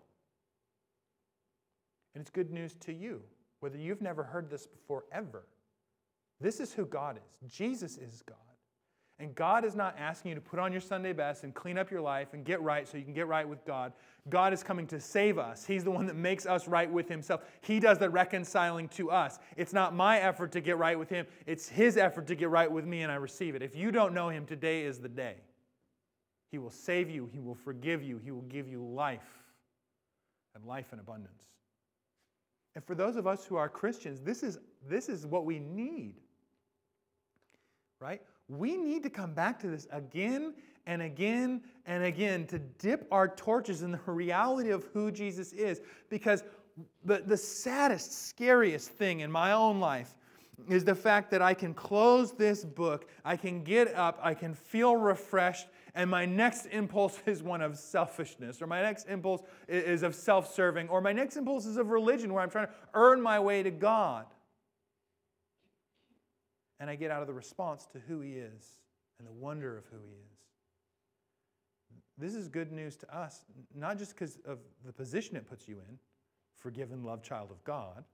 And 2.14 2.22
it's 2.22 2.30
good 2.30 2.50
news 2.50 2.74
to 2.76 2.92
you, 2.94 3.20
whether 3.60 3.76
you've 3.76 4.00
never 4.00 4.22
heard 4.22 4.48
this 4.48 4.66
before 4.66 5.04
ever. 5.12 5.44
This 6.40 6.58
is 6.58 6.72
who 6.72 6.86
God 6.86 7.18
is. 7.18 7.52
Jesus 7.52 7.98
is 7.98 8.22
God. 8.26 8.38
And 9.20 9.32
God 9.34 9.64
is 9.64 9.76
not 9.76 9.94
asking 9.96 10.30
you 10.30 10.34
to 10.34 10.40
put 10.40 10.58
on 10.58 10.72
your 10.72 10.80
Sunday 10.80 11.12
best 11.12 11.44
and 11.44 11.54
clean 11.54 11.78
up 11.78 11.88
your 11.88 12.00
life 12.00 12.28
and 12.32 12.44
get 12.44 12.60
right 12.62 12.88
so 12.88 12.98
you 12.98 13.04
can 13.04 13.14
get 13.14 13.28
right 13.28 13.48
with 13.48 13.64
God. 13.64 13.92
God 14.28 14.52
is 14.52 14.64
coming 14.64 14.88
to 14.88 14.98
save 14.98 15.38
us. 15.38 15.64
He's 15.64 15.84
the 15.84 15.90
one 15.90 16.06
that 16.06 16.16
makes 16.16 16.46
us 16.46 16.66
right 16.66 16.90
with 16.90 17.08
Himself. 17.08 17.42
He 17.60 17.78
does 17.78 17.98
the 17.98 18.10
reconciling 18.10 18.88
to 18.88 19.12
us. 19.12 19.38
It's 19.56 19.72
not 19.72 19.94
my 19.94 20.18
effort 20.18 20.50
to 20.52 20.60
get 20.60 20.78
right 20.78 20.98
with 20.98 21.10
Him, 21.10 21.26
it's 21.46 21.68
His 21.68 21.96
effort 21.96 22.26
to 22.26 22.34
get 22.34 22.50
right 22.50 22.70
with 22.70 22.86
me, 22.86 23.02
and 23.02 23.12
I 23.12 23.16
receive 23.16 23.54
it. 23.54 23.62
If 23.62 23.76
you 23.76 23.92
don't 23.92 24.14
know 24.14 24.30
Him, 24.30 24.46
today 24.46 24.82
is 24.82 24.98
the 24.98 25.08
day. 25.08 25.36
He 26.50 26.58
will 26.58 26.70
save 26.70 27.08
you, 27.08 27.28
He 27.32 27.38
will 27.38 27.54
forgive 27.54 28.02
you, 28.02 28.18
He 28.18 28.32
will 28.32 28.42
give 28.42 28.66
you 28.66 28.82
life 28.82 29.44
and 30.56 30.64
life 30.64 30.92
in 30.92 30.98
abundance. 30.98 31.44
And 32.74 32.84
for 32.84 32.96
those 32.96 33.14
of 33.14 33.28
us 33.28 33.44
who 33.44 33.54
are 33.54 33.68
Christians, 33.68 34.20
this 34.20 34.42
is, 34.42 34.58
this 34.88 35.08
is 35.08 35.24
what 35.24 35.44
we 35.44 35.60
need. 35.60 36.16
Right? 38.00 38.20
We 38.48 38.76
need 38.76 39.02
to 39.02 39.10
come 39.10 39.32
back 39.32 39.58
to 39.60 39.68
this 39.68 39.86
again 39.90 40.54
and 40.86 41.02
again 41.02 41.62
and 41.86 42.04
again 42.04 42.46
to 42.46 42.58
dip 42.58 43.06
our 43.10 43.28
torches 43.28 43.82
in 43.82 43.92
the 43.92 44.00
reality 44.06 44.70
of 44.70 44.84
who 44.92 45.10
Jesus 45.10 45.52
is. 45.52 45.80
Because 46.10 46.44
the, 47.04 47.22
the 47.24 47.36
saddest, 47.36 48.28
scariest 48.28 48.90
thing 48.90 49.20
in 49.20 49.30
my 49.30 49.52
own 49.52 49.80
life 49.80 50.14
is 50.68 50.84
the 50.84 50.94
fact 50.94 51.30
that 51.30 51.42
I 51.42 51.54
can 51.54 51.74
close 51.74 52.32
this 52.32 52.64
book, 52.64 53.08
I 53.24 53.36
can 53.36 53.64
get 53.64 53.94
up, 53.94 54.18
I 54.22 54.34
can 54.34 54.54
feel 54.54 54.96
refreshed, 54.96 55.66
and 55.94 56.08
my 56.08 56.26
next 56.26 56.66
impulse 56.66 57.18
is 57.26 57.42
one 57.42 57.60
of 57.60 57.78
selfishness, 57.78 58.62
or 58.62 58.66
my 58.66 58.82
next 58.82 59.08
impulse 59.08 59.42
is 59.68 60.02
of 60.02 60.14
self 60.14 60.52
serving, 60.52 60.88
or 60.88 61.00
my 61.00 61.12
next 61.12 61.36
impulse 61.36 61.66
is 61.66 61.76
of 61.76 61.90
religion 61.90 62.32
where 62.32 62.42
I'm 62.42 62.50
trying 62.50 62.66
to 62.66 62.72
earn 62.94 63.20
my 63.20 63.40
way 63.40 63.62
to 63.62 63.70
God 63.70 64.26
and 66.84 66.90
I 66.90 66.96
get 66.96 67.10
out 67.10 67.22
of 67.22 67.26
the 67.26 67.32
response 67.32 67.86
to 67.94 67.98
who 67.98 68.20
He 68.20 68.32
is 68.32 68.76
and 69.18 69.26
the 69.26 69.32
wonder 69.32 69.78
of 69.78 69.86
who 69.86 69.96
He 70.06 70.12
is. 70.12 70.36
This 72.18 72.34
is 72.34 72.46
good 72.46 72.72
news 72.72 72.94
to 72.96 73.16
us, 73.16 73.46
not 73.74 73.96
just 73.96 74.12
because 74.12 74.36
of 74.46 74.58
the 74.84 74.92
position 74.92 75.34
it 75.34 75.48
puts 75.48 75.66
you 75.66 75.76
in, 75.76 75.98
forgiven, 76.58 77.02
loved 77.02 77.24
child 77.24 77.50
of 77.50 77.64
God, 77.64 78.04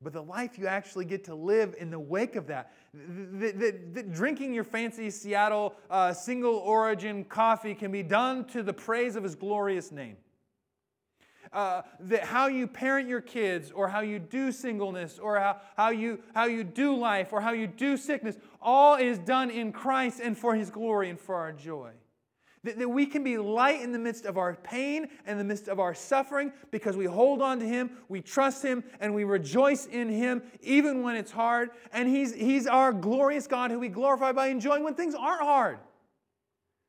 but 0.00 0.12
the 0.12 0.22
life 0.22 0.56
you 0.56 0.68
actually 0.68 1.04
get 1.04 1.24
to 1.24 1.34
live 1.34 1.74
in 1.76 1.90
the 1.90 1.98
wake 1.98 2.36
of 2.36 2.46
that. 2.46 2.70
The, 2.92 3.50
the, 3.50 3.80
the, 3.92 4.02
drinking 4.04 4.54
your 4.54 4.62
fancy 4.62 5.10
Seattle 5.10 5.74
uh, 5.90 6.12
single 6.12 6.54
origin 6.58 7.24
coffee 7.24 7.74
can 7.74 7.90
be 7.90 8.04
done 8.04 8.44
to 8.50 8.62
the 8.62 8.72
praise 8.72 9.16
of 9.16 9.24
His 9.24 9.34
glorious 9.34 9.90
name 9.90 10.16
uh, 11.54 11.82
that 12.00 12.24
how 12.24 12.48
you 12.48 12.66
parent 12.66 13.08
your 13.08 13.20
kids 13.20 13.70
or 13.70 13.88
how 13.88 14.00
you 14.00 14.18
do 14.18 14.52
singleness 14.52 15.18
or 15.18 15.38
how, 15.38 15.60
how, 15.76 15.90
you, 15.90 16.18
how 16.34 16.44
you 16.44 16.64
do 16.64 16.94
life 16.94 17.32
or 17.32 17.40
how 17.40 17.52
you 17.52 17.66
do 17.66 17.96
sickness, 17.96 18.36
all 18.60 18.96
is 18.96 19.18
done 19.18 19.50
in 19.50 19.72
Christ 19.72 20.20
and 20.22 20.36
for 20.36 20.54
his 20.54 20.68
glory 20.68 21.08
and 21.08 21.18
for 21.18 21.36
our 21.36 21.52
joy. 21.52 21.92
That, 22.64 22.78
that 22.78 22.88
we 22.88 23.06
can 23.06 23.22
be 23.22 23.36
light 23.36 23.82
in 23.82 23.92
the 23.92 23.98
midst 23.98 24.24
of 24.24 24.38
our 24.38 24.54
pain 24.56 25.08
and 25.26 25.38
the 25.38 25.44
midst 25.44 25.68
of 25.68 25.78
our 25.78 25.94
suffering 25.94 26.50
because 26.70 26.96
we 26.96 27.04
hold 27.04 27.42
on 27.42 27.60
to 27.60 27.66
Him, 27.66 27.90
we 28.08 28.22
trust 28.22 28.64
Him, 28.64 28.82
and 29.00 29.14
we 29.14 29.24
rejoice 29.24 29.84
in 29.84 30.08
Him 30.08 30.42
even 30.62 31.02
when 31.02 31.14
it's 31.14 31.30
hard. 31.30 31.70
And 31.92 32.08
He's, 32.08 32.34
he's 32.34 32.66
our 32.66 32.94
glorious 32.94 33.46
God 33.46 33.70
who 33.70 33.78
we 33.78 33.88
glorify 33.88 34.32
by 34.32 34.46
enjoying 34.46 34.82
when 34.82 34.94
things 34.94 35.14
aren't 35.14 35.42
hard. 35.42 35.78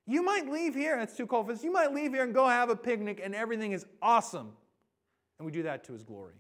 You 0.08 0.24
might 0.24 0.47
leave 0.47 0.76
here, 0.76 0.99
it's 0.99 1.18
too 1.18 1.26
cold 1.26 1.47
for 1.47 1.53
this, 1.53 1.64
you 1.64 1.72
might 1.72 1.93
leave 1.93 2.14
here 2.14 2.24
and 2.24 2.34
go 2.34 2.47
have 2.47 2.70
a 2.70 2.76
picnic 2.76 3.20
and 3.24 3.34
everything 3.34 3.72
is 3.72 3.86
awesome. 4.01 4.51
And 5.39 5.45
we 5.45 5.51
do 5.51 5.64
that 5.64 5.84
to 5.86 5.93
His 5.93 6.03
glory. 6.03 6.36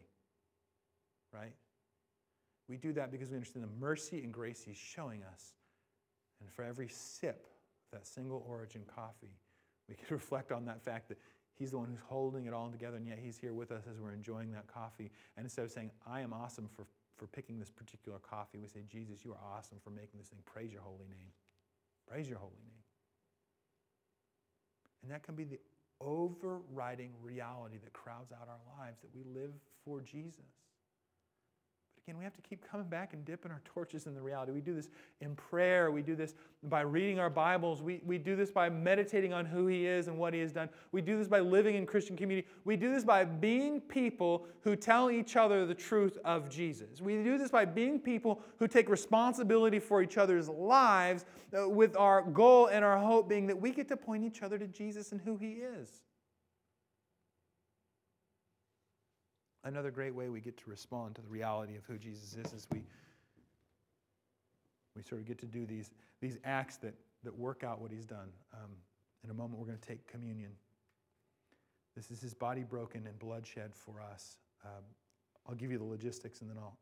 Right? 1.33 1.53
We 2.67 2.77
do 2.77 2.93
that 2.93 3.11
because 3.11 3.29
we 3.29 3.35
understand 3.35 3.65
the 3.65 3.79
mercy 3.79 4.19
and 4.23 4.31
grace 4.31 4.63
He's 4.65 4.77
showing 4.77 5.23
us. 5.23 5.53
And 6.41 6.51
for 6.51 6.63
every 6.63 6.87
sip 6.89 7.47
of 7.91 7.99
that 7.99 8.07
single 8.07 8.45
origin 8.47 8.83
coffee, 8.93 9.33
we 9.89 9.95
can 9.95 10.05
reflect 10.09 10.51
on 10.51 10.65
that 10.65 10.81
fact 10.83 11.09
that 11.09 11.17
He's 11.57 11.71
the 11.71 11.77
one 11.77 11.87
who's 11.87 12.03
holding 12.05 12.47
it 12.47 12.53
all 12.53 12.69
together, 12.69 12.97
and 12.97 13.07
yet 13.07 13.17
He's 13.17 13.37
here 13.37 13.53
with 13.53 13.71
us 13.71 13.83
as 13.89 13.99
we're 13.99 14.11
enjoying 14.11 14.51
that 14.51 14.67
coffee. 14.67 15.09
And 15.37 15.45
instead 15.45 15.63
of 15.63 15.71
saying, 15.71 15.89
I 16.05 16.19
am 16.19 16.33
awesome 16.33 16.67
for, 16.75 16.85
for 17.15 17.27
picking 17.27 17.59
this 17.59 17.69
particular 17.69 18.19
coffee, 18.19 18.57
we 18.57 18.67
say, 18.67 18.83
Jesus, 18.91 19.23
you 19.23 19.31
are 19.31 19.57
awesome 19.57 19.77
for 19.81 19.89
making 19.89 20.19
this 20.19 20.27
thing. 20.27 20.39
Praise 20.45 20.73
your 20.73 20.81
holy 20.81 21.07
name. 21.07 21.31
Praise 22.07 22.27
your 22.27 22.39
holy 22.39 22.59
name. 22.67 22.74
And 25.05 25.13
that 25.13 25.21
can 25.21 25.35
be 25.35 25.43
the 25.43 25.59
overriding 26.01 27.11
reality 27.21 27.77
that 27.83 27.93
crowds 27.93 28.31
out 28.31 28.49
our 28.49 28.79
lives 28.79 28.97
that 29.01 29.13
we 29.13 29.23
live 29.23 29.51
for 29.85 30.01
Jesus. 30.01 30.64
Again, 32.07 32.19
we 32.19 32.23
have 32.23 32.35
to 32.35 32.41
keep 32.41 32.63
coming 32.69 32.85
back 32.85 33.13
and 33.13 33.25
dipping 33.25 33.51
our 33.51 33.61
torches 33.65 34.05
in 34.05 34.13
the 34.13 34.21
reality. 34.21 34.51
We 34.51 34.61
do 34.61 34.75
this 34.75 34.89
in 35.21 35.35
prayer. 35.35 35.89
We 35.89 36.03
do 36.03 36.15
this 36.15 36.35
by 36.61 36.81
reading 36.81 37.17
our 37.17 37.31
Bibles. 37.31 37.81
We, 37.81 37.99
we 38.05 38.19
do 38.19 38.35
this 38.35 38.51
by 38.51 38.69
meditating 38.69 39.33
on 39.33 39.43
who 39.43 39.65
He 39.65 39.87
is 39.87 40.07
and 40.07 40.15
what 40.19 40.31
He 40.31 40.39
has 40.41 40.51
done. 40.51 40.69
We 40.91 41.01
do 41.01 41.17
this 41.17 41.27
by 41.27 41.39
living 41.39 41.73
in 41.73 41.87
Christian 41.87 42.15
community. 42.15 42.47
We 42.63 42.77
do 42.77 42.91
this 42.91 43.03
by 43.03 43.25
being 43.25 43.81
people 43.81 44.45
who 44.61 44.75
tell 44.75 45.09
each 45.09 45.35
other 45.35 45.65
the 45.65 45.73
truth 45.73 46.19
of 46.23 46.47
Jesus. 46.47 47.01
We 47.01 47.23
do 47.23 47.39
this 47.39 47.49
by 47.49 47.65
being 47.65 47.99
people 47.99 48.39
who 48.59 48.67
take 48.67 48.87
responsibility 48.87 49.79
for 49.79 50.03
each 50.03 50.19
other's 50.19 50.47
lives, 50.47 51.25
uh, 51.59 51.67
with 51.67 51.97
our 51.97 52.21
goal 52.21 52.67
and 52.67 52.85
our 52.85 52.99
hope 52.99 53.27
being 53.27 53.47
that 53.47 53.59
we 53.59 53.71
get 53.71 53.87
to 53.87 53.97
point 53.97 54.23
each 54.23 54.43
other 54.43 54.59
to 54.59 54.67
Jesus 54.67 55.11
and 55.11 55.21
who 55.21 55.37
He 55.37 55.53
is. 55.53 56.01
Another 59.65 59.91
great 59.91 60.13
way 60.13 60.29
we 60.29 60.39
get 60.39 60.55
to 60.57 60.69
respond 60.69 61.15
to 61.15 61.21
the 61.21 61.27
reality 61.27 61.75
of 61.75 61.83
who 61.85 61.97
Jesus 61.97 62.35
is 62.35 62.53
is 62.53 62.67
we, 62.71 62.83
we 64.95 65.01
sort 65.01 65.19
of 65.19 65.27
get 65.27 65.39
to 65.39 65.47
do 65.47 65.65
these, 65.65 65.91
these 66.21 66.37
acts 66.45 66.77
that, 66.77 66.93
that 67.23 67.35
work 67.37 67.63
out 67.63 67.81
what 67.81 67.91
he's 67.91 68.05
done. 68.05 68.29
Um, 68.53 68.69
in 69.23 69.31
a 69.31 69.33
moment, 69.33 69.59
we're 69.59 69.65
going 69.65 69.79
to 69.79 69.87
take 69.87 70.07
communion. 70.07 70.51
This 71.95 72.11
is 72.11 72.21
his 72.21 72.33
body 72.33 72.63
broken 72.63 73.07
and 73.07 73.17
blood 73.17 73.45
shed 73.45 73.71
for 73.73 73.99
us. 73.99 74.37
Um, 74.63 74.83
I'll 75.47 75.55
give 75.55 75.71
you 75.71 75.79
the 75.79 75.83
logistics 75.83 76.41
and 76.41 76.49
then 76.49 76.57
I'll 76.57 76.77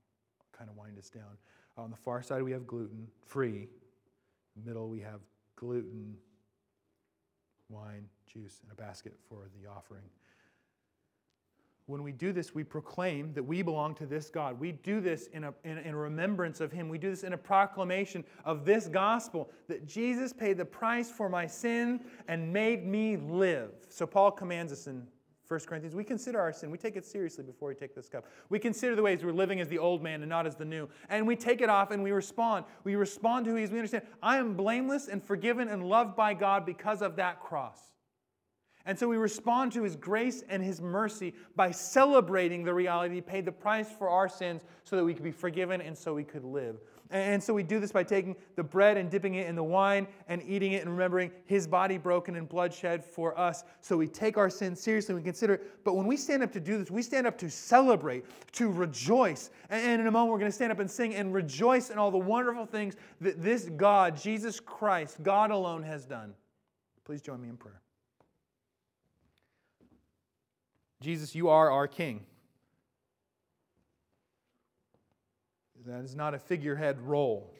kind 0.55 0.69
of 0.69 0.75
wind 0.75 0.97
us 0.99 1.09
down. 1.09 1.37
On 1.77 1.89
the 1.89 1.97
far 1.97 2.21
side, 2.21 2.43
we 2.43 2.51
have 2.51 2.67
gluten 2.67 3.07
free. 3.25 3.69
Middle, 4.65 4.89
we 4.89 4.99
have 4.99 5.21
gluten, 5.55 6.15
wine, 7.69 8.05
juice, 8.31 8.59
and 8.61 8.71
a 8.71 8.75
basket 8.75 9.13
for 9.29 9.49
the 9.59 9.69
offering 9.69 10.03
when 11.85 12.01
we 12.01 12.11
do 12.13 12.31
this, 12.31 12.55
we 12.55 12.63
proclaim 12.63 13.33
that 13.33 13.43
we 13.43 13.61
belong 13.61 13.93
to 13.95 14.05
this 14.05 14.29
God. 14.29 14.59
We 14.59 14.71
do 14.71 15.01
this 15.01 15.27
in, 15.27 15.43
a, 15.43 15.53
in, 15.65 15.77
in, 15.79 15.95
remembrance 15.95 16.61
of 16.61 16.71
Him. 16.71 16.87
We 16.87 16.97
do 16.97 17.09
this 17.09 17.23
in 17.23 17.33
a 17.33 17.37
proclamation 17.37 18.23
of 18.45 18.63
this 18.63 18.87
gospel 18.87 19.49
that 19.67 19.85
Jesus 19.85 20.31
paid 20.31 20.57
the 20.57 20.65
price 20.65 21.11
for 21.11 21.27
my 21.27 21.45
sin 21.45 21.99
and 22.27 22.53
made 22.53 22.85
me 22.85 23.17
live. 23.17 23.71
So 23.89 24.07
Paul 24.07 24.31
commands 24.31 24.71
us 24.71 24.87
in 24.87 25.05
1 25.45 25.59
Corinthians 25.67 25.93
we 25.93 26.05
consider 26.05 26.39
our 26.39 26.53
sin. 26.53 26.71
We 26.71 26.77
take 26.77 26.95
it 26.95 27.05
seriously 27.05 27.43
before 27.43 27.67
we 27.67 27.75
take 27.75 27.93
this 27.93 28.07
cup. 28.07 28.25
We 28.49 28.59
consider 28.59 28.95
the 28.95 29.01
ways 29.01 29.23
we're 29.23 29.33
living 29.33 29.59
as 29.59 29.67
the 29.67 29.77
old 29.77 30.01
man 30.01 30.21
and 30.21 30.29
not 30.29 30.47
as 30.47 30.55
the 30.55 30.65
new. 30.65 30.87
And 31.09 31.27
we 31.27 31.35
take 31.35 31.61
it 31.61 31.69
off 31.69 31.91
and 31.91 32.01
we 32.01 32.11
respond. 32.11 32.65
We 32.85 32.95
respond 32.95 33.45
to 33.45 33.51
who 33.51 33.57
He 33.57 33.63
is. 33.63 33.71
We 33.71 33.77
understand 33.77 34.05
I 34.21 34.37
am 34.37 34.55
blameless 34.55 35.09
and 35.09 35.21
forgiven 35.21 35.67
and 35.67 35.83
loved 35.83 36.15
by 36.15 36.33
God 36.33 36.65
because 36.65 37.01
of 37.01 37.17
that 37.17 37.41
cross. 37.41 37.92
And 38.85 38.99
so 38.99 39.07
we 39.07 39.15
respond 39.15 39.71
to 39.73 39.83
his 39.83 39.95
grace 39.95 40.43
and 40.49 40.61
his 40.61 40.81
mercy 40.81 41.33
by 41.55 41.71
celebrating 41.71 42.65
the 42.65 42.73
reality 42.73 43.15
he 43.15 43.21
paid 43.21 43.45
the 43.45 43.51
price 43.51 43.87
for 43.97 44.09
our 44.09 44.27
sins 44.27 44.61
so 44.83 44.97
that 44.97 45.05
we 45.05 45.13
could 45.13 45.23
be 45.23 45.31
forgiven 45.31 45.79
and 45.79 45.97
so 45.97 46.13
we 46.13 46.25
could 46.25 46.43
live. 46.43 46.77
And 47.13 47.41
so 47.41 47.53
we 47.53 47.61
do 47.61 47.79
this 47.79 47.91
by 47.91 48.03
taking 48.03 48.35
the 48.55 48.63
bread 48.63 48.97
and 48.97 49.09
dipping 49.09 49.35
it 49.35 49.47
in 49.47 49.55
the 49.55 49.63
wine 49.63 50.07
and 50.27 50.41
eating 50.47 50.73
it 50.73 50.81
and 50.81 50.91
remembering 50.91 51.31
his 51.45 51.67
body 51.67 51.99
broken 51.99 52.35
and 52.35 52.49
blood 52.49 52.73
shed 52.73 53.05
for 53.05 53.37
us. 53.39 53.63
So 53.81 53.95
we 53.95 54.07
take 54.07 54.35
our 54.35 54.49
sins 54.49 54.81
seriously, 54.81 55.13
we 55.13 55.21
consider 55.21 55.53
it. 55.53 55.83
But 55.83 55.93
when 55.93 56.07
we 56.07 56.17
stand 56.17 56.41
up 56.41 56.51
to 56.53 56.59
do 56.59 56.79
this, 56.79 56.89
we 56.89 57.03
stand 57.03 57.27
up 57.27 57.37
to 57.37 57.51
celebrate, 57.51 58.25
to 58.53 58.69
rejoice. 58.71 59.51
And 59.69 60.01
in 60.01 60.07
a 60.07 60.11
moment, 60.11 60.31
we're 60.31 60.39
going 60.39 60.51
to 60.51 60.55
stand 60.55 60.71
up 60.71 60.79
and 60.79 60.89
sing 60.89 61.13
and 61.13 61.33
rejoice 61.33 61.91
in 61.91 61.99
all 61.99 62.09
the 62.09 62.17
wonderful 62.17 62.65
things 62.65 62.95
that 63.21 63.43
this 63.43 63.69
God, 63.77 64.17
Jesus 64.17 64.59
Christ, 64.59 65.21
God 65.21 65.51
alone, 65.51 65.83
has 65.83 66.05
done. 66.05 66.33
Please 67.05 67.21
join 67.21 67.39
me 67.39 67.49
in 67.49 67.57
prayer. 67.57 67.82
Jesus, 71.03 71.35
you 71.35 71.49
are 71.49 71.69
our 71.69 71.85
King. 71.85 72.21
That 75.85 76.05
is 76.05 76.15
not 76.15 76.33
a 76.33 76.39
figurehead 76.39 77.01
role. 77.01 77.53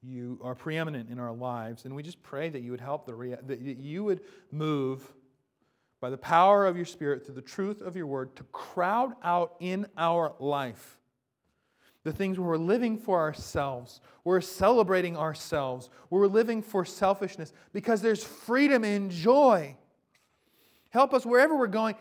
You 0.00 0.38
are 0.44 0.54
preeminent 0.54 1.10
in 1.10 1.18
our 1.18 1.32
lives, 1.32 1.84
and 1.84 1.96
we 1.96 2.04
just 2.04 2.22
pray 2.22 2.48
that 2.50 2.60
you 2.60 2.70
would 2.70 2.80
help 2.80 3.04
the 3.04 3.14
rea- 3.16 3.38
that 3.42 3.58
you 3.58 4.04
would 4.04 4.20
move 4.52 5.12
by 6.00 6.08
the 6.08 6.16
power 6.16 6.66
of 6.66 6.76
your 6.76 6.86
Spirit 6.86 7.26
through 7.26 7.34
the 7.34 7.42
truth 7.42 7.80
of 7.80 7.96
your 7.96 8.06
word 8.06 8.36
to 8.36 8.44
crowd 8.44 9.14
out 9.24 9.56
in 9.58 9.86
our 9.96 10.36
life 10.38 10.99
the 12.10 12.16
things 12.16 12.38
where 12.38 12.48
we're 12.48 12.56
living 12.56 12.98
for 12.98 13.18
ourselves, 13.18 14.00
we're 14.24 14.40
celebrating 14.40 15.16
ourselves, 15.16 15.90
we're 16.10 16.26
living 16.26 16.62
for 16.62 16.84
selfishness 16.84 17.52
because 17.72 18.02
there's 18.02 18.24
freedom 18.24 18.84
and 18.84 19.10
joy 19.10 19.76
Help 20.90 21.14
us 21.14 21.24
wherever 21.24 21.56
we're 21.56 21.68
going. 21.68 21.94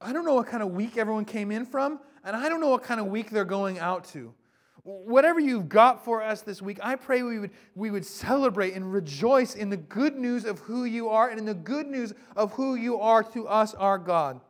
I 0.00 0.12
don't 0.12 0.24
know 0.24 0.34
what 0.34 0.48
kind 0.48 0.62
of 0.62 0.70
week 0.72 0.98
everyone 0.98 1.24
came 1.24 1.50
in 1.50 1.64
from, 1.64 2.00
and 2.24 2.36
I 2.36 2.48
don't 2.48 2.60
know 2.60 2.68
what 2.68 2.82
kind 2.82 3.00
of 3.00 3.06
week 3.06 3.30
they're 3.30 3.44
going 3.44 3.78
out 3.78 4.04
to. 4.08 4.34
Whatever 4.82 5.40
you've 5.40 5.68
got 5.68 6.04
for 6.04 6.22
us 6.22 6.42
this 6.42 6.60
week, 6.60 6.78
I 6.82 6.94
pray 6.96 7.22
we 7.22 7.38
would, 7.38 7.50
we 7.74 7.90
would 7.90 8.04
celebrate 8.04 8.74
and 8.74 8.92
rejoice 8.92 9.54
in 9.54 9.70
the 9.70 9.76
good 9.76 10.16
news 10.16 10.44
of 10.44 10.60
who 10.60 10.84
you 10.84 11.08
are 11.08 11.28
and 11.28 11.38
in 11.38 11.44
the 11.44 11.54
good 11.54 11.86
news 11.86 12.12
of 12.36 12.52
who 12.52 12.74
you 12.74 13.00
are 13.00 13.22
to 13.24 13.48
us, 13.48 13.74
our 13.74 13.98
God. 13.98 14.40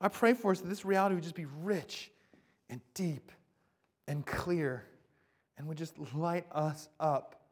I 0.00 0.08
pray 0.08 0.34
for 0.34 0.50
us 0.50 0.60
that 0.60 0.68
this 0.68 0.84
reality 0.84 1.14
would 1.14 1.24
just 1.24 1.36
be 1.36 1.46
rich 1.62 2.10
and 2.72 2.80
deep 2.94 3.30
and 4.08 4.24
clear 4.24 4.82
and 5.58 5.68
would 5.68 5.76
just 5.76 5.98
light 6.14 6.46
us 6.50 6.88
up 6.98 7.42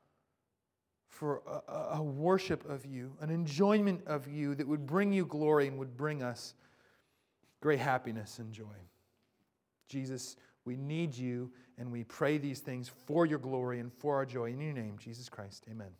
for 1.08 1.42
a, 1.46 1.98
a, 1.98 2.02
worship 2.02 2.66
of 2.66 2.86
you, 2.86 3.12
an 3.20 3.28
enjoyment 3.28 4.00
of 4.06 4.26
you 4.26 4.54
that 4.54 4.66
would 4.66 4.86
bring 4.86 5.12
you 5.12 5.26
glory 5.26 5.68
and 5.68 5.78
would 5.78 5.94
bring 5.94 6.22
us 6.22 6.54
great 7.60 7.78
happiness 7.78 8.38
and 8.38 8.50
joy. 8.54 8.64
Jesus, 9.90 10.36
we 10.64 10.76
need 10.76 11.14
you 11.14 11.52
and 11.76 11.92
we 11.92 12.04
pray 12.04 12.38
these 12.38 12.60
things 12.60 12.90
for 13.06 13.26
your 13.26 13.38
glory 13.38 13.78
and 13.78 13.92
for 13.92 14.16
our 14.16 14.24
joy. 14.24 14.50
In 14.50 14.60
your 14.60 14.72
name, 14.72 14.96
Jesus 14.98 15.28
Christ, 15.28 15.66
amen. 15.70 15.90